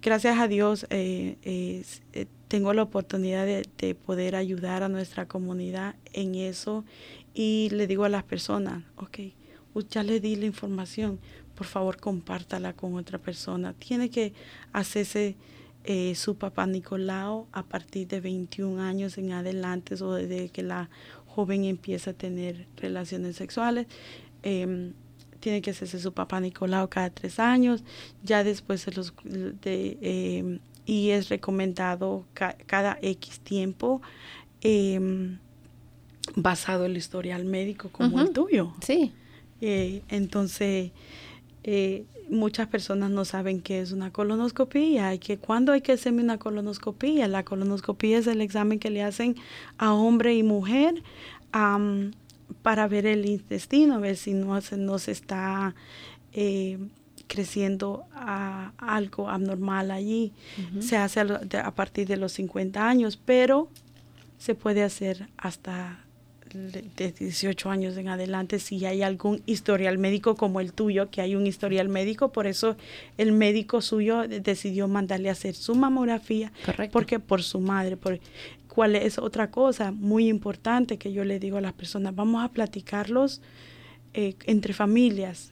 gracias 0.01 0.39
a 0.39 0.47
Dios, 0.47 0.85
eh, 0.91 1.35
eh, 1.41 2.25
tengo 2.47 2.73
la 2.73 2.83
oportunidad 2.83 3.45
de, 3.45 3.67
de, 3.79 3.95
poder 3.95 4.35
ayudar 4.35 4.83
a 4.83 4.87
nuestra 4.87 5.27
comunidad 5.27 5.95
en 6.13 6.35
eso 6.35 6.85
y 7.35 7.69
le 7.71 7.85
digo 7.85 8.05
a 8.05 8.09
las 8.09 8.23
personas, 8.23 8.83
ok, 8.95 9.19
ya 9.89 10.03
le 10.03 10.21
di 10.21 10.37
la 10.37 10.45
información, 10.45 11.19
por 11.53 11.67
favor 11.67 11.97
compártala 11.97 12.73
con 12.73 12.95
otra 12.95 13.19
persona. 13.19 13.73
Tiene 13.73 14.09
que 14.09 14.33
hacerse 14.71 15.35
eh, 15.83 16.15
su 16.15 16.37
papá 16.37 16.65
Nicolau 16.65 17.47
a 17.51 17.63
partir 17.63 18.07
de 18.07 18.21
21 18.21 18.81
años 18.81 19.17
en 19.17 19.33
adelante 19.33 20.01
o 20.01 20.13
desde 20.13 20.49
que 20.49 20.63
la 20.63 20.89
joven 21.27 21.65
empieza 21.65 22.11
a 22.11 22.13
tener 22.13 22.67
relaciones 22.77 23.35
sexuales. 23.35 23.87
Em, 24.41 24.93
tiene 25.41 25.61
que 25.61 25.71
hacerse 25.71 25.99
su 25.99 26.13
papá 26.13 26.39
Nicolau 26.39 26.89
cada 26.89 27.09
tres 27.09 27.39
años, 27.39 27.83
ya 28.23 28.43
después 28.43 28.85
de 28.85 28.93
los 28.93 29.13
de, 29.23 29.97
em, 30.01 30.59
y 30.85 31.09
es 31.09 31.29
recomendado 31.29 32.25
cada 32.33 32.97
X 33.01 33.39
tiempo 33.41 34.01
em, 34.61 35.37
basado 36.35 36.85
en 36.85 36.91
el 36.91 36.97
historial 36.97 37.45
médico 37.45 37.89
como 37.89 38.21
el 38.21 38.31
tuyo. 38.31 38.73
Sí. 38.81 39.11
Eh, 39.61 40.01
entonces, 40.09 40.91
eh, 41.63 42.05
muchas 42.29 42.67
personas 42.67 43.11
no 43.11 43.25
saben 43.25 43.61
qué 43.61 43.79
es 43.79 43.91
una 43.91 44.11
colonoscopía 44.11 45.13
y 45.13 45.19
que 45.19 45.37
cuando 45.37 45.71
hay 45.71 45.81
que 45.81 45.93
hacerme 45.93 46.23
una 46.23 46.37
colonoscopía. 46.37 47.27
La 47.27 47.43
colonoscopía 47.43 48.17
es 48.17 48.27
el 48.27 48.41
examen 48.41 48.79
que 48.79 48.89
le 48.89 49.03
hacen 49.03 49.35
a 49.77 49.93
hombre 49.93 50.35
y 50.35 50.43
mujer 50.43 51.03
para 52.61 52.87
ver 52.87 53.05
el 53.05 53.25
intestino, 53.25 53.95
a 53.95 53.99
ver 53.99 54.17
si 54.17 54.33
no, 54.33 54.59
no 54.77 54.99
se 54.99 55.11
está 55.11 55.73
eh, 56.33 56.77
creciendo 57.27 58.03
a, 58.13 58.73
algo 58.77 59.29
abnormal 59.29 59.91
allí. 59.91 60.33
Se 60.79 60.97
hace 60.97 61.21
a, 61.21 61.71
partir 61.75 62.07
de 62.07 62.17
los 62.17 62.33
50 62.33 62.87
años, 62.87 63.17
pero 63.23 63.69
se 64.37 64.53
puede 64.53 64.83
hacer 64.83 65.29
hasta 65.37 66.04
de 66.55 67.11
18 67.11 67.69
años 67.69 67.97
en 67.97 68.07
adelante 68.07 68.59
si 68.59 68.85
hay 68.85 69.01
algún 69.01 69.41
historial 69.45 69.97
médico 69.97 70.35
como 70.35 70.59
el 70.59 70.73
tuyo, 70.73 71.09
que 71.09 71.21
hay 71.21 71.35
un 71.35 71.45
historial 71.45 71.89
médico, 71.89 72.31
por 72.31 72.47
eso 72.47 72.77
el 73.17 73.31
médico 73.31 73.81
suyo 73.81 74.27
decidió 74.27 74.87
mandarle 74.87 75.29
a 75.29 75.33
hacer 75.33 75.53
su 75.53 75.75
mamografía, 75.75 76.51
porque 76.91 77.19
por 77.19 77.43
su 77.43 77.59
madre, 77.59 77.97
por 77.97 78.19
cuál 78.67 78.95
es 78.95 79.17
otra 79.17 79.51
cosa 79.51 79.91
muy 79.91 80.27
importante 80.27 80.97
que 80.97 81.11
yo 81.11 81.25
le 81.25 81.39
digo 81.39 81.57
a 81.57 81.61
las 81.61 81.73
personas, 81.73 82.15
vamos 82.15 82.43
a 82.43 82.49
platicarlos 82.49 83.41
eh, 84.13 84.35
entre 84.45 84.73
familias, 84.73 85.51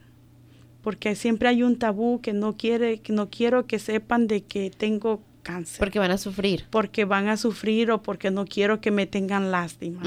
porque 0.82 1.16
siempre 1.16 1.50
hay 1.50 1.64
un 1.64 1.78
tabú 1.78 2.22
que 2.22 2.34
no 2.34 2.56
quiere, 2.56 3.00
que 3.00 3.14
no 3.14 3.30
quiero 3.30 3.68
que 3.68 3.80
sepan 3.80 4.28
de 4.28 4.44
que 4.44 4.70
tengo 4.70 5.22
cáncer. 5.44 5.80
Porque 5.80 6.00
van 6.00 6.12
a 6.12 6.18
sufrir. 6.18 6.66
Porque 6.70 7.06
van 7.06 7.28
a 7.28 7.38
sufrir 7.38 7.92
o 7.92 8.02
porque 8.02 8.32
no 8.32 8.46
quiero 8.46 8.82
que 8.82 8.92
me 8.92 9.06
tengan 9.06 9.52
lástima. 9.52 10.02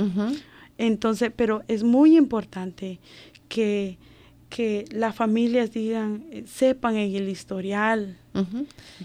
Entonces, 0.79 1.33
pero 1.35 1.63
es 1.69 1.83
muy 1.83 2.17
importante 2.17 3.01
que, 3.49 3.99
que 4.49 4.85
las 4.91 5.15
familias 5.15 5.73
digan, 5.73 6.25
eh, 6.31 6.45
sepan 6.47 6.97
en 6.97 7.15
el 7.15 7.29
historial. 7.29 8.19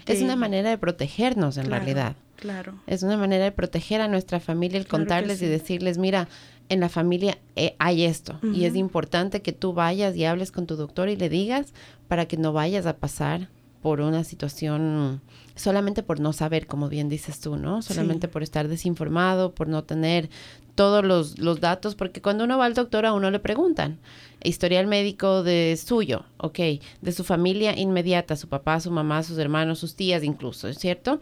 Es 0.06 0.22
una 0.22 0.36
manera 0.36 0.70
de 0.70 0.78
protegernos 0.78 1.56
en 1.56 1.66
realidad. 1.66 2.16
Claro. 2.36 2.74
Es 2.88 3.04
una 3.04 3.16
manera 3.16 3.44
de 3.44 3.52
proteger 3.52 4.00
a 4.00 4.08
nuestra 4.08 4.40
familia 4.40 4.78
el 4.78 4.88
contarles 4.88 5.40
y 5.42 5.46
decirles, 5.46 5.96
mira, 5.96 6.28
en 6.68 6.80
la 6.80 6.88
familia 6.88 7.38
eh, 7.54 7.76
hay 7.78 8.04
esto 8.04 8.38
y 8.42 8.64
es 8.64 8.74
importante 8.74 9.42
que 9.42 9.52
tú 9.52 9.74
vayas 9.74 10.16
y 10.16 10.24
hables 10.24 10.50
con 10.50 10.66
tu 10.66 10.76
doctor 10.76 11.08
y 11.08 11.16
le 11.16 11.28
digas 11.28 11.74
para 12.08 12.26
que 12.26 12.36
no 12.36 12.52
vayas 12.52 12.86
a 12.86 12.96
pasar 12.96 13.48
por 13.82 14.00
una 14.00 14.24
situación 14.24 15.20
solamente 15.54 16.02
por 16.02 16.20
no 16.20 16.32
saber, 16.32 16.66
como 16.66 16.88
bien 16.88 17.08
dices 17.08 17.40
tú, 17.40 17.56
¿no? 17.56 17.82
Solamente 17.82 18.28
por 18.28 18.42
estar 18.42 18.68
desinformado, 18.68 19.54
por 19.54 19.68
no 19.68 19.84
tener 19.84 20.30
todos 20.74 21.04
los, 21.04 21.38
los, 21.38 21.60
datos, 21.60 21.94
porque 21.94 22.22
cuando 22.22 22.44
uno 22.44 22.58
va 22.58 22.64
al 22.64 22.74
doctor 22.74 23.04
a 23.04 23.12
uno 23.12 23.30
le 23.30 23.38
preguntan 23.38 23.98
historial 24.42 24.86
médico 24.86 25.42
de 25.42 25.78
suyo, 25.82 26.24
ok, 26.38 26.58
de 27.00 27.12
su 27.12 27.24
familia 27.24 27.78
inmediata, 27.78 28.36
su 28.36 28.48
papá, 28.48 28.80
su 28.80 28.90
mamá, 28.90 29.22
sus 29.22 29.38
hermanos, 29.38 29.78
sus 29.78 29.94
tías 29.94 30.22
incluso, 30.22 30.68
¿es 30.68 30.78
cierto? 30.78 31.20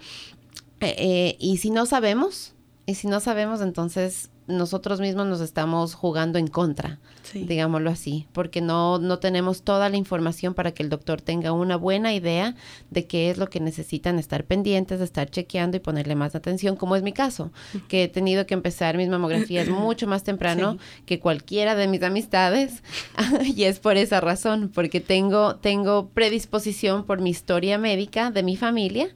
Eh, 0.80 0.94
eh, 0.98 1.36
y 1.38 1.58
si 1.58 1.70
no 1.70 1.84
sabemos, 1.84 2.54
y 2.86 2.94
si 2.94 3.06
no 3.06 3.20
sabemos, 3.20 3.60
entonces 3.60 4.30
nosotros 4.50 5.00
mismos 5.00 5.26
nos 5.26 5.40
estamos 5.40 5.94
jugando 5.94 6.38
en 6.38 6.46
contra, 6.46 6.98
digámoslo 7.32 7.90
así, 7.90 8.26
porque 8.32 8.60
no, 8.60 8.98
no 8.98 9.18
tenemos 9.18 9.62
toda 9.62 9.88
la 9.88 9.96
información 9.96 10.54
para 10.54 10.72
que 10.72 10.82
el 10.82 10.88
doctor 10.88 11.20
tenga 11.20 11.52
una 11.52 11.76
buena 11.76 12.12
idea 12.12 12.54
de 12.90 13.06
qué 13.06 13.30
es 13.30 13.38
lo 13.38 13.48
que 13.48 13.60
necesitan 13.60 14.18
estar 14.18 14.44
pendientes, 14.44 14.98
de 14.98 15.04
estar 15.04 15.30
chequeando 15.30 15.76
y 15.76 15.80
ponerle 15.80 16.14
más 16.14 16.34
atención, 16.34 16.76
como 16.76 16.96
es 16.96 17.02
mi 17.02 17.12
caso, 17.12 17.52
que 17.88 18.04
he 18.04 18.08
tenido 18.08 18.46
que 18.46 18.54
empezar 18.54 18.96
mis 18.96 19.08
mamografías 19.08 19.68
mucho 19.68 20.06
más 20.06 20.24
temprano 20.24 20.78
que 21.06 21.20
cualquiera 21.20 21.74
de 21.74 21.86
mis 21.86 22.02
amistades, 22.02 22.82
y 23.44 23.64
es 23.64 23.80
por 23.80 23.96
esa 23.96 24.20
razón, 24.20 24.70
porque 24.74 25.00
tengo, 25.00 25.56
tengo 25.56 26.08
predisposición 26.08 27.04
por 27.04 27.20
mi 27.20 27.30
historia 27.30 27.78
médica 27.78 28.30
de 28.30 28.42
mi 28.42 28.56
familia, 28.56 29.08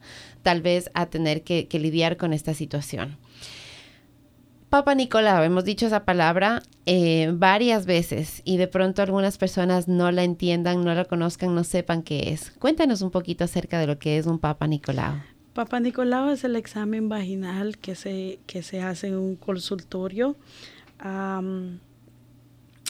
tal 0.42 0.62
vez 0.62 0.90
a 0.94 1.06
tener 1.06 1.42
que 1.42 1.66
lidiar 1.72 2.16
con 2.16 2.32
esta 2.32 2.54
situación. 2.54 3.18
Papa 4.74 4.96
Nicolau, 4.96 5.44
hemos 5.44 5.64
dicho 5.64 5.86
esa 5.86 6.04
palabra 6.04 6.60
eh, 6.84 7.30
varias 7.32 7.86
veces 7.86 8.42
y 8.44 8.56
de 8.56 8.66
pronto 8.66 9.02
algunas 9.02 9.38
personas 9.38 9.86
no 9.86 10.10
la 10.10 10.24
entiendan, 10.24 10.82
no 10.82 10.92
la 10.94 11.04
conozcan, 11.04 11.54
no 11.54 11.62
sepan 11.62 12.02
qué 12.02 12.32
es. 12.32 12.50
Cuéntanos 12.58 13.00
un 13.00 13.12
poquito 13.12 13.44
acerca 13.44 13.78
de 13.78 13.86
lo 13.86 14.00
que 14.00 14.18
es 14.18 14.26
un 14.26 14.40
Papa 14.40 14.66
Nicolau. 14.66 15.14
Papa 15.52 15.78
Nicolau 15.78 16.28
es 16.30 16.42
el 16.42 16.56
examen 16.56 17.08
vaginal 17.08 17.78
que 17.78 17.94
se, 17.94 18.40
que 18.48 18.64
se 18.64 18.82
hace 18.82 19.06
en 19.06 19.16
un 19.16 19.36
consultorio 19.36 20.34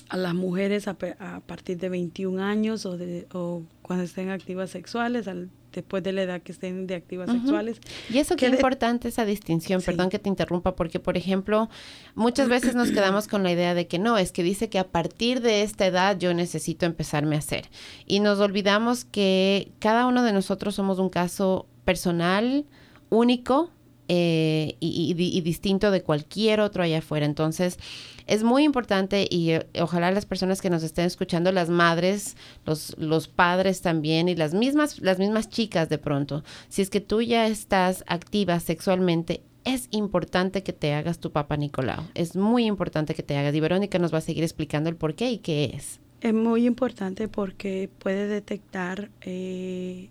a 0.08 0.16
las 0.16 0.34
mujeres 0.34 0.88
a, 0.88 0.94
partir 0.94 1.78
de 1.78 1.88
21 1.88 2.42
años 2.42 2.86
o, 2.86 2.96
de, 2.96 3.26
o 3.32 3.62
cuando 3.82 4.04
estén 4.04 4.30
activas 4.30 4.70
sexuales, 4.70 5.28
al 5.28 5.50
después 5.74 6.02
de 6.02 6.12
la 6.12 6.22
edad 6.22 6.40
que 6.40 6.52
estén 6.52 6.86
de 6.86 6.94
activas 6.94 7.30
sexuales. 7.30 7.80
Y 8.10 8.18
eso 8.18 8.36
qué 8.36 8.46
importante 8.46 9.08
esa 9.08 9.24
distinción, 9.24 9.82
perdón 9.82 10.08
que 10.08 10.18
te 10.18 10.28
interrumpa, 10.28 10.76
porque 10.76 11.00
por 11.00 11.16
ejemplo, 11.16 11.68
muchas 12.14 12.48
veces 12.48 12.74
nos 12.74 12.90
quedamos 12.90 13.28
con 13.28 13.42
la 13.42 13.52
idea 13.52 13.74
de 13.74 13.86
que 13.86 13.98
no, 13.98 14.16
es 14.16 14.32
que 14.32 14.42
dice 14.42 14.68
que 14.68 14.78
a 14.78 14.88
partir 14.88 15.40
de 15.40 15.62
esta 15.62 15.86
edad 15.86 16.18
yo 16.18 16.32
necesito 16.32 16.86
empezarme 16.86 17.36
a 17.36 17.40
hacer. 17.40 17.68
Y 18.06 18.20
nos 18.20 18.38
olvidamos 18.38 19.04
que 19.04 19.72
cada 19.80 20.06
uno 20.06 20.22
de 20.22 20.32
nosotros 20.32 20.74
somos 20.74 20.98
un 20.98 21.10
caso 21.10 21.66
personal, 21.84 22.64
único, 23.10 23.70
eh, 24.08 24.76
y, 24.80 25.40
distinto 25.40 25.90
de 25.90 26.02
cualquier 26.02 26.60
otro 26.60 26.82
allá 26.82 26.98
afuera. 26.98 27.24
Entonces, 27.24 27.78
es 28.26 28.42
muy 28.42 28.64
importante 28.64 29.26
y 29.28 29.50
eh, 29.50 29.66
ojalá 29.80 30.10
las 30.10 30.26
personas 30.26 30.60
que 30.60 30.70
nos 30.70 30.82
estén 30.82 31.04
escuchando, 31.04 31.52
las 31.52 31.68
madres, 31.68 32.36
los, 32.64 32.96
los 32.98 33.28
padres 33.28 33.80
también 33.82 34.28
y 34.28 34.34
las 34.34 34.54
mismas, 34.54 35.00
las 35.00 35.18
mismas 35.18 35.48
chicas 35.48 35.88
de 35.88 35.98
pronto, 35.98 36.42
si 36.68 36.82
es 36.82 36.90
que 36.90 37.00
tú 37.00 37.22
ya 37.22 37.46
estás 37.46 38.04
activa 38.06 38.58
sexualmente, 38.60 39.42
es 39.64 39.88
importante 39.90 40.62
que 40.62 40.72
te 40.72 40.92
hagas 40.92 41.18
tu 41.18 41.32
papá 41.32 41.56
Nicolau. 41.56 42.04
Es 42.14 42.36
muy 42.36 42.66
importante 42.66 43.14
que 43.14 43.22
te 43.22 43.36
hagas. 43.36 43.54
Y 43.54 43.60
Verónica 43.60 43.98
nos 43.98 44.12
va 44.12 44.18
a 44.18 44.20
seguir 44.20 44.44
explicando 44.44 44.90
el 44.90 44.96
por 44.96 45.14
qué 45.14 45.30
y 45.30 45.38
qué 45.38 45.72
es. 45.74 46.00
Es 46.20 46.34
muy 46.34 46.66
importante 46.66 47.28
porque 47.28 47.88
puede 47.98 48.26
detectar 48.26 49.10
eh, 49.22 50.10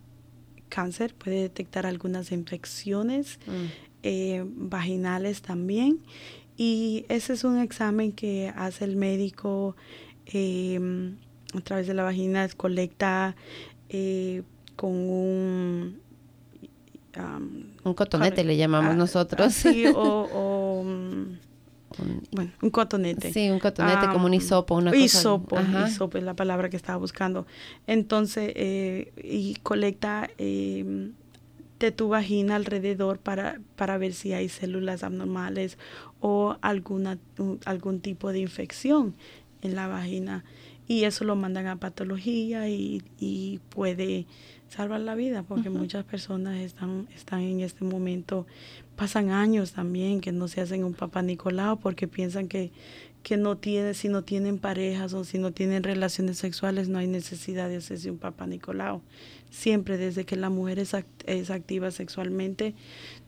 cáncer, 0.69 1.13
puede 1.13 1.41
detectar 1.41 1.85
algunas 1.85 2.31
infecciones 2.31 3.39
mm. 3.45 3.65
eh, 4.03 4.43
vaginales 4.47 5.43
también 5.43 5.99
y 6.63 7.05
ese 7.09 7.33
es 7.33 7.43
un 7.43 7.59
examen 7.59 8.13
que 8.13 8.53
hace 8.55 8.85
el 8.85 8.95
médico 8.95 9.75
em, 10.25 11.17
a 11.53 11.59
través 11.59 11.87
de 11.87 11.93
la 11.93 12.03
vagina, 12.03 12.47
colecta 12.55 13.35
eh, 13.89 14.43
con 14.77 14.91
un... 14.91 15.99
un 17.83 17.93
cotonete 17.93 18.45
le 18.45 18.55
llamamos 18.55 18.93
ah, 18.93 18.95
nosotros. 18.95 19.53
Sí, 19.53 19.83
o, 19.93 20.83
mm, 20.85 21.25
bueno, 22.31 22.51
un 22.61 22.69
cotonete. 22.69 23.33
Sí, 23.33 23.49
un 23.49 23.59
cotonete 23.59 24.07
como 24.07 24.27
un 24.27 24.33
hisopo, 24.33 24.75
una 24.75 24.95
hisopo, 24.95 25.57
hisopo 25.85 26.17
es 26.17 26.23
la 26.23 26.33
palabra 26.33 26.69
que 26.69 26.77
estaba 26.77 26.97
buscando. 26.97 27.45
Entonces, 27.87 28.53
eh, 28.55 29.11
y 29.21 29.55
colecta 29.55 30.29
eh, 30.37 31.11
de 31.83 31.91
tu 31.91 32.07
vagina 32.07 32.55
alrededor 32.55 33.19
para, 33.19 33.59
para 33.75 33.97
ver 33.97 34.13
si 34.13 34.31
hay 34.31 34.47
células 34.47 35.03
abnormales 35.03 35.77
o 36.25 36.55
alguna, 36.61 37.19
algún 37.65 37.99
tipo 37.99 38.31
de 38.31 38.39
infección 38.39 39.13
en 39.61 39.75
la 39.75 39.87
vagina. 39.87 40.45
Y 40.87 41.03
eso 41.03 41.25
lo 41.25 41.35
mandan 41.35 41.67
a 41.67 41.75
patología 41.75 42.69
y, 42.69 43.01
y 43.19 43.59
puede 43.67 44.25
salvar 44.69 45.01
la 45.01 45.15
vida 45.15 45.43
porque 45.43 45.69
muchas 45.69 46.05
personas 46.05 46.61
están, 46.61 47.09
están 47.13 47.41
en 47.41 47.59
este 47.59 47.83
momento, 47.83 48.47
pasan 48.95 49.31
años 49.31 49.73
también 49.73 50.21
que 50.21 50.31
no 50.31 50.47
se 50.47 50.61
hacen 50.61 50.85
un 50.85 50.93
papá 50.93 51.21
Nicolau 51.21 51.77
porque 51.77 52.07
piensan 52.07 52.47
que, 52.47 52.71
que 53.21 53.35
no 53.35 53.57
tiene, 53.57 53.93
si 53.93 54.07
no 54.07 54.23
tienen 54.23 54.59
parejas 54.59 55.13
o 55.13 55.25
si 55.25 55.39
no 55.39 55.51
tienen 55.51 55.83
relaciones 55.83 56.37
sexuales 56.37 56.87
no 56.87 56.99
hay 56.99 57.07
necesidad 57.07 57.67
de 57.67 57.75
hacerse 57.75 58.09
un 58.09 58.17
papá 58.17 58.47
Nicolau. 58.47 59.01
Siempre 59.51 59.97
desde 59.97 60.23
que 60.23 60.37
la 60.37 60.49
mujer 60.49 60.79
es, 60.79 60.95
es 61.25 61.49
activa 61.49 61.91
sexualmente, 61.91 62.75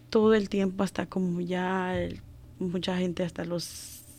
todo 0.09 0.33
el 0.33 0.47
tiempo 0.47 0.81
hasta 0.83 1.07
como 1.07 1.41
ya 1.41 1.93
mucha 2.59 2.97
gente 2.97 3.23
hasta 3.23 3.45
los 3.45 3.63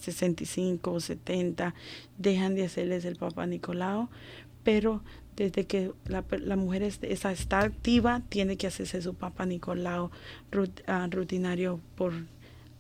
65 0.01 0.93
o 0.93 1.01
70 1.01 1.75
dejan 2.19 2.55
de 2.55 2.65
hacerles 2.65 3.05
el 3.05 3.17
Papa 3.17 3.47
Nicolau, 3.47 4.09
pero 4.63 5.03
desde 5.37 5.67
que 5.67 5.93
la, 6.07 6.57
mujer 6.57 6.83
está 6.83 7.61
activa, 7.61 8.23
tiene 8.29 8.57
que 8.57 8.67
hacerse 8.67 9.03
su 9.03 9.15
Papa 9.15 9.45
Nicolau 9.45 10.11
ah, 10.87 11.09
rutinario 11.11 11.81
por... 11.95 12.15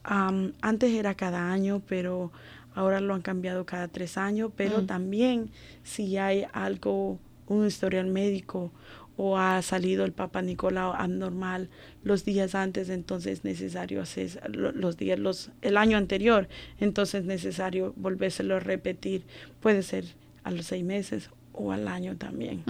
antes 0.02 0.92
era 0.92 1.14
cada 1.14 1.52
año, 1.52 1.82
pero 1.86 2.32
ahora 2.74 3.00
lo 3.00 3.14
han 3.14 3.22
cambiado 3.22 3.66
cada 3.66 3.88
tres 3.88 4.16
años, 4.16 4.50
pero 4.56 4.82
mm. 4.82 4.86
también 4.86 5.50
si 5.82 6.16
hay 6.16 6.46
algo, 6.52 7.18
un 7.46 7.66
historial 7.66 8.06
médico 8.06 8.70
o 9.16 9.38
ha 9.38 9.62
salido 9.62 10.04
el 10.04 10.12
Papa 10.12 10.42
Nicolau 10.42 10.92
anormal 10.92 11.68
los 12.04 12.24
días 12.24 12.54
antes, 12.54 12.88
entonces 12.88 13.38
es 13.38 13.44
necesario 13.44 14.02
hacer 14.02 14.40
los 14.50 14.96
días, 14.96 15.18
los, 15.18 15.50
el 15.62 15.76
año 15.76 15.96
anterior, 15.96 16.48
entonces 16.78 17.22
es 17.22 17.26
necesario 17.26 17.94
volvérselo 17.96 18.56
a 18.56 18.60
repetir. 18.60 19.24
Puede 19.60 19.82
ser 19.82 20.04
a 20.44 20.50
los 20.50 20.66
seis 20.66 20.84
meses 20.84 21.30
o 21.56 21.72
al 21.72 21.88
año 21.88 22.16
también. 22.16 22.62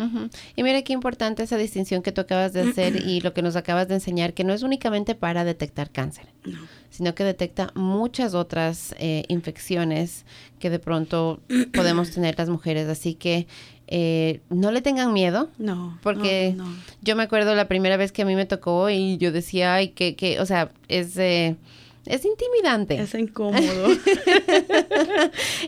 Y 0.55 0.63
mira 0.63 0.81
qué 0.83 0.93
importante 0.93 1.43
esa 1.43 1.57
distinción 1.57 2.03
que 2.03 2.13
tú 2.13 2.21
acabas 2.21 2.53
de 2.53 2.61
hacer 2.61 3.05
y 3.05 3.21
lo 3.21 3.35
que 3.35 3.43
nos 3.43 3.57
acabas 3.57 3.89
de 3.89 3.95
enseñar, 3.95 4.33
que 4.33 4.45
no 4.45 4.53
es 4.53 4.63
únicamente 4.63 5.15
para 5.15 5.45
detectar 5.45 5.91
cáncer, 5.91 6.27
sino 6.89 7.15
que 7.15 7.25
detecta 7.25 7.73
muchas 7.75 8.35
otras 8.35 8.95
eh, 8.99 9.25
infecciones 9.29 10.25
que 10.61 10.71
de 10.71 10.79
pronto 10.79 11.43
podemos 11.75 12.13
tener 12.13 12.39
las 12.39 12.49
mujeres. 12.49 12.89
Así 12.89 13.15
que 13.15 13.49
eh, 13.89 14.41
no 14.51 14.71
le 14.71 14.83
tengan 14.83 15.13
miedo. 15.13 15.49
No. 15.59 15.99
Porque 16.03 16.57
yo 17.03 17.17
me 17.17 17.23
acuerdo 17.23 17.55
la 17.55 17.69
primera 17.69 17.97
vez 17.97 18.13
que 18.13 18.23
a 18.23 18.25
mí 18.25 18.35
me 18.35 18.47
tocó 18.47 18.91
y 18.91 19.17
yo 19.19 19.33
decía, 19.33 19.75
ay, 19.75 19.89
que, 19.89 20.17
que 20.17 20.41
o 20.41 20.47
sea, 20.47 20.71
es... 20.89 21.17
Eh, 21.17 21.57
es 22.07 22.25
intimidante. 22.25 23.01
Es 23.01 23.15
incómodo. 23.15 23.89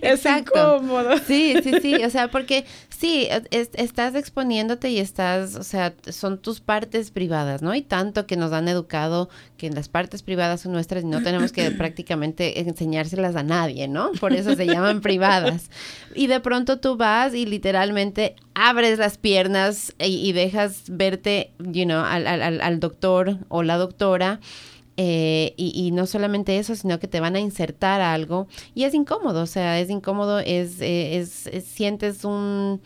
es 0.02 0.24
incómodo. 0.24 1.18
Sí, 1.26 1.56
sí, 1.62 1.72
sí. 1.80 1.94
O 2.04 2.10
sea, 2.10 2.30
porque 2.30 2.64
sí, 2.96 3.28
estás 3.50 4.14
exponiéndote 4.14 4.90
y 4.90 4.98
estás, 4.98 5.56
o 5.56 5.62
sea, 5.62 5.94
son 6.10 6.38
tus 6.38 6.60
partes 6.60 7.10
privadas, 7.10 7.62
¿no? 7.62 7.74
Y 7.74 7.82
tanto 7.82 8.26
que 8.26 8.36
nos 8.36 8.52
han 8.52 8.68
educado 8.68 9.28
que 9.56 9.70
las 9.70 9.88
partes 9.88 10.22
privadas 10.22 10.62
son 10.62 10.72
nuestras 10.72 11.04
y 11.04 11.06
no 11.06 11.22
tenemos 11.22 11.52
que 11.52 11.70
prácticamente 11.72 12.60
enseñárselas 12.60 13.36
a 13.36 13.42
nadie, 13.42 13.88
¿no? 13.88 14.12
Por 14.12 14.32
eso 14.32 14.54
se 14.54 14.66
llaman 14.66 15.00
privadas. 15.00 15.70
Y 16.14 16.26
de 16.26 16.40
pronto 16.40 16.78
tú 16.78 16.96
vas 16.96 17.34
y 17.34 17.46
literalmente 17.46 18.36
abres 18.54 18.98
las 18.98 19.18
piernas 19.18 19.94
y, 19.98 20.32
dejas 20.32 20.84
verte, 20.88 21.52
you 21.58 21.84
know, 21.84 22.04
al, 22.04 22.26
al, 22.26 22.60
al 22.60 22.80
doctor 22.80 23.38
o 23.48 23.62
la 23.62 23.76
doctora 23.76 24.40
eh, 25.00 25.54
y, 25.56 25.92
no 25.92 26.06
solamente 26.06 26.58
eso, 26.58 26.74
sino 26.74 26.98
que 26.98 27.06
te 27.06 27.20
van 27.20 27.36
a 27.36 27.38
insertar 27.38 28.00
algo 28.00 28.48
y 28.74 28.82
es 28.82 28.94
incómodo, 28.94 29.42
o 29.42 29.46
sea, 29.46 29.78
es 29.78 29.90
incómodo, 29.90 30.40
es, 30.40 30.80
eh, 30.80 31.18
es, 31.18 31.48
sientes 31.64 32.24
un 32.24 32.80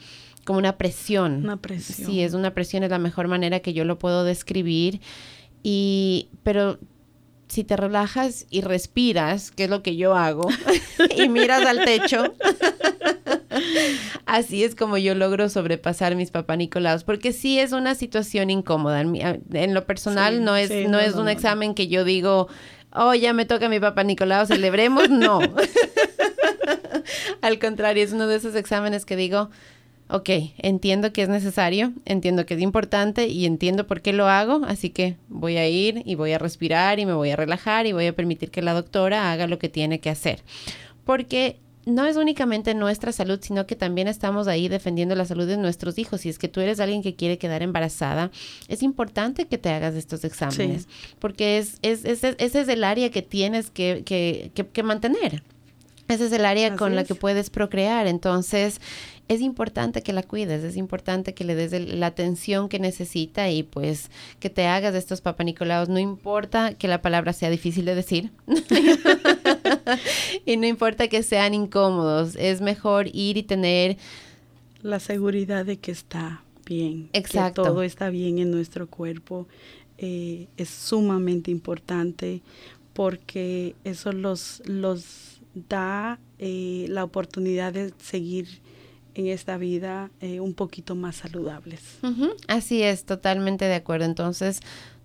como 0.45 0.59
una 0.59 0.77
presión. 0.77 1.37
Una 1.43 1.57
presión. 1.57 2.11
Sí, 2.11 2.21
es 2.21 2.35
una 2.35 2.53
presión, 2.53 2.83
es 2.83 2.91
la 2.91 2.99
mejor 2.99 3.29
manera 3.29 3.61
que 3.61 3.73
yo 3.73 3.87
lo 3.87 3.99
puedo 3.99 4.25
describir. 4.25 5.01
Y, 5.63 6.29
pero 6.43 6.79
si 7.53 7.65
te 7.65 7.77
relajas 7.77 8.47
y 8.49 8.63
respiras, 8.63 9.51
que 9.51 9.65
es 9.65 9.71
lo 9.71 9.83
que 9.83 9.95
yo 9.95 10.17
hago, 10.17 10.49
y 11.17 11.29
miras 11.29 11.67
al 11.67 11.85
techo, 11.85 12.33
así 14.27 14.65
es 14.65 14.75
como 14.75 14.97
yo 14.97 15.15
logro 15.15 15.51
sobrepasar 15.51 16.17
mis 16.17 16.31
papá 16.31 16.57
Nicolaos, 16.57 17.05
porque 17.05 17.35
sí 17.35 17.59
es 17.59 17.73
una 17.73 17.95
situación 17.95 18.49
incómoda. 18.49 19.03
En, 19.03 19.75
lo 19.75 19.85
personal 19.85 20.43
no 20.43 20.57
es, 20.57 20.71
no, 20.89 20.99
es 20.99 21.15
un 21.15 21.29
examen 21.29 21.75
que 21.75 21.89
yo 21.89 22.05
digo, 22.05 22.49
oh, 22.91 23.13
ya 23.13 23.35
me 23.35 23.45
toca 23.45 23.69
mi 23.69 23.81
papá 23.81 24.03
Nicolau, 24.03 24.47
celebremos, 24.47 25.11
no. 25.11 25.41
Al 27.43 27.59
contrario, 27.59 28.03
es 28.03 28.15
uno 28.15 28.29
de 28.29 28.37
esos 28.37 28.55
exámenes 28.55 29.05
que 29.05 29.15
digo, 29.15 29.51
ok, 30.13 30.29
entiendo 30.59 31.13
que 31.13 31.23
es 31.23 31.29
necesario, 31.31 31.93
entiendo 32.05 32.45
que 32.45 32.55
es 32.55 32.61
importante 32.61 33.29
y 33.29 33.47
entiendo 33.47 33.87
por 33.87 34.03
qué 34.03 34.13
lo 34.13 34.29
hago, 34.29 34.61
así 34.67 34.91
que 34.91 35.17
voy 35.29 35.57
a 35.57 35.67
ir 35.67 36.03
y 36.05 36.17
voy 36.17 36.33
a 36.33 36.39
respirar 36.39 37.01
y 37.01 37.07
me 37.07 37.15
voy 37.15 37.31
a 37.31 37.37
relajar 37.37 37.87
y 37.87 37.93
voy 37.93 38.07
a 38.07 38.15
permitir 38.15 38.51
que 38.51 38.61
la 38.61 38.75
doctora 38.75 39.33
haga 39.33 39.47
lo 39.47 39.59
que 39.59 39.71
tiene 39.71 40.01
que 40.01 40.11
hacer. 40.11 40.43
Porque 41.05 41.57
no 41.87 42.07
es 42.07 42.17
únicamente 42.17 42.75
nuestra 42.75 43.11
salud, 43.11 43.41
sino 43.43 43.67
que 43.67 43.75
también 43.75 44.07
estamos 44.07 44.49
ahí 44.49 44.69
defendiendo 44.69 45.15
la 45.15 45.25
salud 45.25 45.47
de 45.47 45.57
nuestros 45.57 45.99
hijos. 45.99 46.21
Si 46.21 46.29
es 46.29 46.39
que 46.39 46.49
tú 46.49 46.61
eres 46.61 46.79
alguien 46.79 47.03
que 47.03 47.17
quiere 47.17 47.39
quedar 47.39 47.63
embarazada, 47.63 48.31
es 48.69 48.83
importante 48.83 49.47
que 49.47 49.57
te 49.57 49.71
hagas 49.71 49.95
estos 49.95 50.25
exámenes, 50.25 50.89
porque 51.19 51.57
es, 51.57 51.79
es, 51.81 52.05
ese 52.05 52.37
es 52.39 52.69
el 52.69 52.85
área 52.85 53.11
que 53.11 53.23
tienes 53.23 53.71
que, 53.71 54.03
que, 54.05 54.53
que, 54.73 54.83
mantener. 54.83 55.43
Ese 56.09 56.27
es 56.27 56.33
el 56.33 56.45
área 56.45 56.77
con 56.77 56.95
la 56.95 57.05
que 57.05 57.15
puedes 57.15 57.49
procrear. 57.49 58.07
Entonces, 58.07 58.81
es 59.33 59.41
importante 59.41 60.03
que 60.03 60.13
la 60.13 60.23
cuides, 60.23 60.65
es 60.65 60.77
importante 60.77 61.35
que 61.35 61.45
le 61.45 61.55
des 61.55 61.73
la 61.73 62.07
atención 62.07 62.69
que 62.69 62.79
necesita 62.79 63.51
y 63.51 63.63
pues 63.63 64.11
que 64.41 64.51
te 64.51 64.67
hagas 64.67 64.93
de 64.93 64.99
estos 64.99 65.21
papanicolaos. 65.21 65.89
No 65.89 65.99
importa 65.99 66.75
que 66.75 66.89
la 66.89 67.03
palabra 67.03 67.33
sea 67.33 67.51
difícil 67.51 67.85
de 67.85 67.95
decir 67.95 68.31
y 70.47 70.57
no 70.57 70.67
importa 70.67 71.09
que 71.09 71.23
sean 71.23 71.55
incómodos, 71.55 72.37
es 72.37 72.61
mejor 72.61 73.09
ir 73.13 73.37
y 73.37 73.43
tener 73.43 73.97
la 74.83 75.01
seguridad 75.01 75.65
de 75.65 75.79
que 75.79 75.93
está 75.93 76.43
bien, 76.67 77.09
Exacto. 77.13 77.63
que 77.63 77.69
todo 77.69 77.83
está 77.83 78.11
bien 78.11 78.39
en 78.39 78.51
nuestro 78.51 78.89
cuerpo. 78.89 79.47
Eh, 79.99 80.49
es 80.57 80.69
sumamente 80.69 81.51
importante 81.51 82.43
porque 82.93 83.77
eso 83.85 84.13
los, 84.13 84.63
los 84.67 85.41
da 85.55 86.19
eh, 86.39 86.87
la 86.89 87.05
oportunidad 87.05 87.73
de 87.73 87.93
seguir 87.99 88.49
en 89.15 89.27
esta 89.29 89.57
vida 89.57 90.11
eh, 90.21 90.41
un 90.41 90.55
poquito 90.55 90.95
más 90.95 91.17
saludables. 91.17 91.81
Así 92.49 92.83
es, 92.83 93.05
totalmente 93.05 93.65
de 93.65 93.75
acuerdo. 93.75 94.05
Entonces, 94.05 94.61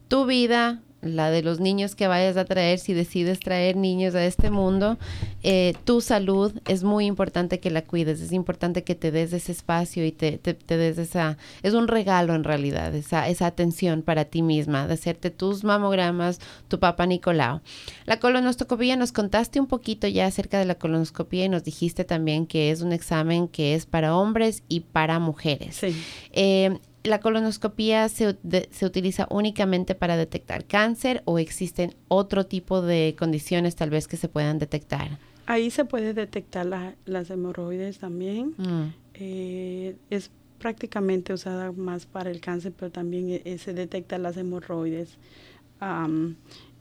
tu 0.08 0.26
vida, 0.26 0.82
la 1.02 1.30
de 1.30 1.44
los 1.44 1.60
niños 1.60 1.96
que 1.96 2.08
vayas 2.08 2.38
a 2.38 2.46
traer, 2.46 2.80
si 2.80 2.94
decides 2.94 3.40
traer 3.40 3.76
niños 3.76 4.16
a 4.16 4.26
este 4.26 4.50
mundo, 4.50 4.98
eh, 5.44 5.74
tu 5.84 6.02
salud 6.02 6.54
es 6.68 6.84
muy 6.84 7.06
importante 7.06 7.60
que 7.60 7.70
la 7.70 7.84
cuides, 7.84 8.20
es 8.20 8.32
importante 8.32 8.84
que 8.84 8.96
te 8.96 9.12
des 9.12 9.34
ese 9.34 9.52
espacio 9.52 10.06
y 10.06 10.12
te, 10.12 10.38
te, 10.38 10.78
des 10.78 10.98
esa, 10.98 11.38
es 11.62 11.74
un 11.74 11.88
regalo 11.88 12.34
en 12.34 12.44
realidad, 12.44 12.94
esa, 12.96 13.28
esa 13.28 13.46
atención 13.46 14.02
para 14.02 14.26
ti 14.26 14.42
misma, 14.42 14.88
de 14.88 14.96
hacerte 14.96 15.30
tus 15.30 15.64
mamogramas, 15.64 16.40
tu 16.68 16.80
papá 16.80 17.06
Nicolau. 17.06 17.62
La 18.06 18.20
colonoscopia, 18.20 18.96
nos 18.96 19.12
contaste 19.12 19.60
un 19.60 19.68
poquito 19.68 20.08
ya 20.08 20.26
acerca 20.26 20.58
de 20.60 20.66
la 20.66 20.76
colonoscopia 20.76 21.46
y 21.46 21.50
nos 21.50 21.64
dijiste 21.64 22.06
también 22.06 22.48
que 22.48 22.72
es 22.72 22.82
un 22.82 22.92
examen 22.92 23.48
que 23.48 23.76
es 23.76 23.86
para 23.86 24.16
hombres 24.16 24.64
y 24.68 24.82
para 24.82 25.20
mujeres. 25.20 25.76
Sí. 25.76 25.96
Eh, 26.32 26.80
¿La 27.08 27.22
colonoscopía 27.22 28.10
se, 28.10 28.38
se, 28.72 28.86
utiliza 28.86 29.28
únicamente 29.30 29.96
para 29.96 30.18
detectar 30.18 30.66
cáncer 30.66 31.22
o 31.24 31.40
existen 31.40 31.96
otro 32.10 32.46
tipo 32.46 32.82
de 32.82 33.16
condiciones 33.18 33.78
tal 33.78 33.90
vez 33.90 34.10
que 34.10 34.18
se 34.18 34.28
puedan 34.28 34.60
detectar? 34.60 35.18
Ahí 35.46 35.72
se 35.72 35.86
puede 35.86 36.14
detectar 36.14 36.66
las 37.06 37.30
hemorroides 37.30 38.00
también. 38.00 38.56
Mm. 38.58 38.94
Eh, 39.14 39.96
es 40.10 40.32
prácticamente 40.60 41.32
usada 41.32 41.72
más 41.72 42.06
para 42.06 42.30
el 42.30 42.42
cáncer, 42.42 42.74
pero 42.78 42.92
también 42.92 43.30
e, 43.30 43.42
e, 43.46 43.58
se 43.58 43.74
detecta 43.74 44.18
las 44.18 44.36
hemorroides. 44.36 45.18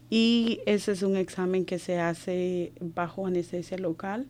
y 0.09 0.59
ese 0.65 0.91
es 0.91 1.03
un 1.03 1.15
examen 1.15 1.63
que 1.63 1.79
se 1.79 1.99
hace 1.99 2.73
bajo 2.81 3.27
anestesia 3.27 3.77
local 3.77 4.27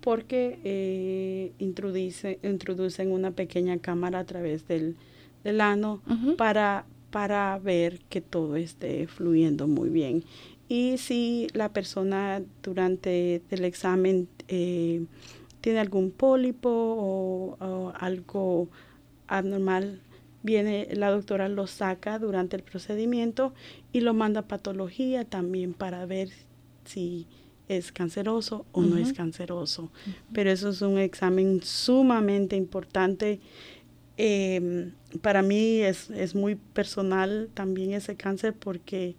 porque 0.00 0.58
eh, 0.64 1.52
introduce, 1.58 2.38
introducen 2.42 3.12
una 3.12 3.32
pequeña 3.32 3.76
cámara 3.78 4.20
a 4.20 4.24
través 4.24 4.66
del 4.66 4.96
del 5.44 5.60
ano 5.60 6.00
para, 6.36 6.84
para 7.10 7.58
ver 7.58 8.00
que 8.08 8.20
todo 8.20 8.56
esté 8.56 9.06
fluyendo 9.06 9.68
muy 9.68 9.90
bien. 9.90 10.24
Y 10.68 10.96
si 10.98 11.48
la 11.52 11.72
persona 11.72 12.42
durante 12.62 13.42
el 13.50 13.64
examen 13.64 14.28
eh, 14.48 15.04
tiene 15.60 15.78
algún 15.78 16.10
pólipo 16.10 16.68
o, 16.70 17.92
algo 17.98 18.68
anormal, 19.28 20.00
viene 20.42 20.88
la 20.92 21.10
doctora 21.10 21.48
lo 21.48 21.66
saca 21.66 22.18
durante 22.18 22.56
el 22.56 22.62
procedimiento 22.62 23.54
y 23.92 24.00
lo 24.00 24.14
manda 24.14 24.40
a 24.40 24.48
patología 24.48 25.24
también 25.24 25.74
para 25.74 26.04
ver 26.06 26.28
si 26.84 27.26
es 27.68 27.92
canceroso 27.92 28.66
o 28.72 28.82
no 28.82 28.98
es 28.98 29.12
canceroso. 29.12 29.90
Pero 30.32 30.50
eso 30.50 30.70
es 30.70 30.82
un 30.82 30.98
examen 30.98 31.62
sumamente 31.62 32.56
importante 32.56 33.40
eh, 34.16 34.90
para 35.22 35.42
mí 35.42 35.78
es, 35.78 36.10
es, 36.10 36.34
muy 36.34 36.54
personal 36.54 37.48
también 37.54 37.92
ese 37.92 38.16
cáncer 38.16 38.54
porque 38.54 39.16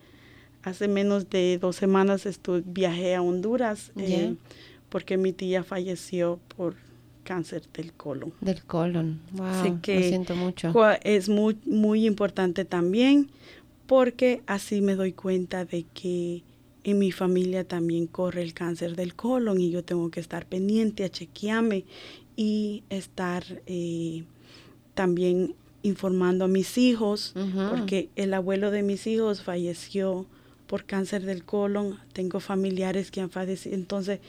hace 0.64 0.88
menos 0.88 1.30
de 1.30 1.58
dos 1.60 1.76
semanas 1.76 2.26
estuve, 2.26 2.64
viajé 2.66 3.16
a 3.16 3.22
Honduras 3.22 3.91
eh, 3.98 4.36
porque 4.89 5.18
mi 5.18 5.34
tía 5.34 5.64
falleció 5.64 6.39
por 6.56 6.76
cáncer 7.24 7.64
del 7.74 7.93
colon. 7.93 8.34
Del 8.41 8.64
colon, 8.64 9.20
wow, 9.34 9.82
que 9.82 10.00
lo 10.00 10.06
siento 10.08 10.36
mucho. 10.36 10.74
Es 11.04 11.28
muy, 11.28 11.58
muy 11.66 12.06
importante 12.06 12.66
también 12.66 13.30
porque 13.88 14.41
así 14.48 14.82
me 14.82 14.96
doy 14.96 15.12
cuenta 15.12 15.66
de 15.66 15.86
que 15.93 16.43
en 16.84 17.00
mi 17.00 17.12
familia 17.12 17.68
también 17.68 18.08
corre 18.08 18.43
el 18.43 18.54
cáncer 18.54 18.96
del 18.96 19.16
colon 19.16 19.60
y 19.60 19.72
yo 19.72 19.84
tengo 19.84 20.10
que 20.10 20.20
estar 20.20 20.46
pendiente 20.46 21.04
a 21.04 21.10
chequearme 21.10 21.84
y 22.36 22.84
estar 22.89 23.43
eh, 23.66 24.24
también 24.96 25.54
informando 25.84 26.46
a 26.46 26.48
mis 26.48 26.80
hijos, 26.80 27.36
porque 27.70 28.10
el 28.16 28.34
abuelo 28.34 28.72
de 28.72 28.82
mis 28.82 29.06
hijos 29.06 29.43
falleció 29.43 30.26
por 30.66 30.86
cáncer 30.86 31.24
del 31.24 31.43
colon, 31.43 32.00
tengo 32.12 32.39
familiares 32.39 33.12
que 33.12 33.22
han 33.22 33.30
fallecido, 33.30 33.76
entonces 33.76 34.20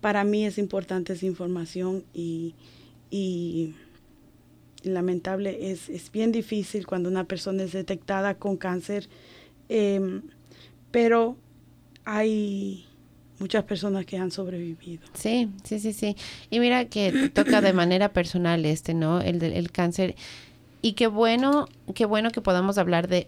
para 0.00 0.24
mí 0.24 0.44
es 0.44 0.58
importante 0.58 1.12
esa 1.12 1.26
información 1.26 2.02
y, 2.12 2.54
y 3.08 3.74
lamentable, 4.82 5.70
es, 5.70 5.88
es, 5.88 6.10
bien 6.10 6.32
difícil 6.32 6.86
cuando 6.86 7.08
una 7.08 7.24
persona 7.24 7.62
es 7.62 7.72
detectada 7.72 8.34
con 8.34 8.56
cáncer, 8.56 9.08
em, 9.68 10.22
pero 10.90 11.36
hay 12.04 12.86
muchas 13.40 13.64
personas 13.64 14.06
que 14.06 14.16
han 14.16 14.30
sobrevivido. 14.30 15.02
Sí, 15.14 15.50
sí, 15.64 15.80
sí, 15.80 15.92
sí. 15.92 16.16
Y 16.50 16.60
mira 16.60 16.84
que 16.84 17.30
toca 17.34 17.60
de 17.60 17.72
manera 17.72 18.12
personal 18.12 18.64
este, 18.64 18.94
¿no? 18.94 19.20
El, 19.20 19.42
el 19.42 19.72
cáncer. 19.72 20.14
Y 20.82 20.92
qué 20.92 21.06
bueno, 21.08 21.66
qué 21.94 22.04
bueno 22.04 22.30
que 22.30 22.40
podamos 22.40 22.78
hablar 22.78 23.08
de 23.08 23.26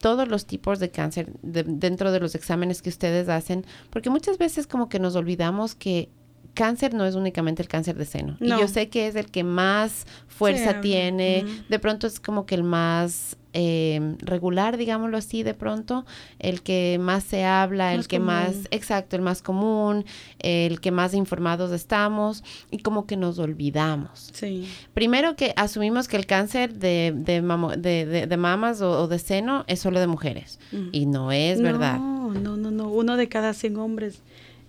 todos 0.00 0.28
los 0.28 0.46
tipos 0.46 0.80
de 0.80 0.90
cáncer 0.90 1.32
dentro 1.42 2.12
de 2.12 2.20
los 2.20 2.34
exámenes 2.34 2.82
que 2.82 2.90
ustedes 2.90 3.28
hacen, 3.28 3.64
porque 3.90 4.10
muchas 4.10 4.36
veces 4.36 4.66
como 4.66 4.88
que 4.88 4.98
nos 4.98 5.14
olvidamos 5.14 5.74
que 5.74 6.08
cáncer 6.54 6.92
no 6.92 7.06
es 7.06 7.14
únicamente 7.14 7.62
el 7.62 7.68
cáncer 7.68 7.96
de 7.96 8.04
seno. 8.04 8.36
Y 8.40 8.48
yo 8.48 8.68
sé 8.68 8.88
que 8.88 9.06
es 9.06 9.14
el 9.14 9.26
que 9.26 9.44
más 9.44 10.06
fuerza 10.26 10.80
tiene, 10.80 11.44
de 11.68 11.78
pronto 11.78 12.06
es 12.06 12.20
como 12.20 12.46
que 12.46 12.56
el 12.56 12.64
más 12.64 13.36
eh, 13.54 14.16
regular, 14.20 14.76
digámoslo 14.76 15.16
así, 15.16 15.42
de 15.42 15.54
pronto, 15.54 16.04
el 16.38 16.62
que 16.62 16.98
más 17.00 17.24
se 17.24 17.44
habla, 17.44 17.94
el 17.94 18.08
que 18.08 18.18
más, 18.18 18.54
exacto, 18.70 19.16
el 19.16 19.22
más 19.22 19.42
común, 19.42 20.04
el 20.38 20.80
que 20.80 20.90
más 20.90 21.14
informados 21.14 21.72
estamos 21.72 22.44
y 22.70 22.78
como 22.78 23.06
que 23.06 23.16
nos 23.16 23.38
olvidamos. 23.38 24.30
Sí. 24.32 24.68
Primero 24.94 25.36
que 25.36 25.52
asumimos 25.56 26.08
que 26.08 26.16
el 26.16 26.26
cáncer 26.26 26.74
de, 26.74 27.12
de, 27.14 28.26
de, 28.26 28.36
mamas 28.36 28.80
o, 28.80 29.08
de 29.08 29.18
seno 29.18 29.64
es 29.66 29.80
solo 29.80 30.00
de 30.00 30.06
mujeres 30.06 30.58
y 30.92 31.06
no 31.06 31.32
es 31.32 31.60
verdad. 31.60 31.98
No, 31.98 32.32
no, 32.32 32.56
no, 32.56 32.70
no, 32.70 32.88
uno 32.88 33.16
de 33.16 33.28
cada 33.28 33.52
100 33.54 33.76
hombres 33.76 34.22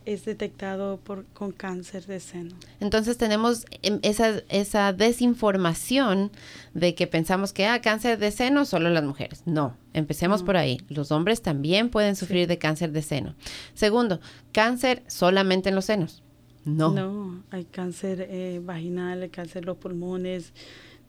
es 0.06 0.26
detectado 0.26 0.98
por, 0.98 1.26
con 1.34 1.52
cáncer 1.52 2.06
de 2.06 2.20
seno. 2.20 2.56
Entonces 2.80 3.18
tenemos 3.18 3.66
em, 3.82 4.00
esa, 4.02 4.42
esa 4.50 4.94
desinformación 4.94 6.32
de 6.74 6.96
que 6.96 7.08
pensamos 7.08 7.54
que, 7.54 7.66
ah, 7.66 7.82
cáncer 7.82 8.20
de 8.20 8.32
seno 8.32 8.66
solo 8.66 8.90
las 8.90 9.04
mujeres. 9.04 9.44
No, 9.46 9.76
empecemos 9.94 10.44
por 10.44 10.58
ahí. 10.58 10.80
Los 10.90 11.12
hombres 11.12 11.42
también 11.42 11.90
pueden 11.90 12.16
sufrir 12.16 12.48
de 12.48 12.58
cáncer 12.58 12.92
de 12.92 13.02
seno. 13.02 13.36
Segundo, 13.74 14.20
cáncer 14.52 15.04
solamente 15.08 15.70
en 15.70 15.76
los 15.76 15.86
senos. 15.86 16.24
No. 16.66 16.92
No, 16.92 17.44
hay 17.52 17.66
cáncer 17.66 18.28
eh, 18.30 18.62
vaginal, 18.64 19.30
cáncer 19.32 19.64
de 19.64 19.66
los 19.68 19.78
pulmones, 19.78 20.54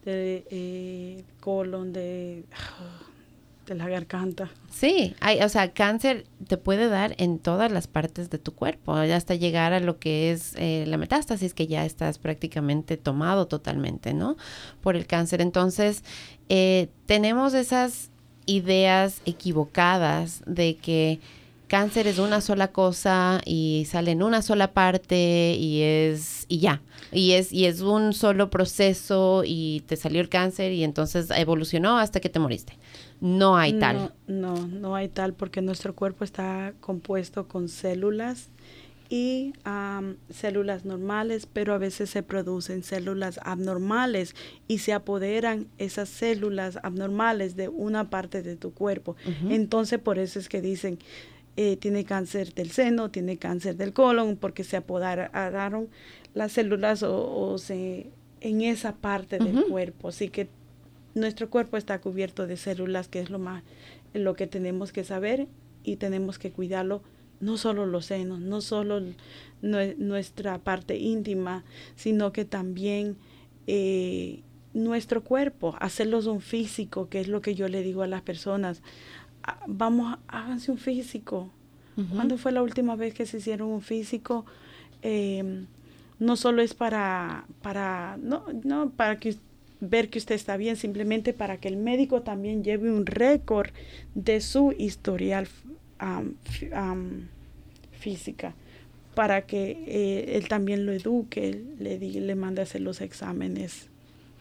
de 0.05 0.45
eh, 0.51 1.25
colon, 1.41 1.93
de 1.93 2.45
de 3.67 3.75
la 3.75 3.89
garganta. 3.89 4.51
Sí, 4.71 5.15
hay, 5.21 5.41
o 5.43 5.49
sea, 5.49 5.73
cáncer 5.73 6.27
te 6.47 6.57
puede 6.57 6.89
dar 6.89 7.15
en 7.19 7.39
todas 7.39 7.71
las 7.71 7.87
partes 7.87 8.31
de 8.31 8.39
tu 8.39 8.55
cuerpo, 8.55 8.95
hasta 8.95 9.35
llegar 9.35 9.73
a 9.73 9.81
lo 9.81 9.99
que 9.99 10.31
es 10.31 10.55
eh, 10.57 10.85
la 10.87 10.99
metástasis, 10.99 11.55
que 11.55 11.67
ya 11.67 11.85
estás 11.85 12.19
prácticamente 12.19 12.97
tomado 12.97 13.47
totalmente, 13.47 14.15
¿no? 14.15 14.37
Por 14.81 14.97
el 14.97 15.07
cáncer. 15.07 15.41
Entonces, 15.41 16.05
eh, 16.49 16.89
tenemos 17.07 17.55
esas 17.55 18.11
ideas 18.47 19.23
equivocadas 19.25 20.43
de 20.47 20.77
que 20.77 21.21
cáncer 21.67 22.07
es 22.07 22.19
una 22.19 22.41
sola 22.41 22.69
cosa 22.69 23.41
y 23.45 23.87
sale 23.89 24.13
en 24.13 24.23
una 24.23 24.43
sola 24.43 24.73
parte 24.73 25.57
y 25.59 25.83
es 25.83 26.47
y 26.49 26.59
ya 26.59 26.83
y 27.13 27.33
es 27.33 27.53
y 27.53 27.67
es 27.67 27.81
un 27.81 28.13
solo 28.13 28.51
proceso 28.51 29.43
y 29.45 29.83
te 29.87 29.97
salió 29.97 30.21
el 30.21 30.29
cáncer 30.29 30.73
y 30.73 30.85
entonces 30.85 31.31
evolucionó 31.31 31.99
hasta 31.99 32.21
que 32.21 32.29
te 32.29 32.39
moriste 32.39 32.79
no 33.25 33.57
hay 33.57 33.79
tal. 33.79 34.13
No, 34.27 34.67
no, 34.67 34.95
hay 34.95 35.09
tal 35.09 35.33
porque 35.33 35.63
nuestro 35.63 35.95
cuerpo 35.95 36.25
está 36.25 36.75
compuesto 36.81 37.49
con 37.49 37.71
células 37.71 38.51
y 39.09 39.55
células 40.29 40.85
normales, 40.85 41.47
pero 41.51 41.73
a 41.73 41.79
veces 41.79 42.11
se 42.11 42.23
producen 42.23 42.83
células 42.83 43.41
abnormales 43.43 44.35
y 44.69 44.79
se 44.79 44.93
apoderan 44.93 45.69
esas 45.79 46.11
células 46.11 46.79
abnormales 46.83 47.57
de 47.57 47.69
una 47.69 48.11
parte 48.11 48.43
de 48.43 48.57
tu 48.57 48.75
cuerpo. 48.75 49.17
Entonces, 49.49 50.01
por 50.01 50.19
eso 50.19 50.39
es 50.39 50.51
que 50.51 50.61
dicen, 50.61 50.99
eh, 51.57 51.77
tiene 51.77 52.05
cáncer 52.05 52.53
del 52.55 52.71
seno, 52.71 53.11
tiene 53.11 53.37
cáncer 53.37 53.77
del 53.77 53.93
colon, 53.93 54.37
porque 54.37 54.65
se 54.65 54.77
apoderaron 54.77 55.89
las 56.35 56.53
células 56.53 57.03
o, 57.03 57.57
se 57.59 58.09
en 58.41 58.61
esa 58.61 58.97
parte 58.97 59.39
del 59.39 59.65
cuerpo. 59.67 60.09
Así 60.09 60.29
que 60.29 60.49
nuestro 61.15 61.49
cuerpo 61.49 61.77
está 61.77 62.01
cubierto 62.01 62.47
de 62.47 62.57
células, 62.57 63.09
que 63.09 63.21
es 63.21 63.31
lo 63.31 63.39
más 63.39 63.63
lo 64.13 64.35
que 64.35 64.47
tenemos 64.47 64.93
que 64.93 65.05
saber 65.05 65.49
y 65.83 65.97
tenemos 65.97 66.39
que 66.39 66.51
cuidarlo, 66.51 67.03
no 67.41 67.57
solo 67.57 67.85
los 67.87 68.07
senos, 68.07 68.41
no 68.41 68.61
solo 68.61 69.03
nuestra 69.61 70.59
parte 70.59 70.97
íntima, 70.97 71.65
sino 71.97 72.33
que 72.33 72.45
también 72.45 73.17
eh, 73.67 74.43
nuestro 74.73 75.23
cuerpo, 75.23 75.77
hacerlos 75.81 76.27
un 76.27 76.41
físico, 76.41 77.09
que 77.09 77.21
es 77.21 77.29
lo 77.29 77.41
que 77.41 77.55
yo 77.55 77.69
le 77.69 77.83
digo 77.83 78.03
a 78.03 78.07
las 78.07 78.23
personas. 78.23 78.83
Ah, 79.47 79.59
vamos, 79.67 80.19
háganse 80.27 80.71
un 80.71 80.79
físico. 80.79 81.51
¿Cuándo 82.13 82.39
fue 82.39 82.51
la 82.51 82.63
última 82.63 82.97
vez 82.97 83.15
que 83.15 83.25
se 83.25 83.37
hicieron 83.37 83.69
un 83.69 83.83
físico? 83.83 84.45
Em, 85.03 85.67
no 86.19 86.35
solo 86.37 86.61
es 86.61 86.75
para, 86.75 87.45
para, 87.63 88.17
no, 88.21 88.47
no, 88.65 88.91
para 88.91 89.21
que 89.21 89.37
ver 89.81 90.09
que 90.09 90.19
usted 90.19 90.35
está 90.35 90.57
bien, 90.57 90.77
simplemente 90.77 91.33
para 91.33 91.59
que 91.59 91.69
el 91.69 91.77
médico 91.77 92.23
también 92.23 92.65
lleve 92.65 92.91
un 92.91 93.07
récord 93.07 93.71
de 94.15 94.41
su 94.41 94.75
historial 94.77 95.47
física, 97.93 98.55
para 99.15 99.43
que 99.43 99.85
eh, 99.87 100.37
él 100.37 100.49
también 100.49 100.87
lo 100.87 100.93
eduque, 100.93 101.63
le, 101.79 101.99
le 101.99 102.35
mande 102.35 102.63
a 102.63 102.65
hacer 102.65 102.81
los 102.81 103.03
exámenes 103.03 103.89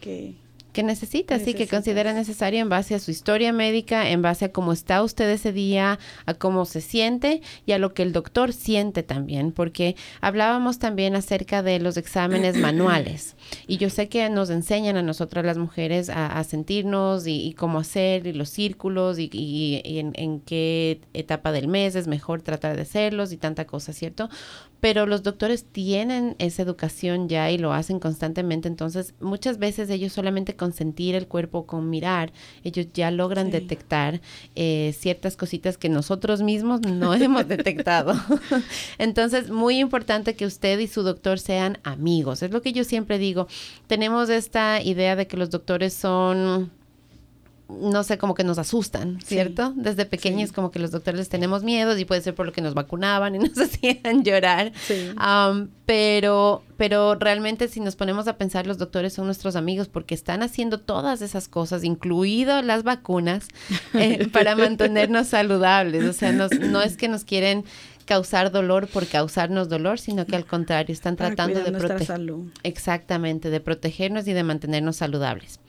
que, 0.02 0.34
que 0.74 0.84
necesita, 0.84 1.40
sí, 1.40 1.54
que 1.54 1.68
considera 1.68 2.14
necesario 2.14 2.60
en 2.60 2.68
base 2.68 2.96
a 2.96 3.00
su 3.00 3.12
historia 3.12 3.54
médica, 3.54 4.10
en 4.10 4.22
base 4.22 4.46
a 4.46 4.52
cómo 4.52 4.74
está 4.74 5.04
usted 5.04 5.30
ese 5.30 5.54
día, 5.54 6.00
a 6.26 6.34
cómo 6.34 6.66
se 6.66 6.82
siente 6.82 7.42
y 7.66 7.72
a 7.72 7.78
lo 7.78 7.94
que 7.94 8.04
el 8.04 8.12
doctor 8.12 8.52
siente 8.52 9.04
también, 9.04 9.52
porque 9.52 9.96
hablábamos 10.20 10.80
también 10.80 11.16
acerca 11.16 11.62
de 11.62 11.80
los 11.80 11.96
exámenes 11.96 12.58
manuales 12.58 13.36
y 13.68 13.78
yo 13.78 13.90
sé 13.90 14.10
que 14.10 14.28
nos 14.30 14.50
enseñan 14.50 14.98
a 14.98 15.04
nosotras 15.04 15.46
las 15.46 15.58
mujeres 15.58 16.10
a, 16.10 16.44
sentirnos 16.44 17.28
y, 17.28 17.54
cómo 17.54 17.80
hacer 17.80 18.26
y 18.26 18.34
los 18.34 18.50
círculos 18.50 19.18
y, 19.20 19.82
en, 19.86 20.12
en, 20.16 20.40
qué 20.40 21.00
etapa 21.14 21.52
del 21.52 21.68
mes 21.68 21.96
es 21.96 22.08
mejor 22.08 22.42
tratar 22.42 22.76
de 22.76 22.82
hacerlos 22.82 23.32
y 23.32 23.38
tanta 23.38 23.66
cosa, 23.66 23.94
¿cierto? 23.94 24.30
Pero 24.84 25.06
los 25.06 25.24
doctores 25.24 25.64
tienen 25.64 26.36
esa 26.40 26.62
educación 26.62 27.30
ya 27.30 27.50
y 27.50 27.58
lo 27.58 27.72
hacen 27.72 28.02
constantemente, 28.02 28.68
entonces 28.68 29.14
muchas 29.22 29.58
veces 29.58 29.90
ellos 29.90 30.12
solamente 30.12 30.58
con 30.58 30.74
sentir 30.74 31.16
el 31.16 31.26
cuerpo, 31.26 31.66
con 31.66 31.90
mirar, 31.90 32.34
ellos 32.66 32.88
ya 32.94 33.10
logran 33.10 33.50
detectar 33.50 34.20
eh, 34.56 34.94
ciertas 35.00 35.38
cositas 35.38 35.78
que 35.78 35.88
nosotros 35.88 36.42
mismos 36.42 36.82
no 36.82 37.14
hemos 37.14 37.48
detectado. 37.48 38.14
Entonces, 38.98 39.50
muy 39.50 39.80
importante 39.80 40.36
que 40.36 40.46
usted 40.46 40.78
y 40.80 40.88
su 40.88 41.02
doctor 41.04 41.40
sean 41.40 41.78
amigos. 41.86 42.44
Es 42.44 42.52
lo 42.52 42.62
que 42.62 42.74
yo 42.74 42.84
siempre 42.84 43.18
digo. 43.18 43.48
Tenemos 43.88 44.30
esta 44.30 44.82
idea 44.82 45.16
de 45.16 45.28
que 45.28 45.38
los 45.38 45.50
doctores 45.50 45.94
son 45.94 46.72
no 47.70 48.04
sé, 48.04 48.18
como 48.18 48.36
que 48.36 48.44
nos 48.44 48.58
asustan, 48.58 49.20
¿cierto? 49.22 49.74
Desde 49.76 50.06
pequeños 50.06 50.52
como 50.52 50.70
que 50.72 50.80
los 50.80 50.92
doctores 50.92 51.30
tenemos 51.30 51.64
miedos 51.64 51.98
y 52.00 52.06
puede 52.06 52.22
ser 52.22 52.36
por 52.36 52.46
lo 52.46 52.52
que 52.52 52.62
nos 52.62 52.74
vacunaban 52.74 53.36
y 53.36 53.40
nos 53.40 53.58
hacían 53.58 54.24
llorar. 54.24 54.72
pero, 55.86 56.64
pero 56.78 57.16
realmente 57.16 57.68
si 57.68 57.80
nos 57.80 57.96
ponemos 57.96 58.28
a 58.28 58.38
pensar, 58.38 58.68
los 58.68 58.78
doctores 58.78 59.14
son 59.14 59.26
nuestros 59.26 59.56
amigos 59.56 59.88
porque 59.88 60.14
están 60.14 60.44
haciendo 60.44 60.80
todas 60.80 61.22
esas 61.22 61.48
cosas, 61.48 61.84
incluido 61.84 62.62
las 62.62 62.84
vacunas, 62.84 63.48
eh, 63.94 64.28
para 64.32 64.56
mantenernos 64.56 65.28
saludables. 65.28 66.04
O 66.04 66.14
sea, 66.14 66.32
no 66.32 66.82
es 66.82 66.98
que 66.98 67.08
nos 67.08 67.24
quieren 67.24 67.64
causar 68.06 68.52
dolor 68.52 68.88
por 68.88 69.08
causarnos 69.08 69.70
dolor, 69.70 70.00
sino 70.00 70.26
que 70.26 70.36
al 70.36 70.46
contrario, 70.46 70.94
están 70.94 71.16
tratando 71.16 71.64
de 71.64 71.72
proteger. 71.72 72.22
Exactamente, 72.64 73.50
de 73.50 73.60
protegernos 73.60 74.28
y 74.28 74.34
de 74.34 74.44
mantenernos 74.44 74.98
saludables. 74.98 75.60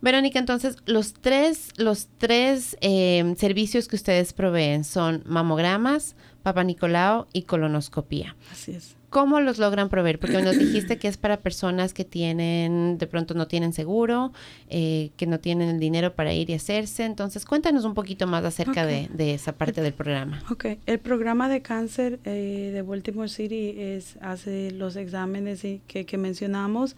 Verónica, 0.00 0.38
entonces, 0.38 0.76
los 0.86 1.14
tres, 1.14 1.70
los 1.76 2.08
tres 2.18 2.76
eh, 2.80 3.34
servicios 3.38 3.88
que 3.88 3.96
ustedes 3.96 4.32
proveen 4.32 4.84
son 4.84 5.22
mamogramas, 5.26 6.16
Papa 6.42 6.62
Nicolau 6.64 7.26
y 7.32 7.42
colonoscopía. 7.42 8.36
Así 8.52 8.72
es. 8.72 8.96
¿Cómo 9.10 9.40
los 9.40 9.58
logran 9.58 9.88
proveer? 9.88 10.18
Porque 10.18 10.42
nos 10.42 10.58
dijiste 10.58 10.98
que 10.98 11.08
es 11.08 11.16
para 11.16 11.38
personas 11.38 11.94
que 11.94 12.04
tienen, 12.04 12.98
de 12.98 13.06
pronto 13.06 13.34
no 13.34 13.46
tienen 13.46 13.72
seguro, 13.72 14.32
eh, 14.68 15.10
que 15.16 15.26
no 15.26 15.40
tienen 15.40 15.70
el 15.70 15.80
dinero 15.80 16.14
para 16.14 16.34
ir 16.34 16.50
y 16.50 16.54
hacerse. 16.54 17.04
Entonces, 17.04 17.46
cuéntanos 17.46 17.84
un 17.84 17.94
poquito 17.94 18.26
más 18.26 18.44
acerca 18.44 18.84
de, 18.84 19.08
esa 19.18 19.52
parte 19.52 19.80
del 19.80 19.94
programa. 19.94 20.42
Ok, 20.50 20.66
el 20.86 20.98
programa 20.98 21.48
de 21.48 21.62
cáncer 21.62 22.20
eh, 22.24 22.70
de 22.74 22.82
Baltimore 22.82 23.28
City 23.28 23.74
es, 23.78 24.18
hace 24.20 24.70
los 24.72 24.96
exámenes 24.96 25.62
que, 25.86 26.04
que 26.04 26.18
mencionamos 26.18 26.96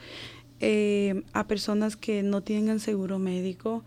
eh, 0.60 1.22
a 1.32 1.46
personas 1.46 1.96
que 1.96 2.22
no 2.22 2.42
tienen 2.42 2.80
seguro 2.80 3.18
médico, 3.18 3.82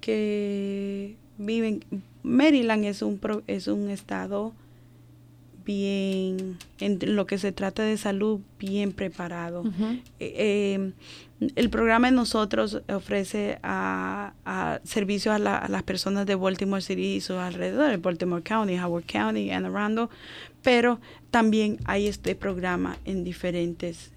que 0.00 1.16
viven. 1.38 1.84
Maryland 2.22 2.84
es 2.84 3.02
un, 3.02 3.20
es 3.46 3.66
un 3.66 3.90
estado 3.90 4.54
bien, 5.64 6.58
en 6.78 6.98
lo 7.16 7.26
que 7.26 7.38
se 7.38 7.52
trata 7.52 7.82
de 7.82 7.96
salud, 7.96 8.40
bien 8.58 8.92
preparado. 8.92 9.64
Eh, 10.20 10.74
em, 10.74 10.92
el 11.56 11.70
programa 11.70 12.08
de 12.08 12.16
nosotros 12.16 12.82
ofrece 12.88 13.58
a, 13.62 14.34
a 14.44 14.80
servicios 14.84 15.34
a, 15.34 15.38
las 15.38 15.82
personas 15.82 16.26
de 16.26 16.34
Baltimore 16.34 16.82
City 16.82 17.16
y 17.16 17.20
sus 17.20 17.36
alrededores, 17.36 18.00
Baltimore 18.00 18.42
County, 18.42 18.78
Howard 18.78 19.04
County, 19.06 19.50
Anne 19.50 19.68
Arundel, 19.68 20.08
pero 20.62 21.00
también 21.30 21.78
hay 21.84 22.06
este 22.06 22.34
programa 22.34 22.96
en 23.04 23.24
diferentes 23.24 24.12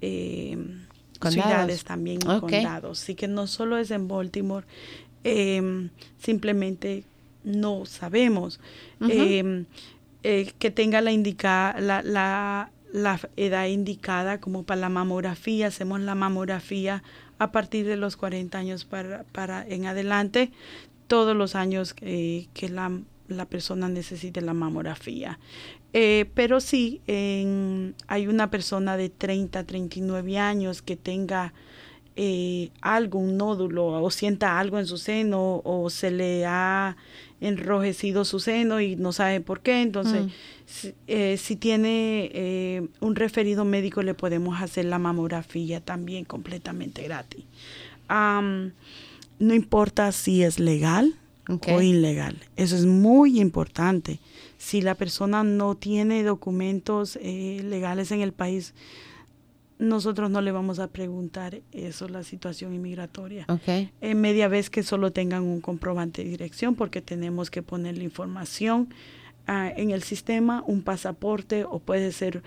eh, 0.00 0.56
ciudades, 1.30 1.84
también 1.84 2.20
condados. 2.20 3.02
Así 3.02 3.14
que 3.14 3.28
no 3.28 3.46
solo 3.46 3.78
es 3.78 3.90
en 3.90 4.08
Baltimore, 4.08 4.66
em, 5.22 5.90
simplemente 6.18 7.04
no 7.44 7.86
sabemos. 7.86 8.60
Eh, 10.26 10.52
que 10.58 10.70
tenga 10.70 11.02
la, 11.02 11.12
indica, 11.12 11.76
la, 11.78 12.00
la, 12.00 12.70
la, 12.94 13.20
edad 13.36 13.66
indicada 13.66 14.40
como 14.40 14.62
para 14.62 14.80
la 14.80 14.88
mamografía. 14.88 15.66
Hacemos 15.66 16.00
la 16.00 16.14
mamografía 16.14 17.02
a 17.38 17.52
partir 17.52 17.86
de 17.86 17.96
los 17.96 18.16
40 18.16 18.56
años 18.56 18.84
para, 18.86 19.24
para 19.24 19.66
en 19.66 19.84
adelante, 19.84 20.50
todos 21.06 21.36
los 21.36 21.54
años 21.54 21.94
eh, 22.00 22.46
que 22.54 22.68
la, 22.68 22.90
la, 23.28 23.44
persona 23.44 23.88
necesite 23.88 24.40
la 24.40 24.54
mamografía. 24.54 25.38
Eh, 25.96 26.26
pero 26.34 26.60
sí, 26.60 27.00
en, 27.06 27.94
hay 28.08 28.26
una 28.26 28.50
persona 28.50 28.96
de 28.96 29.08
30, 29.08 29.64
39 29.64 30.38
años 30.38 30.82
que 30.82 30.96
tenga 30.96 31.54
eh, 32.16 32.70
algo, 32.80 33.18
un 33.18 33.36
nódulo, 33.36 33.86
o 33.86 34.08
sienta 34.08 34.60
algo 34.60 34.78
en 34.78 34.86
su 34.86 34.98
seno, 34.98 35.60
o 35.64 35.90
se 35.90 36.12
le 36.12 36.46
ha 36.46 36.96
enrojecido 37.40 38.24
su 38.24 38.38
seno 38.38 38.80
y 38.80 38.94
no 38.94 39.12
sabe 39.12 39.40
por 39.40 39.62
qué. 39.62 39.82
Entonces, 39.82 40.26
mm. 40.26 40.30
si, 40.64 40.94
eh, 41.08 41.36
si, 41.36 41.56
tiene 41.56 42.30
eh, 42.32 42.86
un 43.00 43.16
referido 43.16 43.64
médico, 43.64 44.02
le 44.02 44.14
podemos 44.14 44.62
hacer 44.62 44.84
la 44.84 45.00
mamografía 45.00 45.80
también 45.80 46.24
completamente 46.24 47.02
gratis. 47.02 47.44
no 48.08 49.54
importa 49.54 50.12
si 50.12 50.44
es 50.44 50.60
legal 50.60 51.14
o 51.48 51.80
ilegal. 51.80 52.36
Eso 52.54 52.76
es 52.76 52.86
muy 52.86 53.40
importante. 53.40 54.20
Si 54.64 54.80
la 54.80 54.94
persona 54.94 55.44
no 55.44 55.74
tiene 55.74 56.22
documentos 56.22 57.18
eh, 57.20 57.60
legales 57.62 58.10
en 58.12 58.22
el 58.22 58.32
país, 58.32 58.72
nosotros 59.78 60.30
no 60.30 60.40
le 60.40 60.52
vamos 60.52 60.78
a 60.78 60.88
preguntar 60.88 61.60
eso, 61.70 62.08
la 62.08 62.22
situación 62.22 62.72
inmigratoria. 62.72 63.44
En 64.00 64.20
media 64.22 64.48
vez 64.48 64.70
que 64.70 64.82
solo 64.82 65.12
tengan 65.12 65.42
un 65.42 65.60
comprobante 65.60 66.24
de 66.24 66.30
dirección, 66.30 66.76
porque 66.76 67.02
tenemos 67.02 67.50
que 67.50 67.62
poner 67.62 67.98
la 67.98 68.04
información 68.04 68.88
ah, 69.46 69.70
en 69.76 69.90
el 69.90 70.02
sistema, 70.02 70.64
un 70.66 70.80
pasaporte 70.80 71.64
o 71.64 71.78
puede 71.78 72.10
ser 72.10 72.42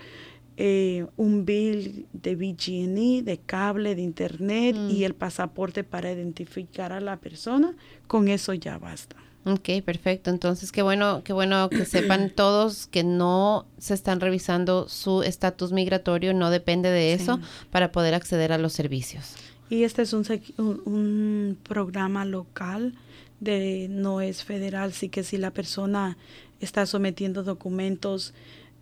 eh, 0.56 1.06
un 1.16 1.44
bill 1.44 2.08
de 2.12 2.34
BG&E, 2.34 3.22
de 3.22 3.38
cable, 3.38 3.94
de 3.94 4.02
internet 4.02 4.74
y 4.74 5.02
mm. 5.02 5.04
el 5.04 5.14
pasaporte 5.14 5.84
para 5.84 6.10
identificar 6.10 6.92
a 6.92 7.00
la 7.00 7.18
persona. 7.18 7.76
Con 8.08 8.26
eso 8.26 8.54
ya 8.54 8.76
basta. 8.76 9.14
Ok, 9.52 9.82
perfecto. 9.84 10.30
Entonces, 10.30 10.72
qué 10.72 10.82
bueno, 10.82 11.22
qué 11.24 11.32
bueno 11.32 11.70
que 11.70 11.84
sepan 11.84 12.30
todos 12.34 12.86
que 12.86 13.02
no 13.02 13.66
se 13.78 13.94
están 13.94 14.20
revisando 14.20 14.88
su 14.88 15.22
estatus 15.22 15.72
migratorio, 15.72 16.34
no 16.34 16.50
depende 16.50 16.90
de 16.90 17.14
eso 17.14 17.40
para 17.70 17.92
poder 17.92 18.14
acceder 18.14 18.52
a 18.52 18.58
los 18.58 18.74
servicios. 18.74 19.36
Y 19.70 19.84
este 19.84 20.02
es 20.02 20.12
un, 20.12 20.24
un, 20.58 21.58
programa 21.62 22.24
local, 22.24 22.94
de 23.40 23.86
no 23.90 24.20
es 24.20 24.44
federal, 24.44 24.90
así 24.90 25.08
que 25.08 25.22
si 25.22 25.36
la 25.38 25.52
persona 25.52 26.18
está 26.60 26.86
sometiendo 26.86 27.42
documentos 27.42 28.34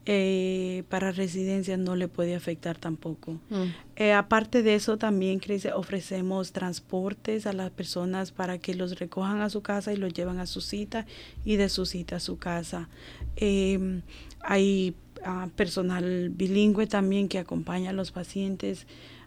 eh, 0.09 0.84
para 0.88 1.11
residencia 1.11 1.76
no 1.76 1.96
le 1.96 2.07
puede 2.07 2.36
afectar 2.36 2.78
tampoco. 2.78 3.40
Mm. 3.50 3.64
Eh, 3.96 4.12
aparte 4.12 4.62
de 4.62 4.76
eso, 4.76 4.98
también 4.98 5.40
ofrecemos 5.74 6.52
transportes 6.52 7.44
a 7.46 7.52
las 7.52 7.72
personas 7.72 8.30
para 8.30 8.59
que 8.59 8.74
los 8.74 9.00
recojan 9.00 9.40
a 9.40 9.50
su 9.50 9.62
casa 9.62 9.92
y 9.92 9.96
los 9.96 10.14
llevan 10.14 10.38
a 10.38 10.46
su 10.46 10.61
cita 10.61 11.07
y 11.44 11.57
de 11.57 11.68
su 11.68 11.86
cita 11.86 12.16
a 12.16 12.20
su 12.20 12.38
casa. 12.38 12.88
Em, 13.34 14.02
hay 14.40 14.94
ah, 15.24 15.48
personal 15.57 16.30
bilingüe 16.30 16.86
también 16.86 17.26
que 17.28 17.40
acompaña 17.40 17.90
a 17.90 17.92
los 17.92 18.12
pacientes 18.12 18.86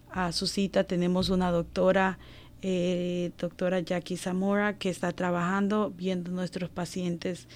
a 0.09 0.32
su 0.32 0.47
cita. 0.47 0.86
Tenemos 0.86 1.30
una 1.30 1.51
doctora, 1.51 2.19
eh, 2.61 3.32
doctora 3.38 3.82
Jackie 3.82 4.15
Zamora, 4.15 4.77
que 4.77 4.89
está 4.89 5.11
trabajando 5.11 5.91
viendo 5.91 6.32
nuestros 6.32 6.69
pacientes 6.69 7.49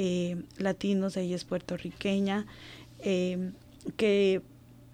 eh, 0.00 0.36
latinos, 0.58 1.16
ella 1.16 1.34
es 1.34 1.44
puertorriqueña, 1.44 2.46
eh, 3.00 3.50
que 3.96 4.42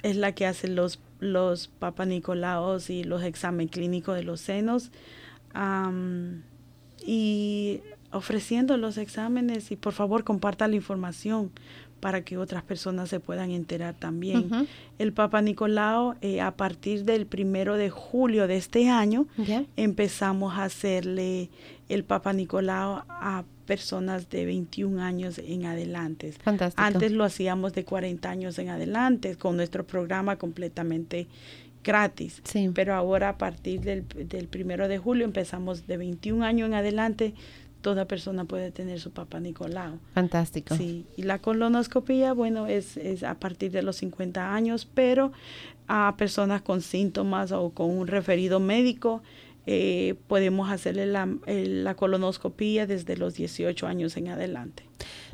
es 0.02 0.16
la 0.16 0.32
que 0.32 0.46
hace 0.46 0.66
los, 0.66 0.98
los 1.20 1.68
papanicolaos 1.68 2.88
y 2.88 3.04
los 3.04 3.22
exámenes 3.22 3.70
clínicos 3.70 4.16
de 4.16 4.22
los 4.22 4.40
senos. 4.40 4.90
y 7.06 7.82
ofreciendo 8.12 8.78
los 8.78 8.96
exámenes 8.96 9.70
y 9.72 9.76
por 9.76 9.92
favor 9.92 10.24
comparta 10.24 10.68
la 10.68 10.76
información 10.76 11.50
para 12.00 12.22
que 12.22 12.38
otras 12.38 12.62
personas 12.62 13.10
se 13.10 13.20
puedan 13.20 13.50
enterar 13.50 13.94
también. 13.94 14.66
El 14.98 15.12
Papa 15.12 15.42
Nicolau, 15.42 16.14
eh, 16.22 16.40
a 16.40 16.56
partir 16.56 17.04
del 17.04 17.26
primero 17.26 17.76
de 17.76 17.90
julio 17.90 18.46
de 18.46 18.56
este 18.56 18.88
año, 18.88 19.26
empezamos 19.76 20.54
a 20.54 20.64
hacerle 20.64 21.50
el 21.90 22.04
Papa 22.04 22.32
Nicolau 22.32 23.02
a 23.08 23.44
personas 23.64 24.30
de 24.30 24.44
21 24.44 25.02
años 25.02 25.38
en 25.38 25.66
adelante. 25.66 26.32
Fantástico. 26.32 26.82
Antes 26.82 27.12
lo 27.12 27.24
hacíamos 27.24 27.72
de 27.72 27.84
40 27.84 28.30
años 28.30 28.58
en 28.58 28.68
adelante 28.68 29.36
con 29.36 29.56
nuestro 29.56 29.84
programa 29.84 30.36
completamente 30.36 31.26
gratis. 31.82 32.40
Sí. 32.44 32.70
Pero 32.74 32.94
ahora 32.94 33.30
a 33.30 33.38
partir 33.38 33.80
del, 33.82 34.06
del 34.08 34.48
primero 34.48 34.88
de 34.88 34.98
julio 34.98 35.24
empezamos 35.24 35.86
de 35.86 35.96
21 35.96 36.44
años 36.44 36.68
en 36.68 36.74
adelante. 36.74 37.34
Toda 37.82 38.06
persona 38.06 38.46
puede 38.46 38.70
tener 38.70 38.98
su 38.98 39.10
papá 39.10 39.40
Nicolau. 39.40 39.98
Fantástico. 40.14 40.74
Sí, 40.74 41.04
y 41.18 41.22
la 41.24 41.38
colonoscopía, 41.38 42.32
bueno, 42.32 42.66
es, 42.66 42.96
es 42.96 43.22
a 43.22 43.34
partir 43.34 43.72
de 43.72 43.82
los 43.82 43.96
50 43.96 44.54
años, 44.54 44.88
pero 44.94 45.32
a 45.86 46.14
personas 46.16 46.62
con 46.62 46.80
síntomas 46.80 47.52
o 47.52 47.70
con 47.70 47.90
un 47.90 48.06
referido 48.06 48.58
médico, 48.58 49.22
eh, 49.66 50.14
podemos 50.26 50.70
hacerle 50.70 51.06
la, 51.06 51.28
la, 51.46 51.94
colonoscopía 51.94 52.86
desde 52.86 53.16
los 53.16 53.34
18 53.34 53.86
años 53.86 54.16
en 54.16 54.28
adelante. 54.28 54.84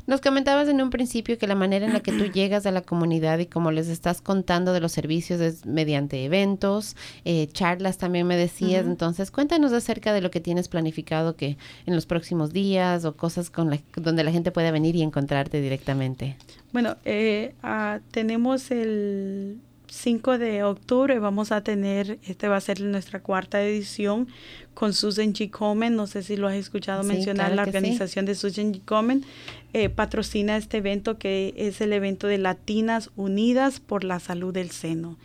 Nos 0.07 0.21
comentabas 0.21 0.67
en 0.67 0.81
un 0.81 0.89
principio 0.89 1.37
que 1.37 1.47
la 1.47 1.55
manera 1.55 1.85
en 1.85 1.93
la 1.93 1.99
que 1.99 2.11
tú 2.11 2.25
llegas 2.33 2.65
a 2.65 2.71
la 2.71 2.81
comunidad 2.81 3.39
y 3.39 3.45
como 3.45 3.71
les 3.71 3.87
estás 3.87 4.21
contando 4.21 4.73
de 4.73 4.79
los 4.79 4.91
servicios 4.91 5.41
es 5.41 5.65
mediante 5.65 6.23
eventos, 6.23 6.95
eh, 7.25 7.47
charlas 7.51 7.97
también 7.97 8.25
me 8.25 8.37
decías. 8.37 8.85
Entonces, 8.85 9.31
cuéntanos 9.31 9.73
acerca 9.73 10.13
de 10.13 10.21
lo 10.21 10.31
que 10.31 10.39
tienes 10.39 10.69
planificado 10.69 11.35
que 11.35 11.57
en 11.85 11.95
los 11.95 12.05
próximos 12.05 12.53
días 12.53 13.05
o 13.05 13.15
cosas 13.15 13.49
con 13.49 13.69
la, 13.69 13.79
donde 13.95 14.23
la 14.23 14.31
gente 14.31 14.51
pueda 14.51 14.71
venir 14.71 14.95
y 14.95 15.01
encontrarte 15.01 15.61
directamente. 15.61 16.37
Bueno, 16.71 16.95
eh, 17.03 17.53
ah, 17.63 17.99
tenemos 18.11 18.71
el 18.71 19.59
5 19.91 20.37
de 20.37 20.63
octubre 20.63 21.19
vamos 21.19 21.51
a 21.51 21.61
tener, 21.61 22.17
este 22.25 22.47
va 22.47 22.55
a 22.55 22.61
ser 22.61 22.79
nuestra 22.79 23.21
cuarta 23.21 23.61
edición 23.61 24.29
con 24.73 24.93
Susan 24.93 25.33
G. 25.33 25.49
Komen. 25.49 25.97
No 25.97 26.07
sé 26.07 26.23
si 26.23 26.37
lo 26.37 26.47
has 26.47 26.55
escuchado 26.55 27.03
mencionar, 27.03 27.51
la 27.51 27.63
organización 27.63 28.25
de 28.25 28.35
Susan 28.35 28.73
G. 28.73 28.85
Komen 28.85 29.25
eh, 29.73 29.89
patrocina 29.89 30.55
este 30.55 30.77
evento 30.77 31.17
que 31.17 31.53
es 31.57 31.81
el 31.81 31.91
evento 31.91 32.27
de 32.27 32.37
Latinas 32.37 33.09
Unidas 33.17 33.81
por 33.81 34.05
la 34.05 34.21
Salud 34.21 34.53
del 34.53 34.71
Seno. 34.71 35.17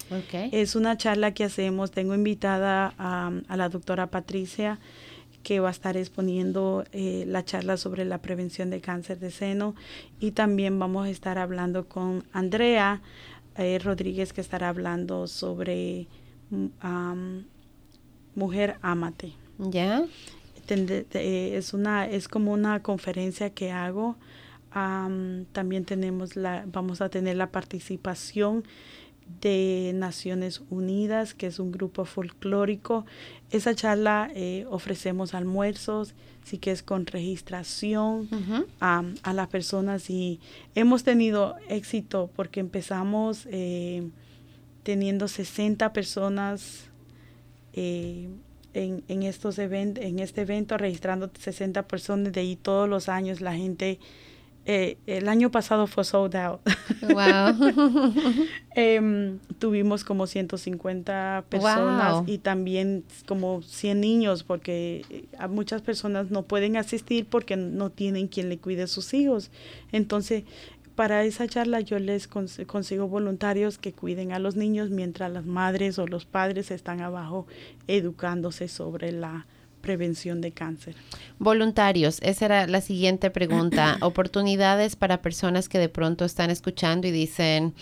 Es 0.50 0.74
una 0.74 0.96
charla 0.96 1.32
que 1.32 1.44
hacemos, 1.44 1.92
tengo 1.92 2.16
invitada 2.16 2.92
a, 2.98 3.30
la 3.56 3.68
doctora 3.68 4.08
Patricia 4.08 4.80
que 5.44 5.60
va 5.60 5.68
a 5.68 5.70
estar 5.70 5.96
exponiendo 5.96 6.84
eh, 6.90 7.22
la 7.28 7.44
charla 7.44 7.76
sobre 7.76 8.04
la 8.04 8.18
prevención 8.18 8.68
de 8.68 8.80
cáncer 8.80 9.20
de 9.20 9.30
seno 9.30 9.76
y 10.18 10.32
también 10.32 10.76
vamos 10.80 11.06
a 11.06 11.10
estar 11.10 11.38
hablando 11.38 11.86
con 11.86 12.24
Andrea 12.32 13.00
eh, 13.58 13.78
Rodríguez 13.78 14.32
que 14.32 14.40
estará 14.40 14.68
hablando 14.68 15.26
sobre 15.26 16.06
mm, 16.50 17.38
Mujer 18.34 18.76
Amate. 18.82 19.32
¿Ya? 19.58 20.04
es, 20.68 21.72
una, 21.72 22.06
es 22.06 22.28
como 22.28 22.52
una 22.52 22.82
conferencia 22.82 23.50
que 23.50 23.70
hago 23.70 24.16
también 25.52 25.84
tenemos 25.86 26.36
la, 26.36 26.64
vamos 26.66 27.00
a 27.00 27.08
tener 27.08 27.36
la 27.36 27.50
participación 27.50 28.64
de 29.40 29.92
Naciones 29.94 30.62
Unidas, 30.70 31.34
que 31.34 31.46
es 31.46 31.58
un 31.58 31.72
grupo 31.72 32.04
folclórico. 32.04 33.06
Esa 33.50 33.74
charla 33.74 34.30
eh, 34.34 34.66
ofrecemos 34.68 35.32
almuerzos, 35.34 36.14
sí 36.44 36.58
que 36.58 36.72
es 36.72 36.82
con 36.82 37.06
registración 37.06 38.28
a, 38.80 39.04
las 39.32 39.48
personas. 39.48 40.10
Y 40.10 40.40
hemos 40.74 41.04
tenido 41.04 41.56
éxito 41.68 42.28
porque 42.34 42.60
empezamos 42.60 43.46
eh, 43.50 44.08
teniendo 44.82 45.28
60 45.28 45.92
personas 45.92 46.90
eh, 47.72 48.28
en, 48.74 49.04
en, 49.06 49.22
estos 49.22 49.58
eventos, 49.58 50.02
en 50.02 50.18
este 50.18 50.42
evento, 50.42 50.76
registrando 50.76 51.30
60 51.38 51.86
personas, 51.86 52.32
de 52.32 52.40
ahí 52.40 52.56
todos 52.56 52.88
los 52.88 53.08
años 53.08 53.40
la 53.40 53.54
gente 53.54 54.00
eh, 54.68 54.98
el 55.06 55.28
año 55.28 55.52
pasado 55.52 55.86
fue 55.86 56.02
sold 56.02 56.34
out. 56.34 56.60
Wow. 57.02 57.54
Em, 58.78 59.38
tuvimos 59.58 60.04
como 60.04 60.26
150 60.26 61.44
personas 61.48 62.24
y 62.26 62.38
también 62.38 63.04
como 63.26 63.62
100 63.62 64.00
niños 64.00 64.42
porque 64.42 65.04
eh, 65.08 65.24
muchas 65.48 65.80
personas 65.80 66.30
no 66.30 66.42
pueden 66.42 66.76
asistir 66.76 67.26
porque 67.26 67.56
no 67.56 67.90
tienen 67.90 68.28
quien 68.28 68.48
le 68.48 68.58
cuide 68.58 68.82
a 68.82 68.86
sus 68.86 69.14
hijos. 69.14 69.50
Entonces, 69.92 70.42
para 70.96 71.24
esa 71.24 71.46
charla 71.46 71.80
yo 71.80 71.98
les 72.00 72.26
consigo 72.26 73.06
voluntarios 73.06 73.78
que 73.78 73.92
cuiden 73.92 74.32
a 74.32 74.40
los 74.40 74.56
niños 74.56 74.90
mientras 74.90 75.30
las 75.30 75.46
madres 75.46 75.98
o 75.98 76.06
los 76.06 76.24
padres 76.24 76.70
están 76.72 77.00
abajo 77.02 77.46
educándose 77.86 78.66
sobre 78.66 79.12
la 79.12 79.46
prevención 79.86 80.40
de 80.40 80.50
cáncer. 80.50 80.96
Voluntarios, 81.38 82.18
esa 82.22 82.44
era 82.46 82.66
la 82.66 82.80
siguiente 82.80 83.30
pregunta. 83.30 83.98
Oportunidades 84.02 84.96
para 84.96 85.22
personas 85.22 85.68
que 85.68 85.78
de 85.78 85.88
pronto 85.88 86.24
están 86.24 86.50
escuchando 86.50 87.06
y 87.06 87.12
dicen, 87.12 87.72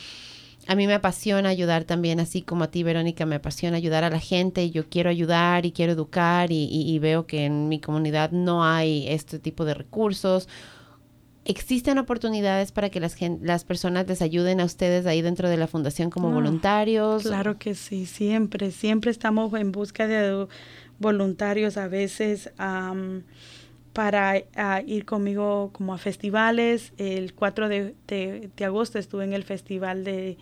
a 0.67 0.75
mí 0.75 0.87
me 0.87 0.93
apasiona 0.93 1.49
ayudar 1.49 1.85
también, 1.85 2.21
así 2.21 2.43
como 2.43 2.65
a 2.65 2.71
ti, 2.71 2.83
Verónica, 2.83 3.25
me 3.25 3.37
apasiona 3.37 3.79
ayudar 3.79 4.05
a 4.05 4.11
la 4.11 4.21
gente 4.21 4.65
y 4.65 4.71
yo 4.71 4.89
quiero 4.91 5.09
ayudar 5.09 5.65
y 5.65 5.73
quiero 5.73 5.93
educar 5.93 6.49
y, 6.51 6.99
veo 6.99 7.27
que 7.27 7.47
en 7.47 7.69
mi 7.69 7.81
comunidad 7.81 8.33
no 8.33 8.65
hay 8.65 9.09
este 9.09 9.39
tipo 9.39 9.65
de 9.65 9.73
recursos. 9.73 10.47
¿Existen 11.47 11.99
oportunidades 11.99 12.73
para 12.73 12.89
que 12.91 13.01
las, 13.01 13.17
las 13.43 13.65
personas 13.65 14.07
les 14.09 14.21
ayuden 14.21 14.61
a 14.61 14.65
ustedes 14.65 15.07
ahí 15.07 15.23
dentro 15.23 15.49
de 15.49 15.57
la 15.57 15.67
fundación 15.67 16.11
como 16.11 16.31
voluntarios? 16.31 17.23
Claro 17.23 17.59
que 17.59 17.75
sí, 17.75 18.07
siempre, 18.07 18.71
siempre 18.71 19.11
estamos 19.11 19.53
en 19.55 19.73
busca 19.73 20.07
de 20.07 20.47
voluntarios 20.99 21.76
a 21.76 21.88
veces 21.88 22.51
para 23.92 24.42
ir 24.86 25.05
conmigo 25.05 25.70
como 25.72 25.95
a 25.95 25.99
festivales. 25.99 26.92
El 26.99 27.32
4 27.34 27.68
de, 27.68 28.51
agosto 28.64 28.99
estuve 28.99 29.24
en 29.24 29.32
el 29.32 29.45
festival 29.45 30.05
de, 30.05 30.36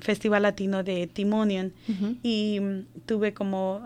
Festival 0.00 0.42
Latino 0.42 0.84
de 0.84 1.08
Timonian. 1.08 1.72
Y 2.22 2.60
tuve 3.06 3.34
como 3.34 3.82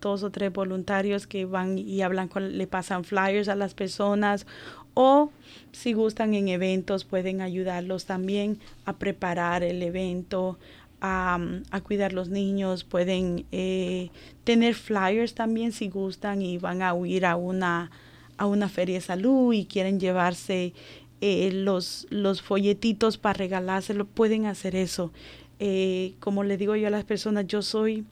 dos 0.00 0.22
o 0.22 0.30
tres 0.30 0.52
voluntarios 0.52 1.26
que 1.26 1.44
van 1.44 1.78
y 1.78 2.02
hablan 2.02 2.28
con, 2.28 2.56
le 2.56 2.66
pasan 2.66 3.04
flyers 3.04 3.48
a 3.48 3.56
las 3.56 3.74
personas. 3.74 4.46
O 4.94 5.30
si 5.70 5.92
gustan 5.92 6.34
en 6.34 6.48
eventos 6.48 7.04
pueden 7.04 7.40
ayudarlos 7.40 8.04
también 8.04 8.58
a 8.84 8.96
preparar 8.96 9.62
el 9.62 9.80
evento, 9.82 10.58
a, 11.00 11.38
cuidar 11.82 12.12
los 12.12 12.28
niños, 12.28 12.84
pueden 12.84 13.46
eh, 13.52 14.10
tener 14.44 14.74
flyers 14.74 15.34
también 15.34 15.72
si 15.72 15.88
gustan 15.88 16.42
y 16.42 16.58
van 16.58 16.82
a 16.82 16.94
huir 16.94 17.26
a 17.26 17.36
una, 17.36 17.90
a 18.36 18.46
una 18.46 18.68
feria 18.68 18.96
de 18.96 19.00
salud 19.00 19.52
y 19.52 19.66
quieren 19.66 20.00
llevarse 20.00 20.72
eh, 21.20 21.50
los, 21.52 22.06
los 22.10 22.42
folletitos 22.42 23.18
para 23.18 23.34
regalárselo, 23.34 24.06
pueden 24.06 24.46
hacer 24.46 24.76
eso. 24.76 25.12
Eh, 25.60 26.14
como 26.20 26.44
le 26.44 26.56
digo 26.56 26.76
yo 26.76 26.88
a 26.88 26.90
las 26.90 27.04
personas, 27.04 27.46
yo 27.46 27.62
soy, 27.62 28.04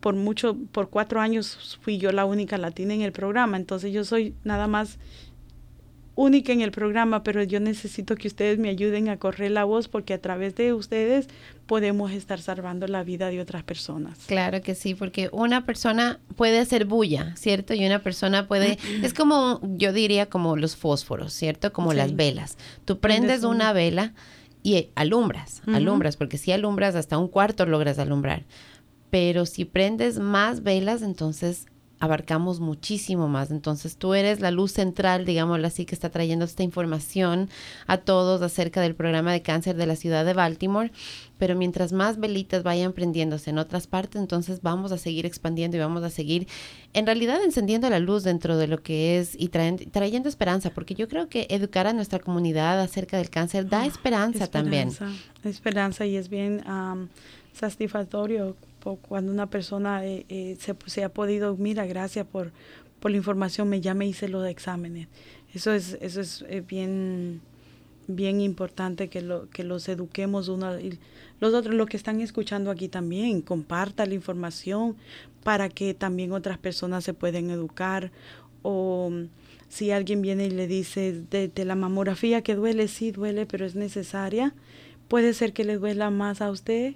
por 0.00 0.14
mucho, 0.14 0.56
por 0.72 0.88
cuatro 0.88 1.20
años 1.20 1.78
fui 1.82 1.98
yo 1.98 2.10
la 2.10 2.24
única 2.24 2.56
latina 2.56 2.94
en 2.94 3.02
el 3.02 3.12
programa, 3.12 3.58
entonces 3.58 3.92
yo 3.92 4.02
soy 4.02 4.34
nada 4.42 4.66
más 4.66 4.98
única 6.18 6.52
en 6.52 6.62
el 6.62 6.72
programa, 6.72 7.22
pero 7.22 7.44
yo 7.44 7.60
necesito 7.60 8.16
que 8.16 8.26
ustedes 8.26 8.58
me 8.58 8.68
ayuden 8.70 9.08
a 9.08 9.18
correr 9.18 9.52
la 9.52 9.62
voz 9.62 9.86
porque 9.86 10.14
a 10.14 10.20
través 10.20 10.56
de 10.56 10.72
ustedes 10.72 11.28
podemos 11.66 12.10
estar 12.10 12.40
salvando 12.40 12.88
la 12.88 13.04
vida 13.04 13.30
de 13.30 13.40
otras 13.40 13.62
personas. 13.62 14.18
Claro 14.26 14.60
que 14.60 14.74
sí, 14.74 14.96
porque 14.96 15.28
una 15.30 15.64
persona 15.64 16.18
puede 16.34 16.58
hacer 16.58 16.86
bulla, 16.86 17.36
¿cierto? 17.36 17.72
Y 17.72 17.86
una 17.86 18.02
persona 18.02 18.48
puede, 18.48 18.78
es 19.04 19.14
como, 19.14 19.60
yo 19.62 19.92
diría 19.92 20.26
como 20.26 20.56
los 20.56 20.74
fósforos, 20.74 21.32
¿cierto? 21.32 21.72
Como 21.72 21.92
las 21.92 22.16
velas. 22.16 22.58
Tú 22.84 22.98
prendes 22.98 23.44
una 23.44 23.72
vela 23.72 24.12
y 24.64 24.88
alumbras, 24.96 25.62
alumbras, 25.72 26.16
porque 26.16 26.36
si 26.36 26.50
alumbras 26.50 26.96
hasta 26.96 27.16
un 27.16 27.28
cuarto 27.28 27.64
logras 27.64 28.00
alumbrar. 28.00 28.44
Pero 29.10 29.46
si 29.46 29.64
prendes 29.64 30.18
más 30.18 30.64
velas, 30.64 31.02
entonces 31.02 31.66
abarcamos 32.00 32.60
muchísimo 32.60 33.28
más. 33.28 33.50
Entonces 33.50 33.96
tú 33.96 34.14
eres 34.14 34.40
la 34.40 34.50
luz 34.50 34.72
central, 34.72 35.24
digámoslo 35.24 35.66
así, 35.66 35.84
que 35.84 35.94
está 35.94 36.10
trayendo 36.10 36.44
esta 36.44 36.62
información 36.62 37.48
a 37.86 37.98
todos 37.98 38.42
acerca 38.42 38.80
del 38.80 38.94
programa 38.94 39.32
de 39.32 39.42
cáncer 39.42 39.76
de 39.76 39.86
la 39.86 39.96
ciudad 39.96 40.24
de 40.24 40.34
Baltimore. 40.34 40.92
Pero 41.38 41.54
mientras 41.54 41.92
más 41.92 42.18
velitas 42.18 42.62
vayan 42.62 42.92
prendiéndose 42.92 43.50
en 43.50 43.58
otras 43.58 43.86
partes, 43.86 44.20
entonces 44.20 44.60
vamos 44.62 44.90
a 44.90 44.98
seguir 44.98 45.24
expandiendo 45.24 45.76
y 45.76 45.80
vamos 45.80 46.02
a 46.02 46.10
seguir 46.10 46.48
en 46.94 47.06
realidad 47.06 47.42
encendiendo 47.44 47.88
la 47.90 48.00
luz 48.00 48.24
dentro 48.24 48.56
de 48.56 48.66
lo 48.66 48.82
que 48.82 49.18
es 49.18 49.36
y 49.38 49.48
trayendo, 49.48 50.28
esperanza, 50.28 50.70
porque 50.70 50.94
yo 50.94 51.08
creo 51.08 51.28
que 51.28 51.46
educar 51.50 51.86
a 51.86 51.92
nuestra 51.92 52.18
comunidad 52.18 52.80
acerca 52.80 53.18
del 53.18 53.30
cáncer 53.30 53.68
da 53.68 53.82
ah, 53.82 53.86
esperanza, 53.86 54.48
también. 54.48 54.90
Esperanza 55.44 56.06
y 56.06 56.16
es 56.16 56.28
bien 56.28 56.62
satisfactorio 57.52 58.56
cuando 58.96 59.32
una 59.32 59.50
persona 59.50 60.04
eh, 60.04 60.24
eh, 60.28 60.56
se, 60.58 60.74
se, 60.86 61.04
ha 61.04 61.08
podido, 61.08 61.56
mira, 61.56 61.86
gracias 61.86 62.26
por, 62.26 62.52
por 63.00 63.10
la 63.10 63.16
información, 63.16 63.68
me 63.68 63.80
ya 63.80 63.94
me 63.94 64.06
hice 64.06 64.28
los 64.28 64.46
exámenes. 64.46 65.08
Eso 65.54 65.72
es, 65.72 65.98
eso 66.00 66.20
es 66.20 66.44
eh, 66.48 66.62
bien, 66.66 67.40
bien 68.06 68.40
importante 68.40 69.08
que, 69.08 69.22
lo, 69.22 69.48
que 69.50 69.64
los 69.64 69.88
eduquemos 69.88 70.48
uno 70.48 70.78
y 70.78 70.98
los 71.40 71.54
otros, 71.54 71.74
los 71.74 71.86
que 71.86 71.96
están 71.96 72.20
escuchando 72.20 72.70
aquí 72.70 72.88
también, 72.88 73.40
comparta 73.42 74.06
la 74.06 74.14
información 74.14 74.96
para 75.44 75.68
que 75.68 75.94
también 75.94 76.32
otras 76.32 76.58
personas 76.58 77.04
se 77.04 77.14
puedan 77.14 77.50
educar 77.50 78.10
o 78.62 79.10
si 79.68 79.90
alguien 79.90 80.20
viene 80.22 80.46
y 80.46 80.50
le 80.50 80.66
dice 80.66 81.22
de, 81.30 81.48
de 81.48 81.64
la 81.64 81.76
mamografía 81.76 82.42
que 82.42 82.54
duele, 82.54 82.88
sí 82.88 83.12
duele, 83.12 83.46
pero 83.46 83.64
es 83.64 83.74
necesaria, 83.74 84.54
puede 85.08 85.32
ser 85.32 85.52
que 85.52 85.64
le 85.64 85.76
duela 85.76 86.10
más 86.10 86.40
a 86.40 86.50
usted 86.50 86.94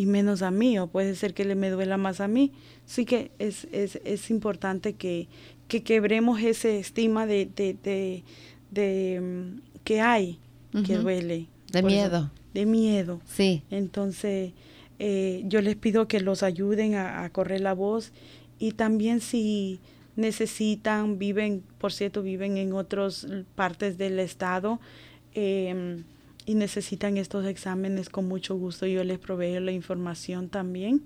y 0.00 0.06
menos 0.06 0.40
a 0.40 0.50
mí, 0.50 0.78
o 0.78 0.86
puede 0.86 1.14
ser 1.14 1.34
que 1.34 1.44
le 1.44 1.54
me 1.54 1.68
duela 1.68 1.98
más 1.98 2.22
a 2.22 2.26
mí. 2.26 2.52
Sí 2.86 3.04
que 3.04 3.32
es, 3.38 3.68
es, 3.70 4.00
es 4.02 4.30
importante 4.30 4.94
que, 4.94 5.28
que, 5.68 5.82
quebremos 5.82 6.40
ese 6.40 6.78
estima 6.78 7.26
de, 7.26 7.44
de, 7.54 8.24
de, 8.70 9.20
mm, 9.20 9.60
que 9.84 10.00
hay, 10.00 10.38
que 10.86 10.96
duele. 10.96 11.48
De 11.70 11.82
miedo. 11.82 12.30
de 12.54 12.64
miedo. 12.64 13.20
Sí. 13.26 13.62
Entonces, 13.70 14.52
eh, 14.98 15.42
yo 15.44 15.60
les 15.60 15.76
pido 15.76 16.08
que 16.08 16.20
los 16.20 16.42
ayuden 16.42 16.94
a, 16.94 17.28
correr 17.28 17.60
la 17.60 17.74
voz 17.74 18.10
y 18.58 18.72
también 18.72 19.20
si 19.20 19.80
necesitan, 20.16 21.18
viven, 21.18 21.62
por 21.76 21.92
cierto, 21.92 22.22
viven 22.22 22.56
en 22.56 22.72
otras 22.72 23.26
partes 23.54 23.98
del 23.98 24.18
estado, 24.18 24.80
eh, 25.34 26.02
y 26.50 26.54
necesitan 26.56 27.16
estos 27.16 27.46
exámenes, 27.46 28.08
con 28.08 28.26
mucho 28.26 28.56
gusto 28.56 28.84
yo 28.84 29.04
les 29.04 29.20
proveo 29.20 29.60
la 29.60 29.70
información 29.70 30.48
también 30.48 31.00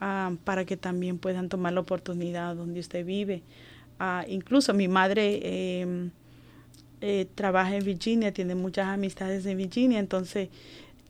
ah, 0.00 0.32
para 0.42 0.64
que 0.64 0.76
también 0.76 1.18
puedan 1.18 1.48
tomar 1.48 1.72
la 1.72 1.80
oportunidad 1.80 2.56
donde 2.56 2.80
usted 2.80 3.06
vive. 3.06 3.44
Ah, 4.00 4.24
incluso 4.26 4.74
mi 4.74 4.88
madre 4.88 5.80
em, 5.82 6.10
eh, 7.00 7.28
trabaja 7.36 7.76
en 7.76 7.84
Virginia, 7.84 8.34
tiene 8.34 8.56
muchas 8.56 8.88
amistades 8.88 9.46
en 9.46 9.56
Virginia, 9.56 10.00
entonces 10.00 10.48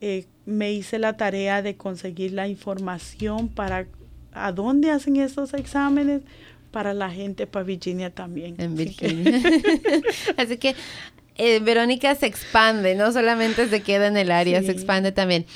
eh, 0.03 0.27
me 0.45 0.71
hice 0.71 0.99
la 0.99 1.17
tarea 1.17 1.63
de 1.63 1.75
conseguir 1.79 2.35
la 2.35 2.49
información 2.49 3.49
para 3.49 3.87
a 4.33 4.53
dónde 4.53 4.91
hacen 4.91 5.17
estos 5.17 5.55
exámenes 5.55 6.21
para 6.73 6.93
la 6.93 7.11
gente 7.11 7.47
para 7.47 7.65
Virginia 7.65 8.11
también. 8.11 8.55
En 8.59 8.77
Virginia. 8.77 9.41
Así 10.37 10.59
que 10.59 10.75
eh, 11.37 11.61
Verónica 11.61 12.15
se 12.15 12.27
expande, 12.27 12.95
no 12.95 13.13
solamente 13.13 13.69
se 13.69 13.83
queda 13.83 14.07
en 14.07 14.17
el 14.17 14.31
área, 14.31 14.63
se 14.63 14.73
expande 14.73 15.13
también. 15.13 15.47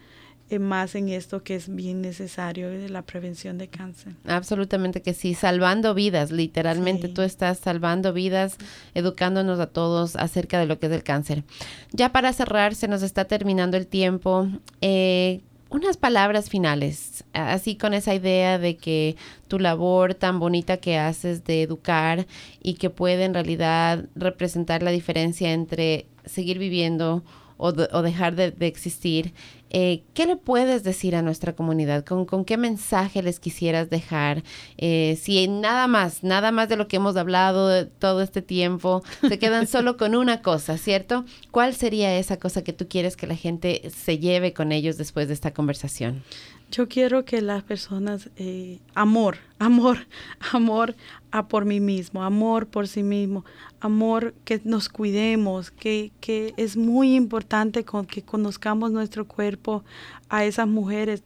eh, 0.51 0.59
más 0.59 0.97
en 0.97 1.09
esto 1.11 1.45
que 1.45 1.55
es 1.55 1.73
bien 1.73 2.01
necesario 2.01 2.71
de 2.71 2.89
la 2.89 3.03
prevención 3.03 3.57
de 3.57 3.69
cáncer. 3.69 4.15
Absolutamente 4.25 5.01
que 5.01 5.15
sí, 5.15 5.35
salvando 5.35 5.95
vidas, 5.95 6.33
literalmente 6.33 7.09
tú 7.09 7.23
estás 7.23 7.59
salvando 7.59 8.13
vidas, 8.13 8.57
educándonos 8.95 9.61
a 9.61 9.69
todos 9.69 10.17
acerca 10.17 10.59
de 10.59 10.67
lo 10.67 10.81
que 10.81 10.87
es 10.87 10.93
el 10.93 11.05
cáncer. 11.05 11.45
Ya 11.93 12.11
para 12.11 12.33
cerrar, 12.33 12.75
se 12.75 12.89
nos 12.89 13.03
está 13.03 13.27
terminando 13.27 13.77
el 13.77 13.87
tiempo. 13.87 14.49
Eh, 14.81 15.41
unas 15.71 15.97
palabras 15.97 16.51
finales, 16.51 17.25
así 17.33 17.77
con 17.77 17.95
esa 17.95 18.15
idea 18.15 18.59
de 18.59 18.77
que 18.77 19.17
tu 19.49 19.59
labor 19.59 20.15
tan 20.15 20.41
bonita 20.41 20.79
que 20.79 20.99
haces 20.99 21.45
de 21.45 21.63
educar 21.63 22.27
y 22.61 22.75
que 22.75 22.91
puede 22.91 23.25
en 23.25 23.35
realidad 23.35 24.07
representar 24.17 24.83
la 24.83 24.91
diferencia 24.91 25.53
entre 25.53 26.07
seguir 26.25 26.59
viviendo 26.59 27.23
o, 27.57 27.73
dejar 27.73 28.35
de, 28.37 28.55
existir. 28.67 29.35
Eh, 29.71 30.03
¿Qué 30.15 30.27
le 30.27 30.37
puedes 30.37 30.83
decir 30.83 31.15
a 31.17 31.23
nuestra 31.23 31.55
comunidad? 31.55 32.05
¿Con, 32.05 32.27
con 32.27 32.45
qué 32.45 32.57
mensaje 32.57 33.23
les 33.23 33.41
quisieras 33.41 33.89
dejar? 33.89 34.43
Eh, 34.77 35.19
si 35.21 35.47
nada 35.49 35.87
más, 35.87 36.23
nada 36.23 36.51
más 36.53 36.69
de 36.69 36.77
lo 36.77 36.89
que 36.89 36.97
hemos 36.97 37.17
hablado 37.17 37.87
todo 37.87 38.23
este 38.23 38.43
tiempo, 38.43 39.03
se 39.27 39.39
quedan 39.39 39.67
solo 39.69 39.97
con 39.97 40.15
una 40.15 40.43
cosa, 40.43 40.77
¿cierto? 40.77 41.25
¿Cuál 41.51 41.75
sería 41.75 42.17
esa 42.19 42.39
cosa 42.39 42.63
que 42.63 42.73
tú 42.73 42.89
quieres 42.89 43.17
que 43.17 43.27
la 43.27 43.37
gente 43.37 43.91
se 43.91 44.19
lleve 44.19 44.53
con 44.53 44.73
ellos 44.73 44.97
después 44.97 45.29
de 45.29 45.35
esta 45.35 45.53
conversación? 45.53 46.23
Yo 46.71 46.89
quiero 46.89 47.25
que 47.25 47.41
las 47.41 47.65
personas, 47.65 48.31
eh, 48.37 48.79
amor, 48.95 49.39
amor, 49.59 50.07
amor 50.53 50.95
a 51.33 51.49
por 51.49 51.65
mí 51.65 51.81
mismo, 51.81 52.23
amor 52.23 52.69
por 52.69 52.87
sí 52.87 53.03
mismo, 53.03 53.45
amor 53.81 54.35
que 54.45 54.61
nos 54.65 54.89
cuidemos, 54.89 55.73
que, 55.73 56.13
que 56.21 56.55
es 56.57 56.77
muy 56.77 57.17
importante 57.17 57.85
con, 57.85 58.07
que 58.07 58.23
conozcamos 58.23 58.93
nuestro 58.93 59.27
cuerpo 59.27 59.83
a 60.29 60.45
esas 60.45 60.69
mujeres 60.69 61.25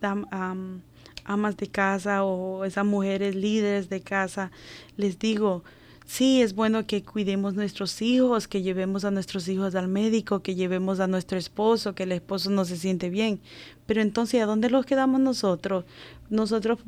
amas 1.27 1.57
de 1.59 1.67
casa 1.67 2.25
o 2.25 2.65
esas 2.65 2.87
mujeres 2.87 3.35
líderes 3.35 3.91
de 3.91 4.01
casa. 4.01 4.51
Les 4.97 5.19
digo, 5.19 5.63
Sí, 6.07 6.43
es 6.43 6.55
bueno 6.55 6.87
que 6.87 7.03
cuidemos 7.03 7.55
nuestros 7.55 8.03
hijos, 8.03 8.47
que 8.47 8.63
llevemos 8.63 9.05
a 9.05 9.11
nuestros 9.11 9.49
hijos 9.49 9.75
al 9.75 9.89
médico, 9.89 10.43
que 10.43 10.55
llevemos 10.55 11.01
a 11.01 11.07
nuestro 11.07 11.39
esposo, 11.39 11.95
que 11.95 12.03
el 12.03 12.13
esposo 12.13 12.51
no 12.51 12.65
se 12.67 12.77
siente 12.77 13.09
bien. 13.09 13.41
Pero 13.87 14.03
entonces, 14.03 14.43
¿a 14.43 14.47
dónde 14.47 14.69
los 14.69 14.85
quedamos 14.85 15.21
nosotros? 15.21 15.85
Nosotros 16.29 16.79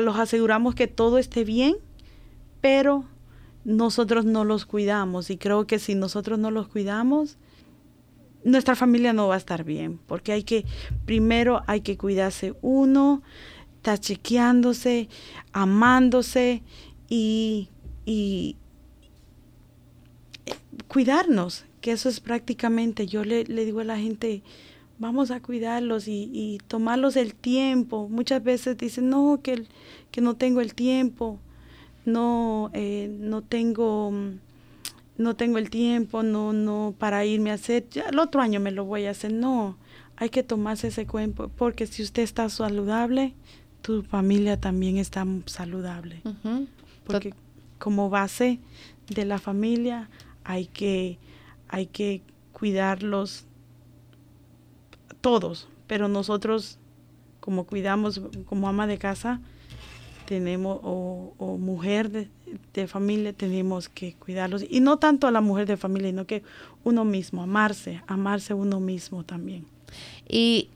los 0.00 0.16
aseguramos 0.16 0.74
que 0.74 0.86
todo 0.86 1.16
esté 1.16 1.44
bien, 1.44 1.76
pero 2.60 3.04
nosotros 3.64 4.26
no 4.26 4.44
los 4.44 4.66
cuidamos. 4.66 5.30
Y 5.30 5.38
creo 5.38 5.66
que 5.66 5.78
si 5.78 5.94
nosotros 5.94 6.38
no 6.38 6.50
los 6.50 6.68
cuidamos, 6.68 7.38
nuestra 8.44 8.76
familia 8.76 9.12
no 9.12 9.28
va 9.28 9.34
a 9.34 9.38
estar 9.38 9.64
bien, 9.64 9.98
porque 10.06 10.32
hay 10.32 10.44
que, 10.44 10.64
primero 11.04 11.62
hay 11.66 11.80
que 11.80 11.96
cuidarse 11.96 12.54
uno, 12.60 13.22
estar 13.76 13.98
chequeándose, 13.98 15.08
amándose 15.52 16.62
y 17.08 17.70
y 18.06 18.56
eh, 20.46 20.54
cuidarnos, 20.88 21.66
que 21.82 21.92
eso 21.92 22.08
es 22.08 22.20
prácticamente, 22.20 23.06
yo 23.06 23.24
le, 23.24 23.44
digo 23.44 23.80
a 23.80 23.84
la 23.84 23.98
gente, 23.98 24.42
vamos 24.98 25.30
a 25.30 25.42
cuidarlos 25.42 26.08
y, 26.08 26.58
tomarlos 26.68 27.16
el 27.16 27.34
tiempo. 27.34 28.08
Muchas 28.08 28.42
veces 28.42 28.78
dicen, 28.78 29.10
no, 29.10 29.40
que, 29.42 29.64
que 30.10 30.22
no 30.22 30.36
tengo 30.36 30.62
el 30.62 30.74
tiempo, 30.74 31.38
no, 32.06 32.70
eh, 32.72 33.14
no 33.20 33.42
tengo 33.42 34.10
no 35.18 35.34
tengo 35.34 35.58
el 35.58 35.70
tiempo, 35.70 36.22
no, 36.22 36.52
no, 36.52 36.94
para 36.98 37.24
irme 37.24 37.50
a 37.50 37.54
hacer, 37.54 37.88
ya 37.90 38.04
el 38.10 38.18
otro 38.18 38.40
año 38.40 38.60
me 38.60 38.70
lo 38.70 38.84
voy 38.84 39.06
a 39.06 39.10
hacer. 39.10 39.32
No, 39.32 39.76
hay 40.16 40.28
que 40.28 40.42
tomarse 40.42 40.88
ese 40.88 41.06
cuerpo, 41.06 41.50
porque 41.56 41.86
si 41.86 42.02
usted 42.02 42.22
está 42.22 42.48
saludable, 42.48 43.34
tu 43.82 44.02
familia 44.02 44.60
también 44.60 44.98
está 44.98 45.26
saludable. 45.46 46.22
Porque 47.06 47.34
como 47.78 48.10
base 48.10 48.60
de 49.08 49.24
la 49.24 49.38
familia 49.38 50.08
hay 50.44 50.66
que, 50.66 51.18
hay 51.68 51.86
que 51.86 52.22
cuidarlos 52.52 53.46
todos, 55.20 55.68
pero 55.86 56.08
nosotros 56.08 56.78
como 57.40 57.64
cuidamos 57.64 58.20
como 58.46 58.68
ama 58.68 58.88
de 58.88 58.98
casa, 58.98 59.40
tenemos, 60.26 60.80
o, 60.82 61.56
mujer 61.60 62.10
de, 62.10 62.28
de, 62.74 62.88
familia, 62.88 63.32
tenemos 63.32 63.88
que 63.88 64.14
cuidarlos. 64.14 64.64
Y 64.68 64.80
no 64.80 64.98
tanto 64.98 65.28
a 65.28 65.30
la 65.30 65.40
mujer 65.40 65.66
de 65.66 65.76
familia, 65.76 66.10
sino 66.10 66.26
que 66.26 66.42
uno 66.82 67.04
mismo, 67.04 67.44
amarse, 67.44 68.02
amarse 68.08 68.52
uno 68.52 68.80
mismo 68.80 69.22
también. 69.22 69.64
Y 70.28 70.70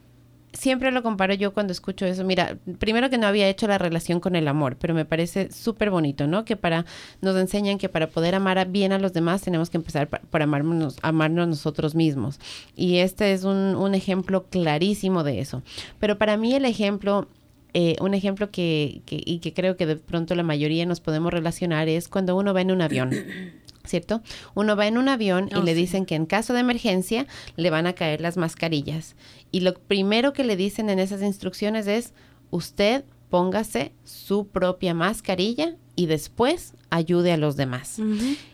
siempre 0.52 0.90
lo 0.90 1.02
comparo 1.02 1.34
yo 1.34 1.52
cuando 1.52 1.72
escucho 1.72 2.06
eso. 2.06 2.24
Mira, 2.24 2.56
primero 2.78 3.10
que 3.10 3.18
no 3.18 3.26
había 3.26 3.48
hecho 3.48 3.66
la 3.66 3.78
relación 3.78 4.20
con 4.20 4.36
el 4.36 4.48
amor, 4.48 4.76
pero 4.76 4.94
me 4.94 5.04
parece 5.04 5.50
súper 5.52 5.90
bonito, 5.90 6.26
¿no? 6.26 6.44
Que 6.44 6.56
para 6.56 6.84
nos 7.20 7.36
enseñan 7.36 7.78
que 7.78 7.88
para 7.88 8.08
poder 8.08 8.34
amar 8.34 8.68
bien 8.68 8.92
a 8.92 8.98
los 8.98 9.12
demás 9.12 9.42
tenemos 9.42 9.70
que 9.70 9.78
empezar 9.78 10.08
por 10.08 10.42
amarnos, 10.42 10.96
amarnos 11.02 11.48
nosotros 11.48 11.94
mismos. 11.94 12.40
Y 12.76 12.98
este 12.98 13.32
es 13.32 13.44
un, 13.44 13.74
un 13.76 13.94
ejemplo 13.94 14.44
clarísimo 14.44 15.24
de 15.24 15.40
eso. 15.40 15.62
Pero 15.98 16.18
para 16.18 16.36
mí 16.36 16.54
el 16.54 16.64
ejemplo 16.64 17.28
eh, 17.72 17.94
un 18.00 18.14
ejemplo 18.14 18.50
que, 18.50 19.02
que, 19.06 19.22
y 19.24 19.38
que 19.38 19.52
creo 19.52 19.76
que 19.76 19.86
de 19.86 19.94
pronto 19.94 20.34
la 20.34 20.42
mayoría 20.42 20.86
nos 20.86 21.00
podemos 21.00 21.32
relacionar 21.32 21.88
es 21.88 22.08
cuando 22.08 22.36
uno 22.36 22.52
va 22.52 22.62
en 22.62 22.72
un 22.72 22.82
avión. 22.82 23.10
¿cierto? 23.84 24.22
Uno 24.54 24.76
va 24.76 24.86
en 24.86 24.98
un 24.98 25.08
avión 25.08 25.48
y 25.50 25.56
oh, 25.56 25.62
le 25.62 25.74
dicen 25.74 26.06
que 26.06 26.14
en 26.14 26.26
caso 26.26 26.52
de 26.52 26.60
emergencia 26.60 27.26
le 27.56 27.70
van 27.70 27.86
a 27.86 27.94
caer 27.94 28.20
las 28.20 28.36
mascarillas. 28.36 29.16
Y 29.50 29.60
lo 29.60 29.74
primero 29.74 30.32
que 30.32 30.44
le 30.44 30.56
dicen 30.56 30.90
en 30.90 30.98
esas 30.98 31.22
instrucciones 31.22 31.86
es, 31.86 32.12
usted 32.50 33.04
póngase 33.30 33.92
su 34.04 34.48
propia 34.48 34.92
mascarilla 34.94 35.76
y 35.96 36.06
después 36.06 36.74
ayude 36.90 37.32
a 37.32 37.36
los 37.36 37.56
demás. 37.56 38.00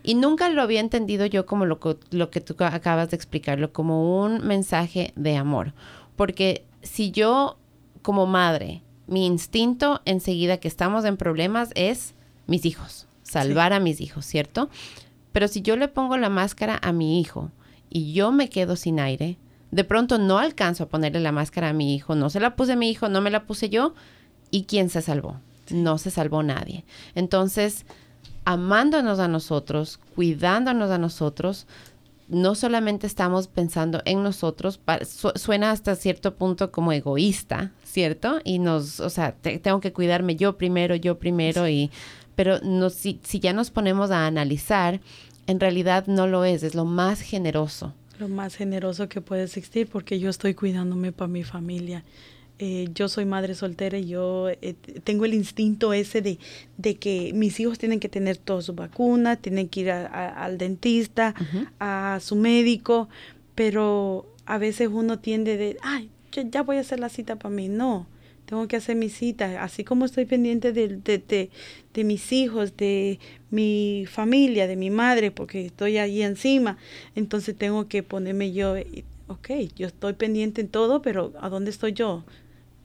Y 0.03 0.15
nunca 0.15 0.49
lo 0.49 0.63
había 0.63 0.81
entendido 0.81 1.27
yo 1.27 1.47
como 1.47 1.65
lo, 1.65 1.79
lo 2.11 2.31
que 2.31 2.41
tú 2.41 2.55
acabas 2.59 3.11
de 3.11 3.17
explicarlo, 3.17 3.73
como 3.73 4.23
un 4.23 4.47
mensaje 4.47 5.13
de 5.17 5.37
amor. 5.37 5.73
Porque 6.17 6.65
si 6.83 7.11
yo 7.11 7.59
como 8.03 8.27
madre, 8.27 8.83
mi 9.07 9.27
instinto 9.27 10.03
enseguida 10.05 10.59
que 10.59 10.69
estamos 10.69 11.05
en 11.05 11.17
problemas 11.17 11.71
es 11.75 12.15
mis 12.47 12.65
hijos, 12.65 13.07
salvar 13.23 13.73
a 13.73 13.81
mis 13.81 14.01
hijos, 14.01 14.27
¿cierto? 14.27 14.69
Pero 15.33 15.49
si 15.49 15.63
yo 15.63 15.77
le 15.77 15.89
pongo 15.89 16.17
la 16.17 16.29
máscara 16.29 16.79
a 16.83 16.93
mi 16.93 17.21
hijo 17.21 17.51
y 17.91 18.13
yo 18.13 18.33
me 18.33 18.49
quedo 18.49 18.77
sin 18.77 19.01
aire, 19.01 19.39
de 19.71 19.85
pronto 19.85 20.19
no 20.19 20.39
alcanzo 20.39 20.85
a 20.85 20.89
ponerle 20.89 21.21
la 21.21 21.33
máscara 21.33 21.71
a 21.71 21.73
mi 21.73 21.95
hijo, 21.95 22.15
no 22.15 22.31
se 22.31 22.41
la 22.41 22.57
puse 22.57 22.73
a 22.73 22.77
mi 22.77 22.91
hijo, 22.91 23.09
no 23.09 23.21
me 23.21 23.31
la 23.31 23.45
puse 23.45 23.69
yo, 23.69 23.95
¿y 24.51 24.65
quién 24.65 24.89
se 24.89 25.03
salvó? 25.03 25.41
No 25.71 25.99
se 25.99 26.11
salvó 26.11 26.43
nadie. 26.43 26.85
Entonces, 27.15 27.85
amándonos 28.45 29.19
a 29.19 29.29
nosotros, 29.29 29.99
cuidándonos 30.15 30.91
a 30.91 30.99
nosotros, 30.99 31.67
no 32.29 32.55
solamente 32.55 33.07
estamos 33.07 33.47
pensando 33.49 34.03
en 34.05 34.23
nosotros, 34.23 34.81
suena 35.37 35.71
hasta 35.71 35.95
cierto 35.95 36.35
punto 36.35 36.73
como 36.73 36.93
egoísta, 36.93 37.73
¿cierto? 37.85 38.41
Y 38.45 38.59
nos, 38.59 39.01
o 39.01 39.11
sea, 39.11 39.33
tengo 39.35 39.81
que 39.81 39.93
cuidarme 39.93 40.37
yo 40.37 40.57
primero, 40.57 40.97
yo 40.97 41.19
primero, 41.19 41.69
y, 41.69 41.91
pero 42.35 42.59
no, 42.63 42.91
si, 42.91 43.21
si 43.23 43.39
ya 43.39 43.53
nos 43.53 43.71
ponemos 43.71 44.11
a 44.11 44.27
analizar, 44.27 45.01
en 45.47 45.61
realidad 45.61 46.07
no 46.07 46.27
lo 46.27 46.45
es, 46.45 46.63
es 46.63 46.75
lo 46.75 46.85
más 46.85 47.21
generoso. 47.21 47.95
Lo 48.19 48.29
más 48.29 48.55
generoso 48.55 49.09
que 49.09 49.21
puede 49.21 49.45
existir 49.45 49.89
porque 49.89 50.19
yo 50.19 50.31
estoy 50.31 50.55
cuidándome 50.55 51.13
para 51.13 51.29
mi 51.29 51.45
familia. 51.45 52.05
Eh, 52.59 52.89
yo 52.95 53.11
soy 53.11 53.27
madre 53.27 53.55
soltera 53.55 53.99
y 53.99 54.07
yo 54.07 54.49
eh, 54.49 54.75
tengo 55.05 55.27
el 55.27 55.35
instinto 55.35 55.93
ese 55.93 56.23
de, 56.23 56.39
de, 56.79 56.97
que 56.97 57.33
mis 57.35 57.61
hijos 57.61 57.79
tienen 57.79 58.01
que 58.01 58.09
tener 58.09 58.39
todas 58.39 58.65
sus 58.65 58.75
vacunas, 58.75 59.39
tienen 59.39 59.69
que 59.69 59.81
ir 59.81 59.91
al 59.91 60.57
dentista, 60.57 61.35
a 61.79 62.19
su 62.23 62.35
médico, 62.35 63.11
pero 63.55 64.27
a 64.47 64.57
veces 64.57 64.89
uno 64.91 65.19
tiende 65.19 65.59
de, 65.59 65.77
ay, 65.83 66.09
ya 66.51 66.63
voy 66.63 66.79
a 66.79 66.81
hacer 66.81 66.99
la 66.99 67.11
cita 67.11 67.37
para 67.37 67.55
mí. 67.55 67.69
No, 67.69 68.07
tengo 68.47 68.69
que 68.69 68.77
hacer 68.77 68.97
mi 68.97 69.11
cita, 69.11 69.63
así 69.63 69.85
como 69.85 70.05
estoy 70.05 70.25
pendiente 70.25 70.73
de, 70.73 70.89
de, 70.97 71.51
de, 71.93 72.05
mis 72.05 72.33
hijos, 72.33 72.77
de 72.77 73.19
mi 73.51 74.07
familia, 74.09 74.67
de 74.69 74.77
mi 74.77 74.89
madre, 74.89 75.33
porque 75.33 75.67
estoy 75.67 75.99
ahí 75.99 76.23
encima, 76.23 76.79
entonces 77.15 77.57
tengo 77.57 77.89
que 77.89 78.03
ponerme 78.03 78.53
yo, 78.53 78.75
ok, 79.27 79.51
yo 79.75 79.89
estoy 79.89 80.13
pendiente 80.15 80.61
en 80.61 80.69
todo, 80.69 81.03
pero 81.03 81.33
¿a 81.41 81.49
dónde 81.49 81.71
estoy 81.71 81.93
yo? 81.93 82.25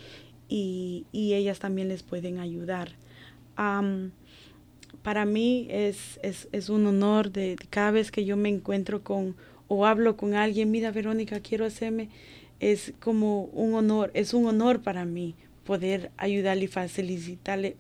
y, 0.48 1.06
ellas 1.12 1.58
también 1.58 1.88
les 1.88 2.02
pueden 2.02 2.38
ayudar. 2.38 2.90
para 5.02 5.24
mí 5.24 5.66
es, 5.70 6.20
es, 6.22 6.48
es, 6.52 6.68
un 6.68 6.86
honor 6.86 7.32
de 7.32 7.56
cada 7.70 7.90
vez 7.90 8.12
que 8.12 8.24
yo 8.24 8.36
me 8.36 8.48
encuentro 8.50 9.02
con 9.02 9.34
o 9.68 9.86
hablo 9.86 10.18
con 10.18 10.34
alguien, 10.34 10.70
mira 10.70 10.90
Verónica, 10.90 11.40
quiero 11.40 11.64
hacerme 11.64 12.10
es 12.62 12.94
como 13.00 13.46
un 13.46 13.74
honor, 13.74 14.12
es 14.14 14.34
un 14.34 14.46
honor 14.46 14.82
para 14.82 15.04
mí 15.04 15.34
poder 15.64 16.12
ayudarle 16.16 16.64
y 16.64 16.68
facilitarle, 16.68 17.76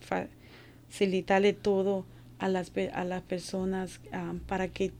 facilitarle 0.90 1.52
todo 1.52 2.04
a 2.42 2.48
las, 2.48 2.72
a 2.92 3.04
las 3.04 3.22
personas 3.22 4.00
para 4.46 4.66
que 4.68 4.90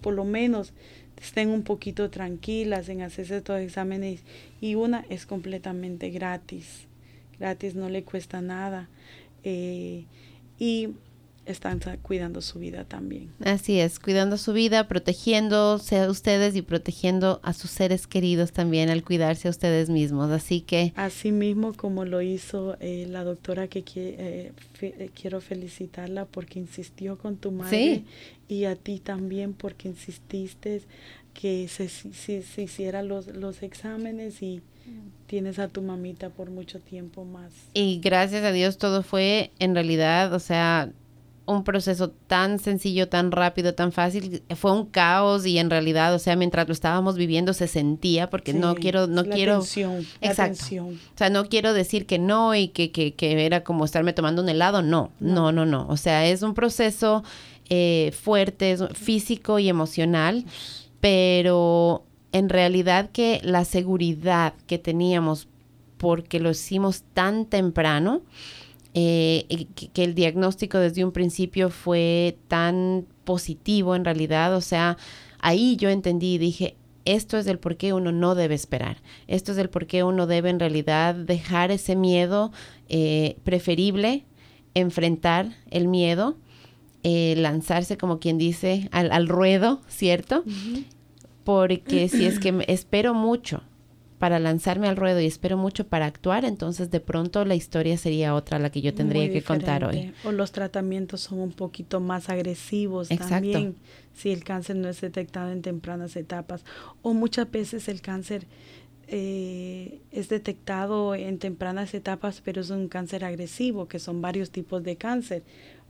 por 0.00 0.14
lo 0.14 0.24
menos 0.24 0.72
estén 1.20 1.50
un 1.50 1.62
poquito 1.62 2.10
tranquilas 2.10 2.88
en 2.88 3.02
hacerse 3.02 3.38
estos 3.38 3.60
exámenes 3.60 4.22
y 4.60 4.76
una 4.76 5.04
es 5.10 5.26
completamente 5.26 6.10
gratis, 6.10 6.86
gratis 7.38 7.74
no 7.74 7.88
le 7.88 8.04
cuesta 8.04 8.40
nada. 8.40 8.88
Eh, 9.42 10.04
y 10.58 10.90
están 11.46 11.80
cuidando 12.02 12.40
su 12.40 12.58
vida 12.58 12.84
también. 12.84 13.32
Así 13.44 13.80
es, 13.80 13.98
cuidando 13.98 14.36
su 14.36 14.52
vida, 14.52 14.88
protegiéndose 14.88 15.98
a 15.98 16.10
ustedes 16.10 16.54
y 16.56 16.62
protegiendo 16.62 17.40
a 17.42 17.52
sus 17.52 17.70
seres 17.70 18.06
queridos 18.06 18.52
también 18.52 18.90
al 18.90 19.02
cuidarse 19.02 19.48
a 19.48 19.50
ustedes 19.50 19.90
mismos. 19.90 20.30
Así 20.30 20.60
que... 20.60 20.92
Así 20.96 21.32
mismo 21.32 21.72
como 21.74 22.04
lo 22.04 22.22
hizo 22.22 22.76
eh, 22.80 23.06
la 23.08 23.24
doctora 23.24 23.68
que 23.68 23.82
eh, 23.86 24.52
eh, 24.82 25.10
quiero 25.14 25.40
felicitarla 25.40 26.24
porque 26.26 26.58
insistió 26.58 27.18
con 27.18 27.36
tu 27.36 27.50
madre 27.52 28.04
y 28.48 28.64
a 28.64 28.76
ti 28.76 28.98
también 28.98 29.54
porque 29.54 29.88
insististe 29.88 30.82
que 31.34 31.68
se, 31.68 31.88
se, 31.88 32.42
se 32.42 32.62
hicieran 32.62 33.08
los, 33.08 33.28
los 33.28 33.62
exámenes 33.62 34.42
y 34.42 34.62
tienes 35.26 35.58
a 35.58 35.68
tu 35.68 35.82
mamita 35.82 36.30
por 36.30 36.50
mucho 36.50 36.80
tiempo 36.80 37.24
más. 37.24 37.52
Y 37.72 38.00
gracias 38.00 38.42
a 38.44 38.52
Dios 38.52 38.78
todo 38.78 39.02
fue 39.02 39.52
en 39.58 39.74
realidad, 39.74 40.32
o 40.32 40.40
sea, 40.40 40.90
un 41.50 41.64
proceso 41.64 42.10
tan 42.10 42.58
sencillo, 42.58 43.08
tan 43.08 43.32
rápido, 43.32 43.74
tan 43.74 43.92
fácil, 43.92 44.42
fue 44.56 44.72
un 44.72 44.86
caos 44.86 45.46
y 45.46 45.58
en 45.58 45.70
realidad, 45.70 46.14
o 46.14 46.18
sea, 46.18 46.36
mientras 46.36 46.66
lo 46.68 46.72
estábamos 46.72 47.16
viviendo 47.16 47.52
se 47.52 47.66
sentía 47.66 48.30
porque 48.30 48.52
no 48.52 48.74
quiero, 48.74 49.06
no 49.06 49.24
quiero, 49.24 49.58
tensión, 49.58 50.06
exacto, 50.20 50.64
o 50.84 51.18
sea, 51.18 51.30
no 51.30 51.46
quiero 51.46 51.72
decir 51.72 52.06
que 52.06 52.18
no 52.18 52.54
y 52.54 52.68
que, 52.68 52.92
que, 52.92 53.14
que, 53.14 53.44
era 53.44 53.64
como 53.64 53.84
estarme 53.84 54.12
tomando 54.12 54.42
un 54.42 54.48
helado, 54.48 54.82
no, 54.82 55.10
no, 55.20 55.52
no, 55.52 55.66
no, 55.66 55.86
o 55.88 55.96
sea, 55.96 56.26
es 56.26 56.42
un 56.42 56.54
proceso 56.54 57.24
eh, 57.68 58.12
fuerte, 58.20 58.76
físico 58.94 59.58
y 59.58 59.68
emocional, 59.68 60.44
pero 61.00 62.04
en 62.32 62.48
realidad 62.48 63.10
que 63.12 63.40
la 63.42 63.64
seguridad 63.64 64.54
que 64.66 64.78
teníamos 64.78 65.48
porque 65.98 66.40
lo 66.40 66.50
hicimos 66.50 67.02
tan 67.12 67.44
temprano, 67.44 68.22
eh, 68.94 69.66
que, 69.94 70.02
el 70.04 70.14
diagnóstico 70.14 70.78
desde 70.78 71.04
un 71.04 71.12
principio 71.12 71.70
fue 71.70 72.38
tan 72.48 73.06
positivo 73.24 73.94
en 73.94 74.04
realidad, 74.04 74.54
o 74.56 74.60
sea, 74.60 74.96
ahí 75.38 75.76
yo 75.76 75.90
entendí 75.90 76.34
y 76.34 76.38
dije, 76.38 76.76
esto 77.04 77.38
es 77.38 77.46
el 77.46 77.58
por 77.58 77.76
qué 77.76 77.92
uno 77.92 78.10
no 78.10 78.34
debe 78.34 78.56
esperar, 78.56 78.96
esto 79.28 79.52
es 79.52 79.58
el 79.58 79.70
por 79.70 79.86
qué 79.86 80.02
uno 80.02 80.26
debe 80.26 80.50
en 80.50 80.58
realidad 80.58 81.14
dejar 81.14 81.70
ese 81.70 81.94
miedo 81.94 82.50
eh, 82.88 83.36
preferible, 83.44 84.24
enfrentar 84.74 85.54
el 85.70 85.86
miedo, 85.86 86.36
eh, 87.04 87.34
lanzarse 87.36 87.96
como 87.96 88.18
quien 88.18 88.38
dice 88.38 88.88
al, 88.90 89.28
ruedo, 89.28 89.82
¿cierto? 89.88 90.44
Porque 91.44 92.08
si 92.08 92.26
es 92.26 92.38
que 92.40 92.64
espero 92.66 93.14
mucho 93.14 93.62
para 94.20 94.38
lanzarme 94.38 94.86
al 94.86 94.98
ruedo 94.98 95.18
y 95.18 95.24
espero 95.24 95.56
mucho 95.56 95.86
para 95.86 96.04
actuar, 96.04 96.44
entonces 96.44 96.90
de 96.90 97.00
pronto 97.00 97.46
la 97.46 97.54
historia 97.54 97.96
sería 97.96 98.34
otra 98.34 98.58
la 98.58 98.68
que 98.68 98.82
yo 98.82 98.92
tendría 98.92 99.32
que 99.32 99.40
contar 99.40 99.82
hoy. 99.82 100.12
O 100.24 100.30
los 100.30 100.52
tratamientos 100.52 101.22
son 101.22 101.38
un 101.38 101.52
poquito 101.52 102.00
más 102.00 102.28
agresivos 102.28 103.10
Exacto. 103.10 103.32
también 103.32 103.76
si 104.12 104.30
el 104.30 104.44
cáncer 104.44 104.76
no 104.76 104.90
es 104.90 105.00
detectado 105.00 105.50
en 105.50 105.62
tempranas 105.62 106.16
etapas. 106.16 106.66
O 107.00 107.14
muchas 107.14 107.50
veces 107.50 107.88
el 107.88 108.02
cáncer 108.02 108.46
eh, 109.08 110.00
es 110.12 110.28
detectado 110.28 111.14
en 111.14 111.38
tempranas 111.38 111.94
etapas, 111.94 112.42
pero 112.44 112.60
es 112.60 112.68
un 112.68 112.88
cáncer 112.88 113.24
agresivo, 113.24 113.88
que 113.88 113.98
son 113.98 114.20
varios 114.20 114.50
tipos 114.50 114.82
de 114.82 114.96
cáncer. 114.96 115.44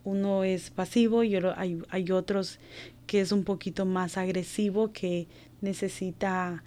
Uno 0.05 0.45
es 0.45 0.71
pasivo 0.71 1.25
y 1.25 1.35
hay, 1.35 1.83
hay 1.89 2.13
otros 2.13 2.61
que 3.09 3.23
es 3.23 3.33
un 3.33 3.43
poquito 3.43 3.87
más 3.87 4.17
agresivo, 4.17 4.93
que 4.93 5.27
necesita 5.63 6.63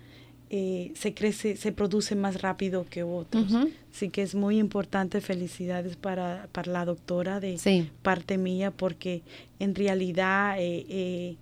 eh, 0.55 0.91
se 0.93 1.15
crece, 1.15 1.55
se 1.55 1.71
produce 1.71 2.13
más 2.15 2.43
rápido 2.43 2.85
que 2.87 3.01
otros. 3.01 3.47
Así 3.91 4.09
que 4.09 4.21
es 4.21 4.35
muy 4.35 4.59
importante, 4.59 5.19
felicidades 5.19 5.95
para, 5.95 6.47
para 6.51 6.71
la 6.71 6.85
doctora 6.85 7.39
de 7.39 7.87
parte 8.03 8.37
mía, 8.37 8.69
porque 8.69 9.23
en 9.57 9.73
realidad 9.73 10.59
eh, 10.59 10.85
eh, 10.89 11.37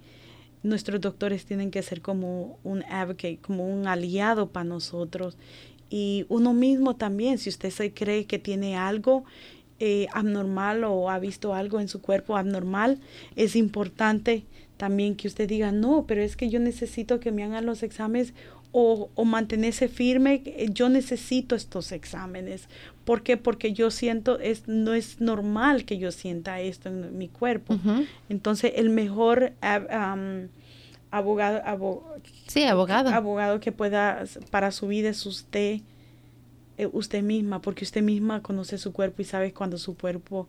nuestros 0.64 1.02
doctores 1.02 1.44
tienen 1.44 1.72
que 1.72 1.82
ser 1.82 2.00
como 2.00 2.58
un 2.64 2.84
advocate, 2.84 3.40
como 3.42 3.68
un 3.68 3.86
aliado 3.86 4.48
para 4.48 4.64
nosotros. 4.64 5.36
Y 5.90 6.26
uno 6.30 6.54
mismo 6.54 6.96
también, 6.96 7.38
si 7.38 7.50
usted 7.50 7.70
se 7.70 7.92
cree 7.92 8.24
que 8.28 8.40
tiene 8.40 8.78
algo 8.78 9.26
abnormal 10.14 10.84
o 10.86 11.10
ha 11.10 11.20
visto 11.20 11.54
algo 11.54 11.82
en 11.82 11.90
su 11.90 12.02
cuerpo 12.02 12.38
abnormal, 12.38 13.00
es 13.36 13.58
importante 13.58 14.46
también 14.78 15.16
que 15.16 15.28
usted 15.28 15.48
diga, 15.48 15.72
no, 15.72 16.06
pero 16.08 16.24
es 16.24 16.36
que 16.36 16.50
yo 16.50 16.60
necesito 16.60 17.20
que 17.20 17.32
me 17.32 17.44
hagan 17.44 17.68
los 17.68 17.84
exámenes 17.84 18.34
o, 18.72 19.10
o, 19.16 19.26
mantenerse 19.26 19.88
firme, 19.88 20.44
yo 20.72 20.88
necesito 20.90 21.56
estos 21.56 21.92
exámenes. 21.92 22.70
¿Por 23.04 23.22
qué? 23.22 23.36
Porque 23.36 23.74
yo 23.74 23.92
siento, 23.92 24.40
es, 24.40 24.68
no 24.68 24.94
es 24.94 25.20
normal 25.20 25.86
que 25.86 25.98
yo 25.98 26.12
sienta 26.12 26.62
esto 26.62 26.90
en 26.90 27.18
mi 27.18 27.28
cuerpo. 27.28 27.78
Entonces, 28.30 28.74
el 28.76 28.90
mejor 28.90 29.54
abogado, 31.12 31.62
sí, 32.48 32.64
abogado. 32.64 33.10
abogado 33.10 33.60
que 33.60 33.72
pueda 33.72 34.24
para 34.50 34.72
su 34.72 34.88
vida 34.88 35.10
es 35.10 35.26
usted, 35.26 35.82
eh, 36.78 36.90
usted 36.92 37.24
misma, 37.24 37.62
porque 37.62 37.84
usted 37.84 38.02
misma 38.02 38.42
conoce 38.42 38.78
su 38.78 38.94
cuerpo 38.94 39.22
y 39.22 39.26
sabe 39.26 39.54
cuando 39.54 39.78
su 39.78 39.98
cuerpo 39.98 40.48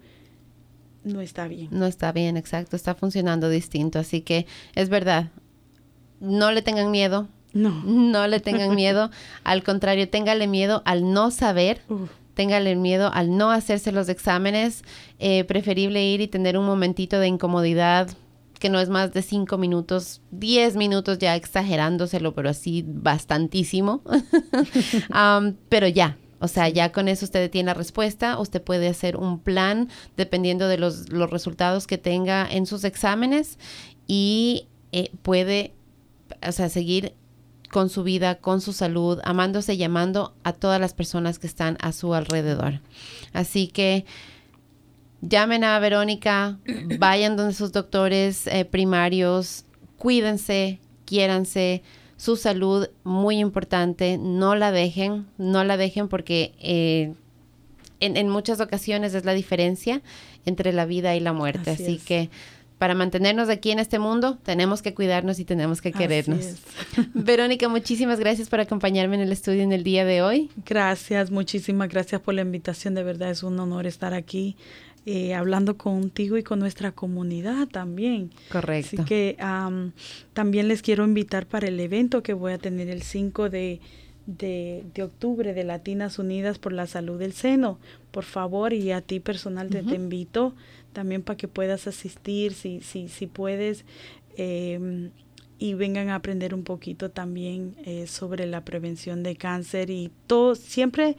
no 1.05 1.21
está 1.21 1.49
bien. 1.49 1.69
No 1.73 1.87
está 1.87 2.13
bien, 2.13 2.37
exacto, 2.37 2.77
está 2.77 2.95
funcionando 2.95 3.49
distinto. 3.49 3.99
Así 3.99 4.21
que 4.21 4.47
es 4.75 4.89
verdad, 4.89 5.31
no 6.21 6.53
le 6.53 6.63
tengan 6.63 6.91
miedo. 6.91 7.29
No. 7.53 7.83
No 7.85 8.27
le 8.27 8.41
tengan 8.41 8.75
miedo. 8.75 9.11
al 9.45 9.63
contrario, 9.63 10.09
téngale 10.09 10.47
miedo 10.47 10.83
al 10.85 11.13
no 11.13 11.31
saber. 11.31 11.81
Téngale 12.35 12.77
miedo 12.77 13.11
al 13.13 13.37
no 13.37 13.51
hacerse 13.51 13.93
los 13.93 14.09
exámenes. 14.09 14.85
Eh, 15.19 15.45
preferible 15.45 16.05
ir 16.05 16.21
y 16.21 16.29
tener 16.29 16.57
un 16.57 16.65
momentito 16.65 17.19
de 17.19 17.29
incomodidad 17.29 18.09
que 18.59 18.71
no 18.71 18.79
es 18.79 18.89
más 18.89 19.13
de 19.13 19.23
cinco 19.23 19.59
minutos, 19.59 20.21
diez 20.31 20.77
minutos 20.77 21.19
ya 21.19 21.35
exagerándoselo, 21.35 22.33
pero 22.33 22.49
así 22.49 22.85
bastantísimo. 22.87 24.03
pero 25.69 25.89
ya, 25.89 26.17
o 26.39 26.47
sea, 26.47 26.69
ya 26.69 26.93
con 26.93 27.09
eso 27.09 27.25
usted 27.25 27.51
tiene 27.51 27.67
la 27.67 27.75
respuesta, 27.75 28.39
usted 28.39 28.63
puede 28.63 28.87
hacer 28.87 29.17
un 29.17 29.41
plan 29.41 29.89
dependiendo 30.17 30.69
de 30.69 30.79
los, 30.79 31.09
los 31.09 31.29
resultados 31.29 31.89
que 31.89 31.99
tenga 31.99 32.47
en 32.49 32.67
sus 32.67 32.85
exámenes 32.85 33.59
y 34.07 34.69
eh, 34.93 35.11
puede, 35.23 35.73
o 36.47 36.53
sea, 36.53 36.69
seguir 36.69 37.15
con 37.73 37.89
su 37.89 38.05
vida, 38.05 38.37
con 38.37 38.61
su 38.61 38.73
salud, 38.75 39.19
amándose 39.25 39.75
y 39.75 39.83
amando 39.83 40.35
a 40.45 40.53
todas 40.53 40.79
las 40.79 40.93
personas 40.93 41.39
que 41.39 41.47
están 41.47 41.79
a 41.81 41.93
su 41.93 42.15
alrededor. 42.15 42.81
Así 43.33 43.67
que 43.67 44.05
llamen 45.23 45.65
a 45.65 45.79
Verónica, 45.81 46.59
vayan 46.99 47.35
donde 47.37 47.55
sus 47.55 47.73
doctores 47.73 48.47
eh, 48.47 48.67
primarios, 48.67 49.65
cuídense, 49.97 50.81
quiéranse, 51.07 51.83
su 52.19 52.37
salud 52.37 52.89
muy 53.05 53.39
importante, 53.39 54.19
no 54.19 54.55
la 54.55 54.71
dejen, 54.71 55.27
no 55.39 55.65
la 55.65 55.77
dejen 55.79 56.09
porque 56.09 56.53
eh, 56.61 57.15
en, 58.01 58.29
muchas 58.29 58.61
ocasiones 58.61 59.15
es 59.15 59.25
la 59.25 59.33
diferencia 59.33 60.03
entre 60.45 60.75
la 60.75 60.85
vida 60.85 61.17
y 61.17 61.21
la 61.21 61.33
muerte. 61.33 61.71
Así, 61.71 61.99
que 61.99 62.29
para 62.83 62.97
mantenernos 62.97 63.49
aquí 63.49 63.71
en 63.71 63.79
este 63.79 64.01
mundo, 64.01 64.39
tenemos 64.43 64.83
que 64.83 64.93
cuidarnos 64.93 65.39
y 65.39 65.45
tenemos 65.45 65.81
que 65.81 65.93
querernos. 65.93 66.57
Verónica, 67.15 67.69
muchísimas 67.69 68.19
gracias 68.19 68.49
por 68.49 68.59
acompañarme 68.59 69.15
en 69.15 69.21
el 69.21 69.31
estudio 69.31 69.63
en 69.63 69.71
el 69.71 69.85
día 69.85 70.05
de 70.05 70.21
hoy. 70.21 70.51
Gracias, 70.67 71.31
muchísimas 71.31 71.89
gracias 71.89 72.21
por 72.21 72.35
la 72.35 72.43
invitación. 72.43 72.95
De 72.95 73.05
verdad 73.05 73.31
es 73.31 73.45
un 73.45 73.61
honor 73.61 73.87
estar 73.87 74.15
aquí 74.15 74.57
eh, 75.07 75.33
hablando 75.33 75.77
contigo 75.77 76.37
y 76.39 76.43
con 76.43 76.59
nuestra 76.59 76.91
comunidad 76.91 77.69
también. 77.69 78.33
Correcto. 78.51 78.97
Así 78.97 79.05
que 79.05 79.37
también 80.33 80.67
les 80.67 80.83
quiero 80.83 81.05
invitar 81.05 81.47
para 81.47 81.69
el 81.69 81.79
evento 81.79 82.25
que 82.25 82.33
voy 82.33 82.53
a 82.53 82.59
tener 82.59 82.89
el 82.89 83.03
5 83.03 83.49
de, 83.49 83.81
de, 84.27 85.03
octubre 85.03 85.53
de 85.55 85.65
Latinas 85.65 86.19
Unidas 86.19 86.59
por 86.59 86.73
la 86.73 86.87
Salud 86.89 87.19
del 87.19 87.33
Seno. 87.33 87.79
Por 88.11 88.25
favor, 88.25 88.73
y 88.73 88.93
a 88.93 89.01
ti 89.01 89.21
personal 89.21 89.69
te, 89.69 89.79
invito 89.95 90.55
también 90.93 91.23
para 91.23 91.37
que 91.37 91.49
puedas 91.49 91.87
asistir, 91.87 92.55
si, 92.55 92.81
si, 92.81 93.09
si 93.09 93.27
puedes. 93.27 93.85
Em, 94.37 95.11
y 95.59 95.75
vengan 95.75 96.09
a 96.09 96.17
aprender 96.17 96.55
un 96.55 96.65
poquito 96.65 97.13
también 97.13 97.77
eh, 97.85 98.09
sobre 98.09 98.47
la 98.47 98.65
prevención 98.65 99.23
de 99.23 99.37
cáncer 99.37 99.91
y 99.91 100.11
todo, 100.27 100.57
siempre 100.57 101.17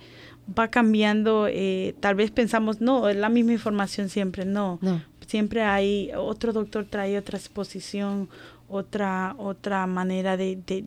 va 0.59 0.67
cambiando, 0.67 1.47
eh, 1.49 1.95
tal 2.01 2.15
vez 2.15 2.29
pensamos, 2.29 2.81
no, 2.81 3.07
es 3.07 3.15
la 3.15 3.29
misma 3.29 3.53
información 3.53 4.09
siempre, 4.09 4.43
no. 4.43 4.79
Siempre 5.25 5.61
hay, 5.61 6.11
otro 6.17 6.51
doctor 6.51 6.85
trae 6.89 7.17
otra 7.17 7.37
exposición, 7.37 8.27
otra, 8.73 9.35
otra 9.37 9.85
manera 9.87 10.37
de, 10.37 10.57
de, 10.65 10.85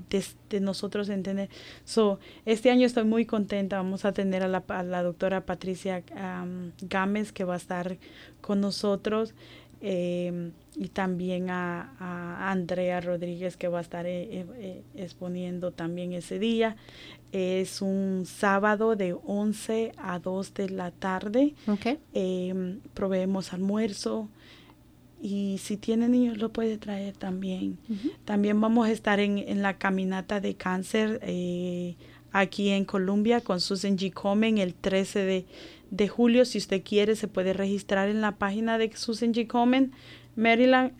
de, 0.51 0.61
nosotros 0.61 1.09
entender. 1.09 1.49
So, 1.85 2.19
este 2.45 2.71
año 2.71 2.87
estoy 2.87 3.05
muy 3.05 3.27
contenta, 3.27 3.77
vamos 3.77 4.05
a 4.05 4.13
tener 4.13 4.43
a 4.43 4.49
la, 4.49 4.65
a 4.69 4.83
la 4.83 5.03
doctora 5.03 5.47
Patricia 5.47 6.03
Gámez 6.83 7.33
que 7.33 7.45
va 7.45 7.55
a 7.55 7.59
estar 7.59 7.99
con 8.41 8.61
nosotros. 8.61 9.35
Eh, 9.83 10.53
y 10.75 10.89
también 10.89 11.51
a, 11.51 11.95
a, 11.99 12.51
Andrea 12.51 13.01
Rodríguez 13.01 13.57
que 13.57 13.69
va 13.69 13.79
a 13.79 13.83
estar 13.83 14.07
eh, 14.07 14.83
exponiendo 14.95 15.71
también 15.71 16.13
ese 16.13 16.39
día. 16.39 16.77
Es 17.33 17.83
un 17.83 18.25
sábado 18.27 18.97
de 18.97 19.15
11 19.25 19.93
a 19.97 20.19
2 20.19 20.55
de 20.55 20.71
la 20.71 20.91
tarde. 20.91 21.55
Okay. 21.67 21.99
Em, 22.15 22.81
proveemos 22.95 23.53
almuerzo. 23.53 24.29
Y 25.29 25.59
si 25.59 25.77
tiene 25.77 26.09
niños, 26.09 26.39
lo 26.39 26.53
puede 26.53 26.79
traer 26.79 27.17
también. 27.17 27.79
También 28.25 28.61
vamos 28.61 28.87
a 28.87 28.93
estar 28.93 29.19
en, 29.19 29.39
en 29.39 29.61
la 29.61 29.77
caminata 29.77 30.41
de 30.41 30.55
cáncer 30.55 31.19
eh, 31.25 31.97
aquí 32.31 32.69
en 32.69 32.85
Colombia 32.85 33.41
con 33.41 33.61
Susan 33.61 33.99
G. 33.99 34.13
Komen 34.13 34.59
el 34.59 34.73
13 34.73 35.19
de, 35.25 35.47
de, 35.91 36.07
julio. 36.07 36.45
Si 36.45 36.59
usted 36.59 36.81
quiere, 36.85 37.17
se 37.17 37.27
puede 37.27 37.55
registrar 37.55 38.09
en 38.09 38.21
la 38.21 38.37
página 38.37 38.79
de 38.79 38.93
Susan 38.95 39.35
G. 39.35 39.49
Komen, 39.49 39.91
Maryland. 40.37 40.93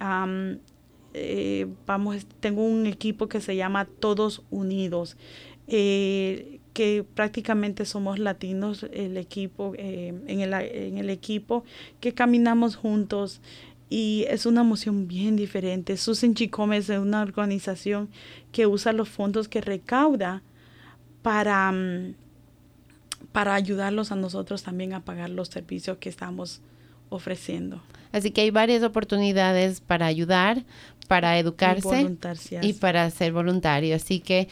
Eh, 1.15 1.69
vamos, 1.87 2.27
tengo 2.41 2.65
un 2.65 2.87
equipo 2.87 3.29
que 3.29 3.41
se 3.41 3.55
llama 3.55 3.85
Todos 3.85 4.43
Unidos 4.51 5.17
eh, 5.69 6.61
que 6.75 7.05
prácticamente 7.15 7.87
somos 7.87 8.19
latinos 8.19 8.87
el 8.93 9.17
equipo 9.17 9.73
eh, 9.79 10.15
en, 10.27 10.41
el, 10.41 10.53
en 10.53 10.99
el 10.99 11.11
equipo 11.11 11.65
que 12.01 12.13
caminamos 12.13 12.77
juntos 12.77 13.41
y 13.89 14.27
es 14.29 14.47
una 14.47 14.63
emoción 14.63 15.07
bien 15.07 15.37
diferente. 15.37 15.97
Susan 15.97 16.35
Chicome 16.35 16.77
es 16.79 16.89
una 16.89 17.23
organización 17.23 18.09
que 18.53 18.67
usa 18.67 18.93
los 18.93 19.09
fondos 19.09 19.49
que 19.49 19.61
recauda 19.61 20.43
para, 21.23 21.71
mm, 21.71 22.15
para 23.33 23.55
ayudarlos 23.55 24.13
a 24.13 24.17
nosotros 24.17 24.63
también 24.63 24.93
a 24.93 25.05
pagar 25.05 25.31
los 25.31 25.49
servicios 25.49 25.99
que 25.99 26.09
estamos 26.09 26.61
ofreciendo. 27.09 27.81
Así 28.13 28.31
que 28.31 28.41
hay 28.41 28.51
varias 28.51 28.83
oportunidades 28.83 29.81
para 29.81 30.07
ayudar, 30.07 30.65
para 31.07 31.39
educarse 31.39 32.17
y, 32.63 32.67
y 32.67 32.73
para 32.73 33.09
ser 33.11 33.33
voluntario. 33.33 33.95
Así 33.95 34.21
que 34.21 34.49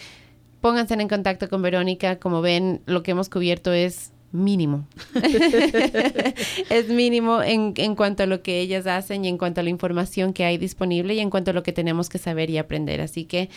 pónganse 0.61 0.95
en 0.95 1.09
contacto 1.09 1.49
con 1.49 1.62
Verónica. 1.62 2.18
Como 2.18 2.41
ven, 2.41 2.82
lo 2.87 3.03
que 3.03 3.11
hemos 3.11 3.28
cubierto 3.28 3.72
es 3.72 4.14
mínimo. 4.35 4.87
es 6.70 6.89
mínimo 6.89 7.43
en, 7.43 7.72
en, 7.76 7.95
cuanto 7.95 8.24
a 8.24 8.26
lo 8.26 8.43
que 8.43 8.61
ellas 8.61 8.87
hacen 8.87 9.24
y 9.24 9.28
en 9.28 9.39
cuanto 9.39 9.61
a 9.61 9.64
la 9.64 9.70
información 9.70 10.32
que 10.32 10.45
hay 10.45 10.59
disponible 10.59 11.14
y 11.14 11.20
en 11.20 11.30
cuanto 11.30 11.53
a 11.53 11.55
lo 11.55 11.62
que 11.62 11.72
tenemos 11.72 12.09
que 12.09 12.18
saber 12.18 12.51
y 12.51 12.59
aprender. 12.59 13.01
Así 13.01 13.24
que 13.24 13.49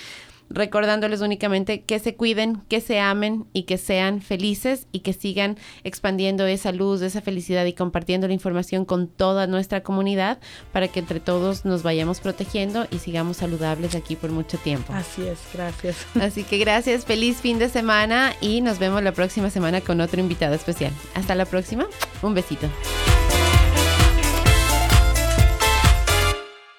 recordándoles 0.49 1.21
únicamente 1.21 1.81
que 1.81 1.99
se 1.99 2.15
cuiden, 2.15 2.61
que 2.69 2.81
se 2.81 2.99
amen 2.99 3.45
y 3.53 3.63
que 3.63 3.77
sean 3.77 4.21
felices 4.21 4.87
y 4.91 4.99
que 4.99 5.13
sigan 5.13 5.57
expandiendo 5.83 6.45
esa 6.45 6.71
luz, 6.71 7.01
esa 7.01 7.21
felicidad 7.21 7.65
y 7.65 7.73
compartiendo 7.73 8.27
la 8.27 8.33
información 8.33 8.85
con 8.85 9.07
toda 9.07 9.47
nuestra 9.47 9.81
comunidad 9.81 10.39
para 10.71 10.87
que 10.87 10.99
entre 10.99 11.19
todos 11.19 11.65
nos 11.65 11.83
vayamos 11.83 12.19
protegiendo 12.19 12.87
y 12.91 12.99
sigamos 12.99 13.37
saludables 13.37 13.95
aquí 13.95 14.15
por 14.15 14.31
mucho 14.31 14.57
tiempo. 14.57 14.93
Así 14.93 15.23
es, 15.25 15.39
gracias. 15.53 16.05
Así 16.21 16.43
que 16.43 16.57
gracias, 16.57 17.05
feliz 17.05 17.37
fin 17.37 17.59
de 17.59 17.69
semana 17.69 18.33
y 18.41 18.61
nos 18.61 18.79
vemos 18.79 19.03
la 19.03 19.11
próxima 19.11 19.49
semana 19.49 19.81
con 19.81 20.01
otro 20.01 20.19
invitado 20.19 20.55
especial. 20.55 20.93
Hasta 21.13 21.35
la 21.35 21.45
próxima, 21.45 21.87
un 22.21 22.33
besito. 22.33 22.67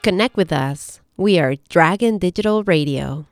Connect 0.03 0.37
with 0.37 0.53
us. 0.53 1.01
We 1.17 1.39
are 1.39 1.57
Dragon 1.69 2.19
Digital 2.19 2.63
Radio. 2.65 3.27